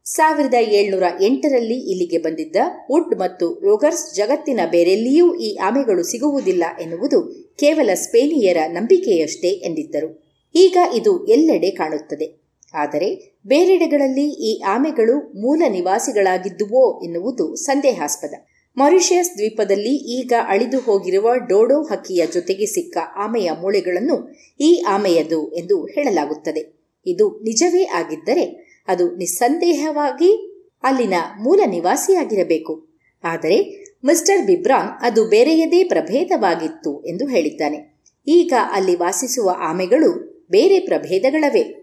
[0.06, 2.56] ಸಾವಿರದ ಏಳ್ನೂರ ಎಂಟರಲ್ಲಿ ಇಲ್ಲಿಗೆ ಬಂದಿದ್ದ
[2.90, 7.22] ವುಡ್ ಮತ್ತು ರೋಗರ್ಸ್ ಜಗತ್ತಿನ ಬೇರೆಲ್ಲಿಯೂ ಈ ಆಮೆಗಳು ಸಿಗುವುದಿಲ್ಲ ಎನ್ನುವುದು
[7.58, 10.24] ಕೇವಲ ಸ್ಪೇನಿಯರ ನಂಬಿಕೆಯಷ್ಟೇ ಎಂದಿದ್ದರು.
[10.54, 12.44] ಈಗ ಇದು ಎಲ್ಲೆಡೆ ಕಾಣುತ್ತದೆ.
[12.74, 18.34] ಆದರೆ ಬೇರೆಡೆಗಳಲ್ಲಿ ಈ ಆಮೆಗಳು ಮೂಲ ನಿವಾಸಿಗಳಾಗಿದ್ದುವೋ ಎನ್ನುವುದು ಸಂದೇಹಾಸ್ಪದ.
[18.76, 26.84] ಮಾರಿಷಿಯಸ್ ದ್ವೀಪದಲ್ಲಿ ಈಗ ಅಳಿದು ಹೋಗಿರುವ ಡೋಡೋ ಹಕ್ಕಿಯ ಜೊತೆಗೆ ಸಿಕ್ಕ ಆಮೆಯ ಮೂಳೆಗಳನ್ನು ಈ ಆಮೆಯದು ಎಂದು ಹೇಳಲಾಗುತ್ತದೆ.
[27.06, 30.50] ಇದು ನಿಜವೇ ಆಗಿದ್ದರೆ ಅದು ನಿಸ್ಸಂದೇಹವಾಗಿ
[30.82, 32.88] ಅಲ್ಲಿನ ಮೂಲ ನಿವಾಸಿಯಾಗಿರಬೇಕು.
[33.24, 38.00] ಆದರೆ ಮಿಸ್ಟರ್ ಬಿಬ್ರಾನ್ ಅದು ಬೇರೆಯದೇ ಪ್ರಭೇದವಾಗಿತ್ತು ಎಂದು ಹೇಳಿದ್ದಾನೆ.
[38.26, 41.80] ಈಗ ಅಲ್ಲಿ ವಾಸಿಸುವ ಆಮೆಗಳು ಬೇರೆ ಪ್ರಭೇದಗಳವೇ.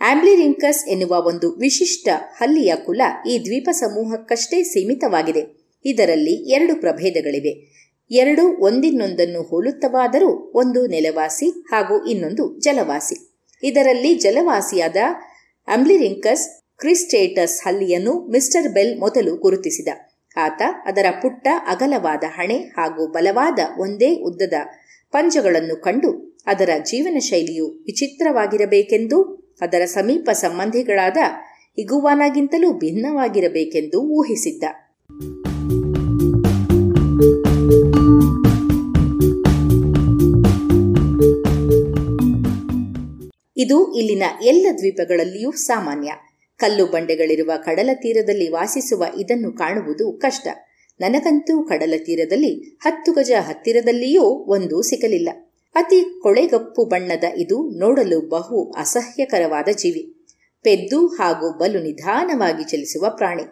[0.00, 5.66] ಆಂಬ್ಲಿರಿಂಕಸ್ ಎನ್ನುವ ಒಂದು ವಿಶಿಷ್ಟ ಹಲ್ಲಿಯ ಕುಲ ಈ ದ್ವೀಪ ಸಮೂಹಕ್ಕಷ್ಟೇ ಸೀಮಿತವಾಗಿದೆ.
[5.84, 7.78] ಇದರಲ್ಲಿ ಎರಡು ಪ್ರಭೇದಗಳಿವೆ.
[8.10, 13.34] ಎರಡು ಒಂದಿನ್ನೊಂದನ್ನು ಹೋಲುತ್ತವಾದರೂ ಒಂದು ನೆಲವಾಸಿ ಹಾಗೂ ಇನ್ನೊಂದು ಜಲವಾಸಿ.
[13.62, 14.96] ಇದರಲ್ಲಿ ಜಲವಾಸಿಯಾದ
[15.68, 16.44] ಅಂಬ್ಲಿರಿಂಕಸ್
[16.78, 19.88] ಕ್ರಿಸ್ಟೇಟಸ್ ಹಲ್ಲಿಯನ್ನು ಮಿಸ್ಟರ್ ಬೆಲ್ ಮೊದಲು ಗುರುತಿಸಿದ.
[20.36, 24.54] ಆತ ಅದರ ಪುಟ್ಟ, ಅಗಲವಾದ ಹಣೆ ಹಾಗೂ ಬಲವಾದ ಒಂದೇ ಉದ್ದದ
[25.12, 26.10] ಪಂಜಗಳನ್ನು ಕಂಡು
[26.46, 29.18] ಅದರ ಜೀವನ ಶೈಲಿಯು ವಿಚಿತ್ರವಾಗಿರಬೇಕೆಂದು,
[29.60, 31.16] ಅದರ ಸಮೀಪ ಸಂಬಂಧಿಗಳಾದ
[31.78, 34.64] ಇಗುವಾನಾಗಿಂತಲೂ ಭಿನ್ನವಾಗಿರಬೇಕೆಂದು ಊಹಿಸಿದ್ದ.
[43.58, 46.12] ಇದು ಇಲ್ಲಿನ ಎಲ್ಲ ದ್ವೀಪಗಳಲ್ಲಿಯೂ ಸಾಮಾನ್ಯ.
[46.56, 50.48] ಕಲ್ಲು ಬಂಡೆಗಳಿರುವ ಕಡಲ ತೀರದಲ್ಲಿ ವಾಸಿಸುವ ಇದನ್ನು ಕಾಣುವುದು ಕಷ್ಟ.
[51.00, 55.28] ನನಗಂತೂ ಕಡಲ ತೀರದಲ್ಲಿ ಹತ್ತು ಗಜ ಹತ್ತಿರದಲ್ಲಿಯೂ ಒಂದು ಸಿಗಲಿಲ್ಲ.
[55.74, 60.14] ಅತಿ ಕೊಳೆಗಪ್ಪು ಬಣ್ಣದ ಇದು ನೋಡಲು ಬಹು ಅಸಹ್ಯಕರವಾದ ಜೀವಿ.
[60.62, 63.42] ಪೆದ್ದು ಹಾಗೂ ಬಲು ನಿಧಾನವಾಗಿ ಚಲಿಸುವ ಪ್ರಾಣಿ.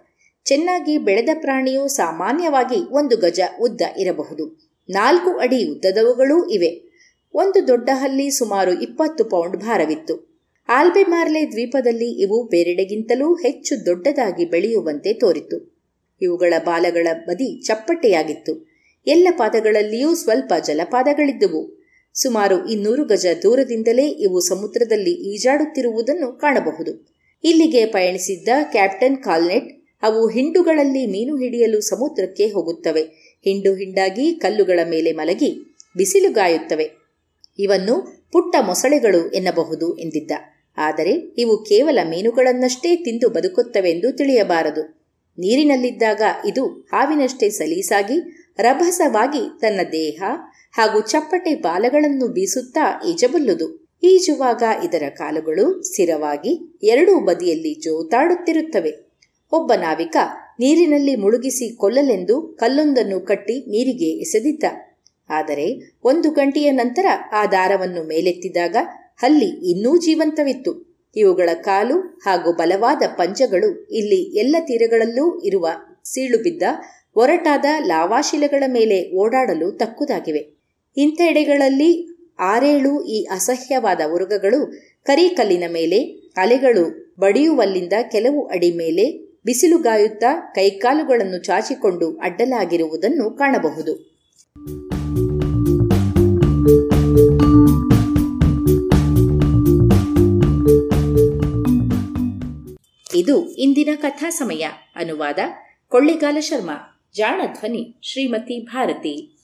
[0.44, 4.70] ಚೆನ್ನಾಗಿ ಬೆಳೆದ ಪ್ರಾಣಿಯು ಸಾಮಾನ್ಯವಾಗಿ ಒಂದು ಗಜ ಉದ್ದ ಇರಬಹುದು.
[4.88, 6.85] ನಾಲ್ಕು ಅಡಿ ಉದ್ದದವುಗಳೂ ಇವೆ.
[7.36, 10.42] ಒಂದು ದೊಡ್ಡ ಹಲ್ಲಿ ಸುಮಾರು ಇಪ್ಪತ್ತು ಪೌಂಡ್ ಭಾರವಿತ್ತು.
[10.68, 15.84] ಆಲ್ಬೆಮಾರ್ಲೆ ದ್ವೀಪದಲ್ಲಿ ಇವು ಬೇರೆಡೆಗಿಂತಲೂ ಹೆಚ್ಚು ದೊಡ್ಡದಾಗಿ ಬೆಳೆಯುವಂತೆ ತೋರಿತು.
[16.22, 18.68] ಇವುಗಳ ಬಾಲಗಳ ಬದಿ ಚಪ್ಪಟೆಯಾಗಿತ್ತು.
[19.06, 21.84] ಎಲ್ಲ ಪಾದಗಳಲ್ಲಿಯೂ ಸ್ವಲ್ಪ ಜಲಪಾದಗಳಿದ್ದುವು.
[22.14, 27.14] ಸುಮಾರು ಇನ್ನೂರು ಗಜ ದೂರದಿಂದಲೇ ಇವು ಸಮುದ್ರದಲ್ಲಿ ಈಜಾಡುತ್ತಿರುವುದನ್ನು ಕಾಣಬಹುದು.
[27.44, 33.02] ಇಲ್ಲಿಗೆ ಪಯಣಿಸಿದ್ದ ಕ್ಯಾಪ್ಟನ್ ಕಾಲ್ನೆಟ್ ಅವು ಹಿಂಡುಗಳಲ್ಲಿ ಮೀನು ಹಿಡಿಯಲು ಸಮುದ್ರಕ್ಕೆ ಹೋಗುತ್ತವೆ.
[33.44, 37.05] ಹಿಂಡು ಹಿಂಡಾಗಿ ಕಲ್ಲುಗಳ ಮೇಲೆ ಮಲಗಿ ಬಿಸಿಲುಗಾಯುತ್ತವೆ
[37.58, 40.30] ಇವನ್ನು ಪುಟ್ಟ ಮೊಸಳೆಗಳು ಎನ್ನಬಹುದು ಎಂದಿದ್ದ.
[40.76, 44.96] ಆದರೆ ಇವು ಕೇವಲ ಮೀನುಗಳನ್ನಷ್ಟೇ ತಿಂದು ಬದುಕುತ್ತವೆಂದು ತಿಳಿಯಬಾರದು.
[45.38, 50.22] ನೀರಿನಲ್ಲಿದ್ದಾಗ ಇದು ಹಾವಿನಷ್ಟೇ ಸಲೀಸಾಗಿ, ರಭಸವಾಗಿ ತನ್ನ ದೇಹ
[50.72, 53.86] ಹಾಗೂ ಚಪ್ಪಟೆ ಬಾಲಗಳನ್ನು ಬೀಸುತ್ತಾ ಈಜಬಲ್ಲುದು.
[54.02, 58.92] ಈಜುವಾಗ ಇದರ ಕಾಲುಗಳು ಸ್ಥಿರವಾಗಿ ಎರಡೂ ಬದಿಯಲ್ಲಿ ಜೋತಾಡುತ್ತಿರುತ್ತವೆ.
[59.52, 60.16] ಒಬ್ಬ ನಾವಿಕ
[60.60, 64.64] ನೀರಿನಲ್ಲಿ ಮುಳುಗಿಸಿ ಕೊಲ್ಲಲೆಂದು ಕಲ್ಲೊಂದನ್ನು ಕಟ್ಟಿ ನೀರಿಗೆ ಎಸೆದಿದ್ದ.
[65.30, 68.76] ಆದರೆ ಒಂದು ಗಂಟೆಯ ನಂತರ ಆ ದಾರವನ್ನು ಮೇಲೆತ್ತಿದಾಗ
[69.18, 70.96] ಹಲ್ಲಿ ಇನ್ನೂ ಜೀವಂತವಿತ್ತು.
[71.16, 75.68] ಇವುಗಳ ಕಾಲು ಹಾಗೂ ಬಲವಾದ ಪಂಜಗಳು ಇಲ್ಲಿ ಎಲ್ಲ ತೀರಗಳಲ್ಲೂ ಇರುವ
[76.04, 76.62] ಸೀಳುಬಿದ್ದ
[77.16, 80.56] ಒರಟಾದ ಲಾವಾಶಿಲೆಗಳ ಮೇಲೆ ಓಡಾಡಲು ತಕ್ಕುದಾಗಿವೆ.
[80.96, 84.72] ಇಂಥ ಎಡೆಗಳಲ್ಲಿ ಆರೇಳು ಈ ಅಸಹ್ಯವಾದ ಉರುಗಗಳು
[85.04, 85.98] ಕರಿಕಲ್ಲಿನ ಮೇಲೆ,
[86.36, 94.15] ಅಲೆಗಳು ಬಡಿಯುವಲ್ಲಿಂದ ಕೆಲವು ಅಡಿ ಮೇಲೆ ಬಿಸಿಲುಗಾಯುತ್ತಾ ಕೈಕಾಲುಗಳನ್ನು ಚಾಚಿಕೊಂಡು ಅಡ್ಡಲಾಗಿರುವುದನ್ನು ಕಾಣಬಹುದು.
[103.16, 104.68] ಇದು ಇಂದಿನ ಕಥಾ ಸಮಯ.
[104.96, 105.38] ಅನುವಾದ
[105.88, 107.08] ಕೊಳ್ಳಿಗಾಲ ಶರ್ಮಾ.
[107.14, 109.38] ಜಾಣ ಧ್ವನಿ ಶ್ರೀಮತಿ ಭಾರತಿ.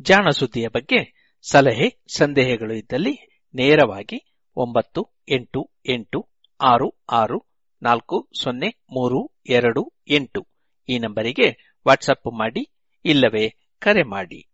[0.00, 6.28] ಜಾಣ ಸುದ್ದಿಯ ಬಗ್ಗೆ ಸಲಹೆ, ಸಂದೇಹಗಳು ಇದ್ದಲ್ಲಿ ನೇರವಾಗಿ ಒಂಬತ್ತು ಎಂಟು ಎಂಟು
[6.60, 7.46] ಆರು ಆರು
[7.82, 10.46] ನಾಲ್ಕು ಸೊನ್ನೆ ಮೂರು ಎರಡು ಎಂಟು.
[10.88, 12.70] ಈ ನಂಬರಿಗೆ ವಾಟ್ಸಪ್ ಮಾಡಿ,
[13.04, 14.49] ಇಲ್ಲವೇ ಕರೆ ಮಾಡಿ.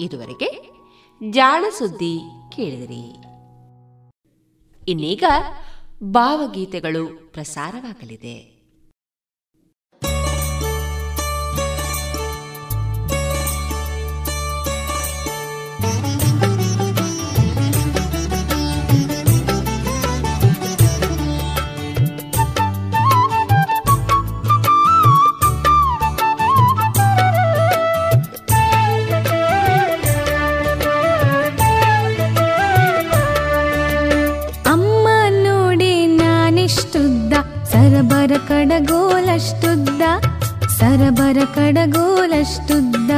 [0.00, 0.70] ಇದುವರೆಗೆ
[1.30, 2.20] ಜಾಣ ಸುದ್ದಿ
[2.52, 3.20] ಕೇಳಿದಿರಿ.
[4.90, 5.24] ಇನ್ನೀಗ
[6.02, 8.59] ಭಾವಗೀತೆಗಳು ಪ್ರಸಾರವಾಗಲಿದೆ.
[38.60, 40.02] ಕಡಗೋಲಷ್ಟುದ್ದ,
[40.78, 43.10] ಸರಬರ ಕಡಗೋಲಷ್ಟುದ್ದ.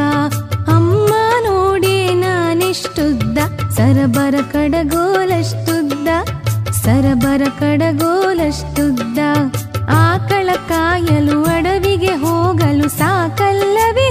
[0.68, 1.14] ಅಮ್ಮ
[1.46, 3.38] ನೋಡಿ ನಾನಿಷ್ಟುದ್ದ,
[3.70, 6.08] ಸರಬರ ಕಡಗೋಲಷ್ಟುದ್ದ
[6.82, 9.18] ಸರಬರ ಕಡಗೋಲಷ್ಟುದ್ದ.
[9.88, 14.10] ಆಕಳ ಕಾಯಲು ಅಡವಿಗೆ ಹೋಗಲು ಸಾಕಲ್ಲವೇ?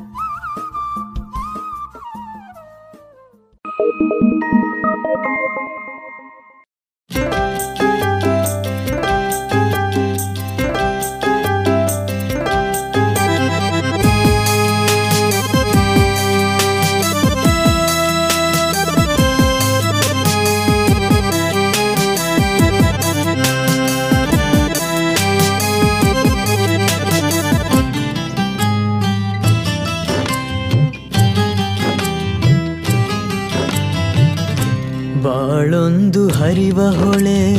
[35.51, 37.55] ಬಾಳೊಂದು ಹರಿವ ಹೊಳೆ,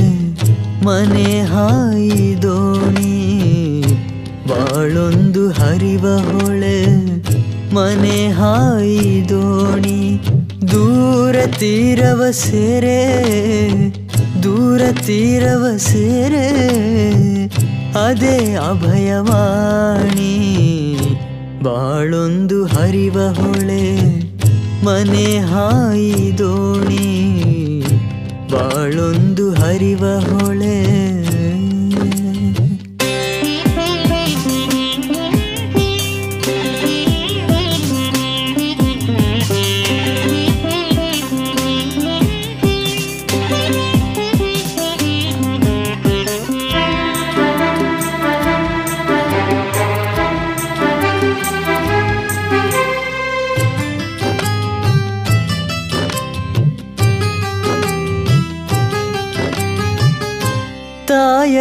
[0.85, 3.83] ಮನೆ ಹಾಯಿ ದೋಣಿ.
[4.49, 6.87] ಬಾಳೊಂದು ಹರಿವ ಹೊಳೆ,
[7.75, 10.21] ಮನೆ ಹಾಯಿ ದೋಣಿ.
[10.73, 13.03] ದೂರ ತೀರವ ಸೇರೆ,
[14.43, 16.49] ದೂರ ತೀರವ ಸೇರೆ,
[18.07, 20.35] ಅದೇ ಅಭಯವಾಣಿ.
[21.63, 23.97] ಬಾಳೊಂದು ಹರಿವ ಹೊಳೆ,
[24.85, 27.42] ಮನೆ ಹಾಯಿ ದೋಣಿ.
[28.53, 30.82] ಬಾಳೊಂದು ಹರಿವ ಹೊಳೆ.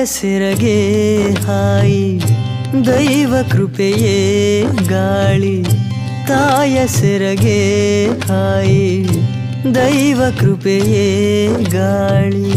[0.02, 2.22] ತಾಯ ಸೆರಗೆ ಹಾಯಿ,
[2.88, 5.64] ದೈವ ಕೃಪೆಯೇ ಗಾಳಿ.
[6.28, 9.06] ತಾಯ ಸೆರಗೆ ಹಾಯಿ,
[9.76, 12.54] ದೈವ ಕೃಪೆಯೇ ಗಾಳಿ.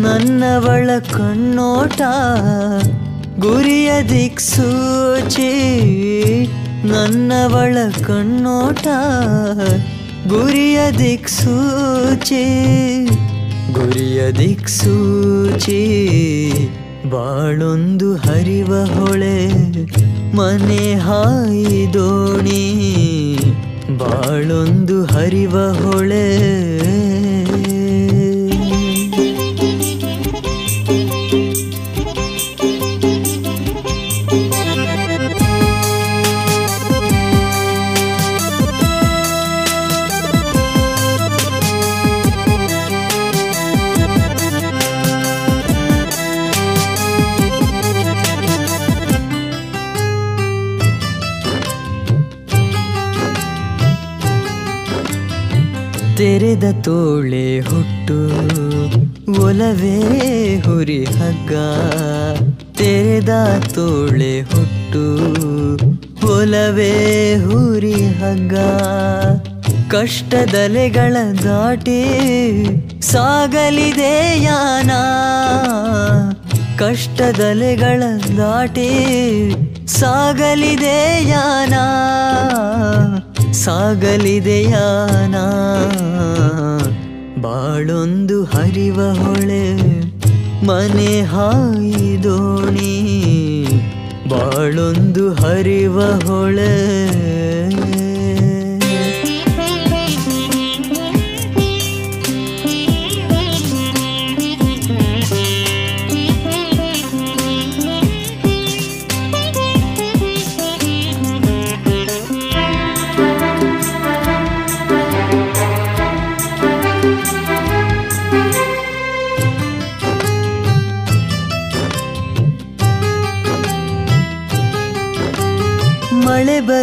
[0.00, 2.00] ನನ್ನವಳ ಕಣ್ಣೋಟ,
[3.38, 5.50] ಗುರಿಯ ದಿಕ್ಸೂಚಿ.
[6.84, 8.86] ನನ್ನವಳ ಕಣ್ಣೋಟ,
[10.28, 12.44] ಗುರಿಯ ದಿಕ್ಸೂಚಿ.
[13.76, 15.80] ಗುರಿಯ ದಿಕ್ಸೂಚಿ
[17.10, 19.48] ಬಾಳೊಂದು ಹರಿವ ಹೊಳೆ
[20.36, 22.64] ಮನೆ ಹಾಯಿ ದೋಣಿ
[23.98, 26.26] ಬಾಳೊಂದು ಹರಿವ ಹೊಳೆ.
[56.46, 58.18] ತೆರೆದ ತೋಳೆ ಹುಟ್ಟು,
[59.42, 59.98] ಒಲವೇ
[60.66, 61.52] ಹುರಿ ಹಗ್ಗ.
[62.76, 63.28] ತೆರೆದ
[63.74, 65.04] ತೋಳೆ ಹುಟ್ಟು,
[66.36, 68.54] ಒಲವೇ ಹುರಿ ಹಗ್ಗ.
[69.90, 72.04] ಕಷ್ಟದಲೆಗಳ ದಾಟಿ
[73.00, 74.90] ಸಾಗಲಿದೆ ಯಾನ.
[76.78, 78.02] ಕಷ್ಟದಲೆಗಳ
[78.38, 78.90] ದಾಟಿ
[79.86, 81.74] ಸಾಗಲಿದೆ ಯಾನ.
[83.66, 85.34] ಸಾಗಲಿದೆ ಯಾನ
[87.40, 89.64] ಬಾಳೊಂದು ಹರಿವ ಹೊಳೆ
[90.66, 92.94] ಮನೆ ಹಾಯಿದೋಣಿ.
[94.28, 96.74] ಬಾಳೊಂದು ಹರಿವ ಹೊಳೆ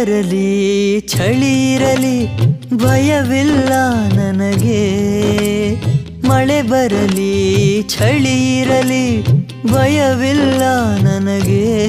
[0.04, 2.26] ಬರಲಿ, ಚಳಿ ಇರಲಿ,
[2.74, 3.72] ಭಯವಿಲ್ಲ
[4.14, 4.82] ನನಗೆ.
[6.28, 9.22] ಮಳೆ ಬರಲಿ, ಚಳಿ ಇರಲಿ,
[9.72, 10.62] ಭಯವಿಲ್ಲ
[11.02, 11.86] ನನಗೆ.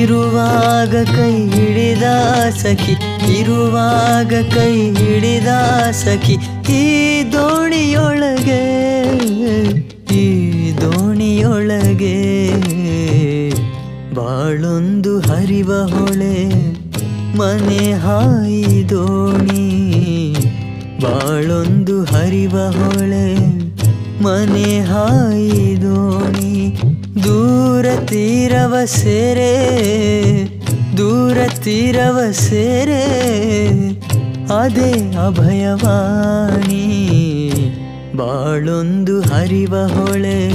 [0.00, 2.02] ಇರುವಾಗ ಕೈ ಹಿಡಿದ
[2.50, 2.92] ಸಖಿ,
[3.38, 5.46] ಇರುವಾಗ ಕೈ ಹಿಡಿದ
[5.90, 6.36] ಸಖಿ,
[6.72, 8.62] ಈ ದೋಣಿಯೊಳಗೆ
[10.14, 10.26] ಈ
[10.80, 12.71] ದೋಣಿಯೊಳಗೆ.
[14.14, 16.48] ಬಾಳೊಂದು ಹರಿವ ಹೊಳೆ,
[17.36, 19.66] ಮನೆ ಹಾಯಿ ದೋಣಿ
[21.02, 23.36] ಬಾಳೊಂದು ಹರಿವ ಹೊಳೆ,
[24.22, 26.80] ಮನೆ ಹಾಯಿ ದೋಣಿ
[27.24, 29.54] ದೂರ ತೀರವ ಸೇರೆ,
[30.96, 33.02] ದೂರ ತೀರವ ಸೇರೆ,
[34.60, 34.92] ಅದೇ
[35.26, 36.84] ಅಭಯವಾಣಿ.
[38.16, 40.50] ಬಾಳೊಂದು ಹರಿವ ಹೊಳೆ,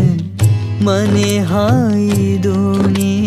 [0.83, 3.26] ಮನೆ ಹಾಯಿ ದೋಣಿ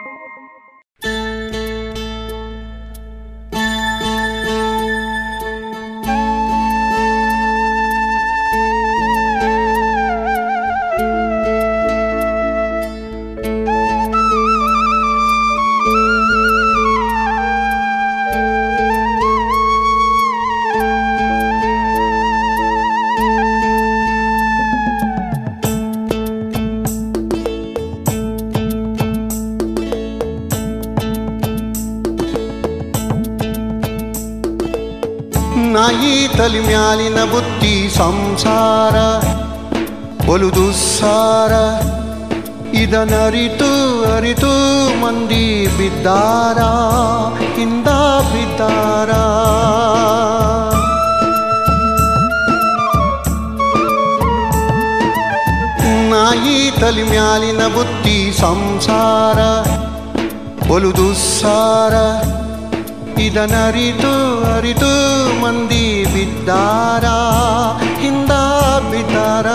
[36.91, 38.95] ಮ್ಯಾಲಿನ ಬುತ್ತಿ ಸಂಸಾರ
[40.29, 41.53] ಒಲು ದುಸ್ಸಾರ.
[42.75, 43.69] ಇದನರಿತು,
[44.15, 44.51] ಅರಿತು
[45.01, 46.57] ಮಂದಿ ಬಿದ್ದಾರ
[47.55, 47.87] ಹಿಂದ
[48.33, 49.11] ಬಿದ್ದಾರ.
[56.09, 59.39] ನಾಯಿ ತಲಿ ಮ್ಯಾಲಿನ ಬುತ್ತಿ ಸಂಸಾರ
[60.71, 61.93] ಒಲು ದುಸ್ಸಾರ.
[63.25, 64.13] ಇದನರಿತು
[64.53, 64.91] ಅರಿತು
[65.41, 67.05] ಮಂದಿ ಬಿದ್ದಾರ
[68.01, 68.33] ಹಿಂದ
[68.91, 69.47] ಬಿದ್ದಾರ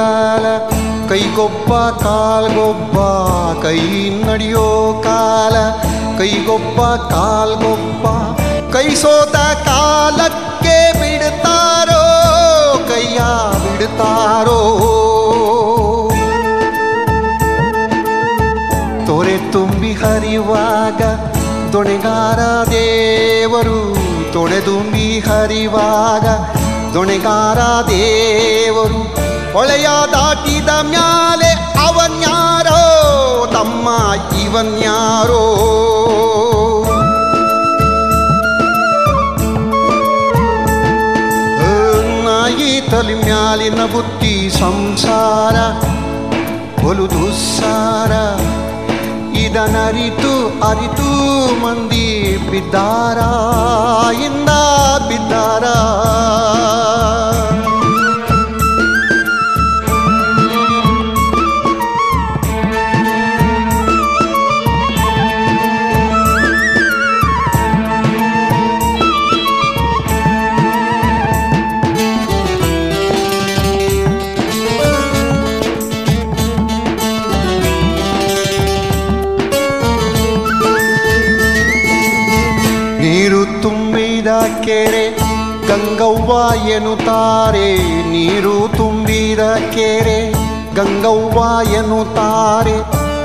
[0.00, 0.46] ಕಾಲ
[1.08, 1.72] ಕೈಗೊಬ್ಬ
[2.02, 2.98] ಕಾಲ್ಗೊಬ್ಬ
[3.62, 3.78] ಕೈ
[4.26, 4.66] ನಡೆಯೋ
[5.04, 5.56] ಕಾಲ
[6.18, 6.80] ಕೈಗೊಬ್ಬ
[7.12, 8.06] ಕಾಲ್ಗೊಬ್ಬ
[8.72, 9.36] ಕೈ ಸೋತ
[9.66, 12.02] ಕಾಲಕ್ಕೆ ಬಿಡ್ತಾರೋ,
[12.88, 13.20] ಕೈಯ
[13.78, 14.60] ಬಿಡ್ತಾರೋ.
[19.06, 21.02] ತೊರೆ ತುಂಬಿ ಹರಿವಾಗ
[21.72, 22.40] ದೊಣೆಗಾರ
[22.70, 23.80] ದೇವರು,
[24.32, 26.26] ತೊಡೆ ತುಂಬಿ ಹರಿವಾಗ
[26.94, 27.58] ದೊಣೆಗಾರ
[27.90, 29.00] ದೇವರು
[29.52, 31.52] ಹೊಳೆಯ ದಾಟಿದ ಮ್ಯಾಲೆ
[31.86, 32.80] ಅವನ್ಯಾರೋ
[33.52, 33.88] ತಮ್ಮ
[34.40, 35.44] ಇವನ್ಯಾರೋ
[42.24, 45.56] ನಾಯಿ ತಲೆ ಮ್ಯಾಲಿನ ಬುತ್ತಿ ಸಂಸಾರ
[46.86, 48.12] ಬಲು ದುಸ್ಸಾರ.
[49.36, 51.10] ಇದನರಿತು ಅರಿತು
[51.64, 53.18] ಮಂದಿ ಬಿದ್ದಾರ?
[54.12, 54.48] ಇಂದ
[55.08, 55.64] ಬಿದ್ದಾರ?
[86.76, 87.68] ಎನ್ನುತ್ತಾರೆ,
[88.12, 89.42] ನೀರು ತುಂಬಿದ
[89.74, 90.18] ಕೆರೆ
[90.76, 91.38] ಗಂಗವ್ವ
[91.78, 92.74] ಎನ್ನುತ್ತಾರೆ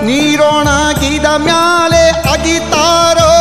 [0.07, 2.03] ನೀರೊಣಗಿದ ಮ್ಯಾಲೆ
[2.33, 3.31] ಅಗಿತಾರೋ,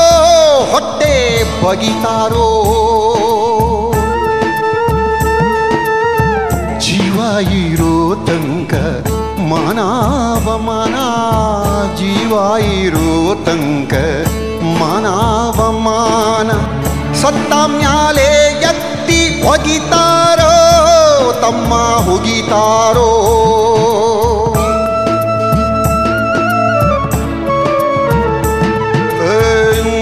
[0.72, 1.14] ಹೊಟ್ಟೆ
[1.62, 2.48] ಬಗಿತಾರೋ.
[6.84, 7.18] ಜೀವ
[7.62, 7.94] ಇರೋ
[8.26, 8.74] ತನಕ
[9.50, 10.96] ಮಾನವಮಾನ
[12.00, 12.32] ಜೀವ
[12.78, 13.10] ಇರೋ
[13.46, 13.94] ತನಕ
[14.80, 16.50] ಮಾನವಮಾನ
[17.22, 18.30] ಸತ್ತ ಮ್ಯಾಲೆ
[19.46, 20.52] ಹೊಗಿತಾರೋ
[21.42, 23.08] ತಮ್ಮ ಹುಗಿತಾರೋ?
[29.22, 29.36] ಏ,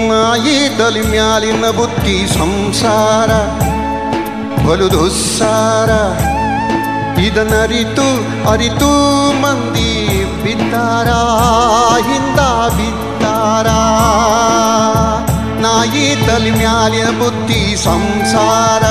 [0.09, 3.31] ನಾಯಿ ತಲೆ ಮ್ಯಾಲಿನ ಬುತ್ತಿ ಸಂಸಾರ
[4.67, 5.89] ಬಲು ದುಸ್ಸಾರ?
[7.21, 8.07] ಇದನ್ನರಿತು
[8.49, 8.89] ಅರಿತು
[9.41, 9.91] ಮಂದಿ
[10.43, 11.09] ಬಿದ್ದಾರ?
[12.07, 12.39] ಹಿಂದ
[12.77, 13.67] ಬಿದ್ದಾರ?
[15.61, 18.83] ನಾಯಿ ತಲೆ ಮ್ಯಾಲಿನ ಬುದ್ಧಿ ಸಂಸಾರ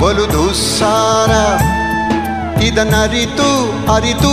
[0.00, 1.32] ಬಲು ದುಸ್ಸಾರ
[2.62, 3.48] ಇದನ್ನರಿತು
[3.92, 4.32] ಅರಿತು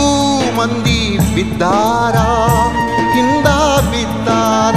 [0.56, 1.00] ಮಂದಿ
[1.34, 2.16] ಬಿದ್ದಾರ
[3.14, 3.48] ಹಿಂದ
[3.90, 4.76] ಬಿದ್ದಾರ.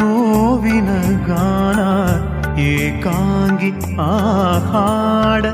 [0.00, 0.90] ನೋವಿನ
[1.28, 1.80] ಗಾನ
[2.70, 4.12] ಏಕಾಂಗಿ ಆ
[4.70, 5.44] ಹಾಡ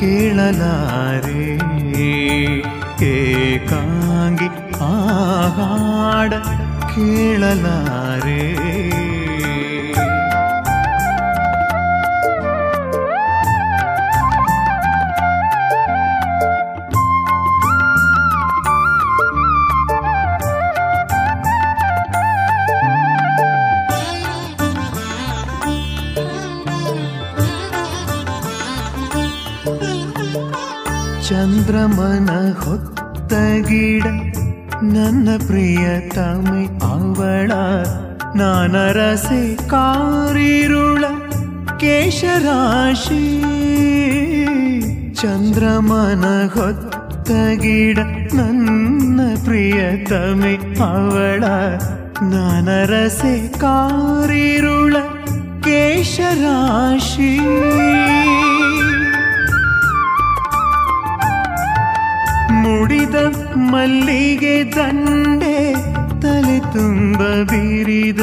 [0.00, 1.44] ಕೇಳಲಾರೆ
[3.12, 4.48] ಏಕಾಂಗಿ
[4.86, 4.92] ಆ
[5.58, 6.32] ಹಾಡ
[6.94, 8.42] ಕೇಳಲಾರೆ
[33.76, 34.06] ಹೊತ್ತ ಗಿಡ
[34.92, 37.52] ನನ್ನ ಪ್ರಿಯತಮೆ ಅವಳ
[38.36, 41.04] ನಾನರಸೆ ಕಾರಿರುಳ
[41.80, 43.22] ಕೇಶರಾಶಿ
[45.20, 46.24] ಚಂದ್ರಮನ
[46.54, 47.30] ಹೊತ್ತ
[47.64, 47.98] ಗಿಡ
[48.34, 50.54] ನನ್ನ ಪ್ರಿಯತಮೆ
[50.88, 51.44] ಅವಳ
[52.32, 54.96] ನಾನರಸೆ ಕಾರಿರುಳ
[55.60, 57.32] ಕೇಶರಾಶಿ
[62.62, 63.16] ಮುಡಿದ
[63.56, 65.72] ಮಲ್ಲಿಗೆ ದಂಡೆ
[66.20, 68.20] ತಲೆ ತುಂಬ ಬೀರಿದ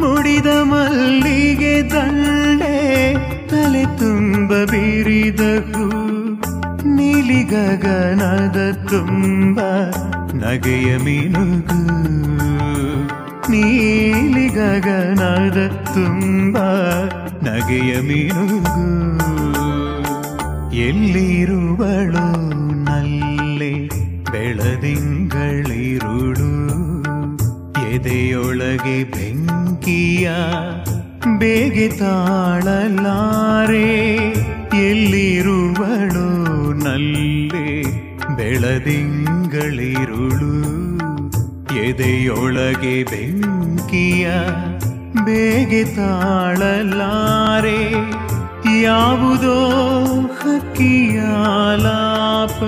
[0.00, 3.14] ಮುಡಿದ ಮಲ್ಲಿಗೆ ದಂಡೆ
[3.48, 5.40] ತಲೆ ತುಂಬ ಬೀರಿದ
[6.84, 9.60] ನೀಲಿ ಗಗನದ ತುಂಬ
[10.34, 11.80] ನಗೆಯ ಮಿನುಗು.
[13.50, 16.58] ನೀಲಿ ಗಗನದ ತುಂಬ
[17.42, 18.86] ನಗೆಯ ಮಿನುಗು.
[20.76, 22.19] ಎಲ್ಲಿರುವಳು?
[27.92, 30.26] ಎದೆಯೊಳಗೆ ಬೆಂಕಿಯ
[31.40, 33.88] ಬೇಗೆ ತಾಳಲಾರೆ,
[34.88, 36.28] ಎಲ್ಲಿರುವಳು
[36.84, 37.70] ನಲ್ಲೆ
[38.38, 39.32] ಬೆಳದಿಂಗಳಿರುಳು.
[41.86, 44.26] ಎದೆಯೊಳಗೆ ಬೆಂಕಿಯ
[45.28, 47.80] ಬೇಗೆ ತಾಳಲಾರೆ,
[48.86, 49.58] ಯಾವುದೋ
[50.40, 51.18] ಹಕ್ಕಿಯ
[51.84, 52.58] ಲಾಪ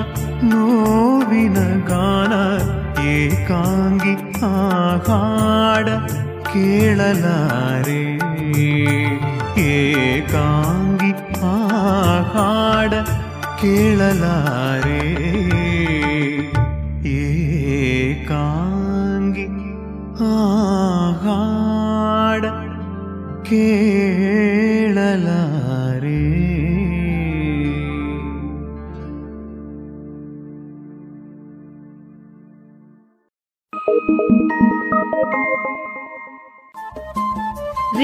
[0.52, 1.58] ನೋವಿನ
[1.90, 2.32] ಗಾನ
[3.14, 5.88] ಏಕಾಂಗಿ ಹಾಡ
[6.52, 8.00] ಕೇಳಲಾರೆ
[9.66, 11.10] ಏಕಾಂಗಿ
[11.44, 11.52] ಆ
[12.32, 12.92] ಹಾಡ
[13.60, 15.00] ಕೇಳಲಾರೆ
[18.02, 19.46] ಏಕಾಂಗಿ
[20.24, 20.34] ಆ
[21.22, 22.44] ಹಾಡ
[23.50, 24.52] ಕೇಳಲಾರೆ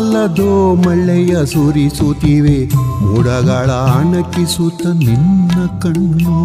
[0.00, 2.66] ಕಾಲದೋ ಮಳೆಯ ಸುರಿಸುತ್ತಿವೆ,
[3.00, 6.36] ಮೂಡಗಳ ಅಣಕಿಸುತ್ತ ನಿನ್ನ ಕಣ್ಣು.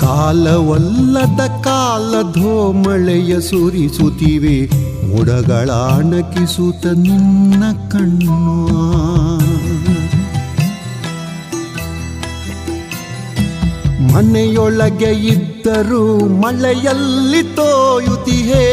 [0.00, 4.56] ಕಾಲವಲ್ಲದ ಕಾಲದೋ ಮಳೆಯ ಸುರಿಸುತ್ತಿವೆ,
[5.08, 8.40] ಮೂಡಗಳ ಅಣಕಿಸುತ್ತ ನಿನ್ನ ಕಣ್ಣು.
[14.14, 16.02] ಮನೆಯೊಳಗೆ ಇದ್ದರು
[16.40, 18.64] ಮಳೆಯಲ್ಲಿ ತೋಯುತಿಹೇ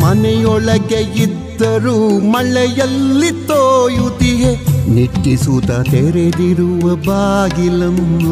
[0.00, 1.96] ಮನೆಯೊಳಗೆ ಇದ್ದರು
[2.32, 4.52] ಮಳೆಯಲ್ಲಿ ತೋಯುತಿಹೆ
[4.94, 8.26] ನಿಟ್ಟಿಸುತ್ತ ತೆರೆದಿರುವ ಬಾಗಿಲಮ್ಮ.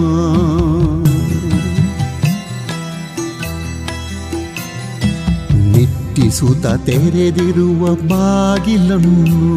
[5.72, 9.54] ನಿಟ್ಟಿಸುತ್ತ ತೆರೆದಿರುವ ಬಾಗಿಲನ್ನು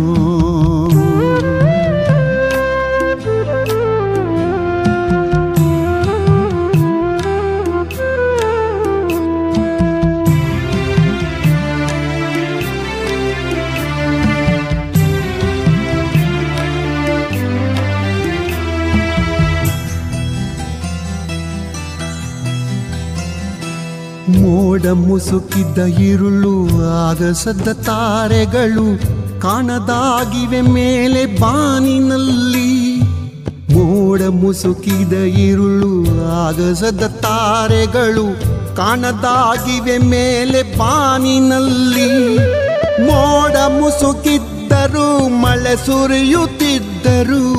[24.78, 28.86] ಮೋಡ ಮುಸುಕಿದ್ದ ಇರುಳು ಆಗಸದ ತಾರೆಗಳು
[29.42, 33.02] ಕಾಣದಾಗಿವೆ ಮೇಲೆ ಬಾನಿನಲ್ಲಿ.
[33.74, 38.26] ಮೋಡ ಮುಸುಕಿದ ಇರುಳು ಆಗಸದ ತಾರೆಗಳು
[38.76, 42.38] ಕಾಣದಾಗಿವೆ ಮೇಲೆ ಬಾನಿನಲ್ಲಿ.
[43.06, 47.58] ಮೋಡ ಮುಸುಕಿದ್ದರು, ಮಳೆ ಸುರಿಯುತ್ತಿದ್ದರು.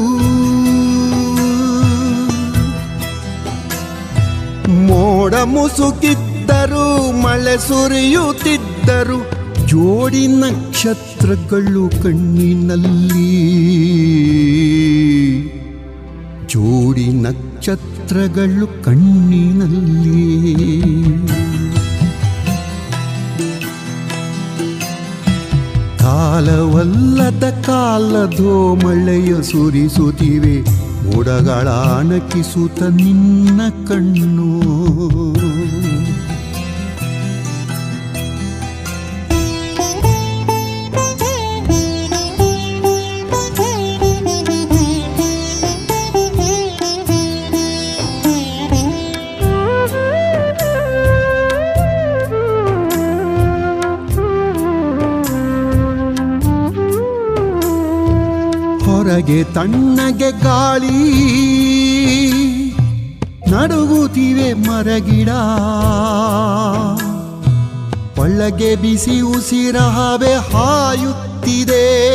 [4.68, 5.34] ಮೋಡ
[6.48, 9.38] ಮುಸುಕಿದ್ದರು ಮಳೆ ಸುರಿಯುತ್ತಿದ್ದರು.
[9.66, 13.58] ಜೋಡಿ ನಕ್ಷತ್ರಗಳು ಕಣ್ಣಿನಲ್ಲಿ.
[16.46, 20.38] ಜೋಡಿ ನಕ್ಷತ್ರಗಳು ಕಣ್ಣಿನಲ್ಲಿ.
[25.98, 30.62] ಕಾಲವಲ್ಲದ ಕಾಲದೋ ಮಳೆಯ ಸುರಿಸುತ್ತಿವೆ
[31.04, 34.48] ಮೋಡಗಳ ಅಣಕಿಸುತ್ತ ನಿನ್ನ ಕಣ್ಣು.
[59.28, 61.12] ಹೊರಗೆ ತಣ್ಣಗೆ ಗಾಳಿ.
[63.50, 65.28] ನಡುಗುತ್ತಿವೆ ಮರಗಿಡ.
[68.18, 72.08] ಒಳಗೆ ಬಿಸಿ ಉಸಿರ ಹವೆ ಹಾಯುತ್ತಿದೆ.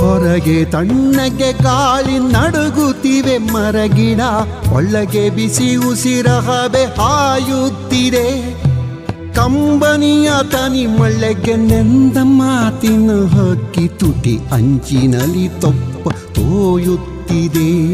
[0.00, 4.20] ಹೊರಗೆ ತಣ್ಣಗೆ ಗಾಳಿ ನಡುಗುತ್ತಿವೆ ಮರಗಿಡ.
[4.72, 8.67] ಒಳ್ಳಗೆ ಬಿಸಿ ಉಸಿರಹವೆ ಹಾಯುತ್ತಿದೆ.
[9.48, 17.90] ಕಂಬನಿಯ ತನಿ ಮಳೆಗೆ ನೆಂದ ಮಾತಿನ ಹಕ್ಕಿ ತುಟಿ ಅಂಚಿನಲ್ಲಿ ತೊಪ್ಪ ತೋಯುತ್ತಿದೆ.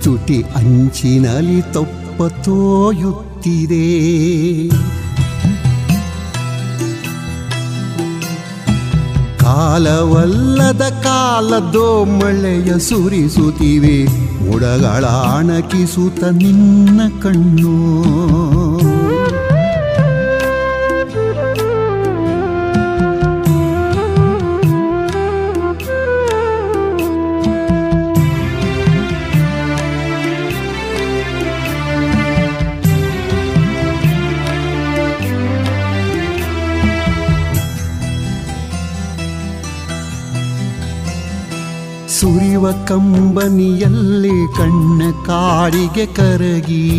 [0.00, 3.88] ತುಟಿ ಅಂಚಿನಲ್ಲಿ ತೊಪ್ಪ ತೋಯುತ್ತಿದೆ.
[9.38, 14.04] ಕಾಲವಲ್ಲದ ಕಾಲದೋ ಮಳೆಯ ಸುರಿಸುತ್ತಿವೆ.
[14.50, 18.47] ಮುಡಗಳ ಅಣಕಿಸುತ್ತ ನಿನ್ನ ಕಣ್ಣು.
[42.20, 46.90] ಸುರಿವ ಕಂಬನಿಯಲ್ಲಿ ಕಣ್ಣ ಕಾಡಿಗೆ ಕರಗಿ.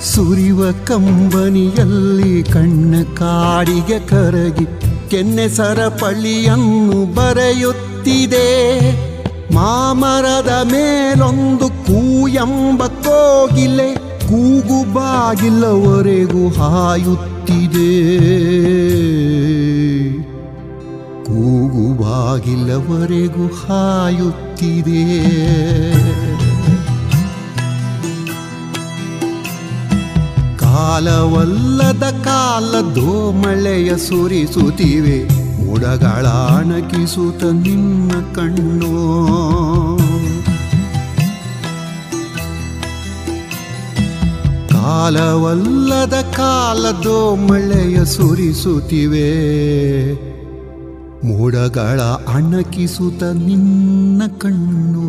[0.00, 4.64] ಸುರಿವ ಕಂಬನಿಯಲ್ಲಿ ಕಣ್ಣ ಕಾಡಿಗೆ ಕರಗಿ.
[5.10, 8.90] ಕೆನ್ನೆ ಸರಪಳಿಯನ್ನು ಬರೆಯುತ್ತಿದೆ.
[9.54, 13.94] ಮಾಮರದ ಮೇಲೊಂದು ಕೂಯಂಬ ಕೋಗಿಲೆ
[14.28, 17.34] ಕೂಗು ಬಾಗಿಲವರೆಗೂ ಹಾಯುತ್ತಿದೆ.
[21.26, 25.04] ಕೂಗು ಬಾಗಿಲವರೆಗೂ ಹಾಯುತ್ತಿದೆ.
[30.58, 35.28] ಕಾಲವಲ್ಲದ ಕಾಲದೋ ಮಳೆಯ ಸುರಿಸುತ್ತಿವೆ.
[35.64, 38.94] ಮುಡಗಳ ಅಣಕಿಸುತ್ತ ನಿನ್ನ ಕಣ್ಣು.
[44.68, 50.33] ಕಾಲವಲ್ಲದ ಕಾಲದೋ ಮಳೆಯ ಸುರಿಸುತ್ತಿವೆ.
[51.24, 55.04] ಮೋಡಗಳ ಅಣಕಿಸುತ್ತ ನಿನ್ನ ಕಣ್ಣು.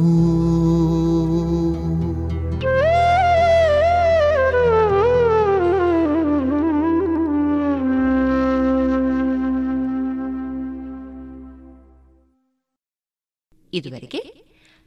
[13.73, 14.45] ಇದುವರೆಗೆ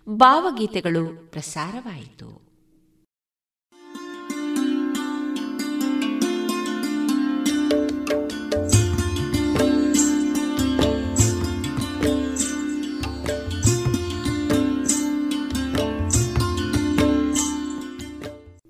[0.08, 2.47] ಭಾವಗೀತೆಗಳು ಪ್ರಸಾರವಾಯಿತು.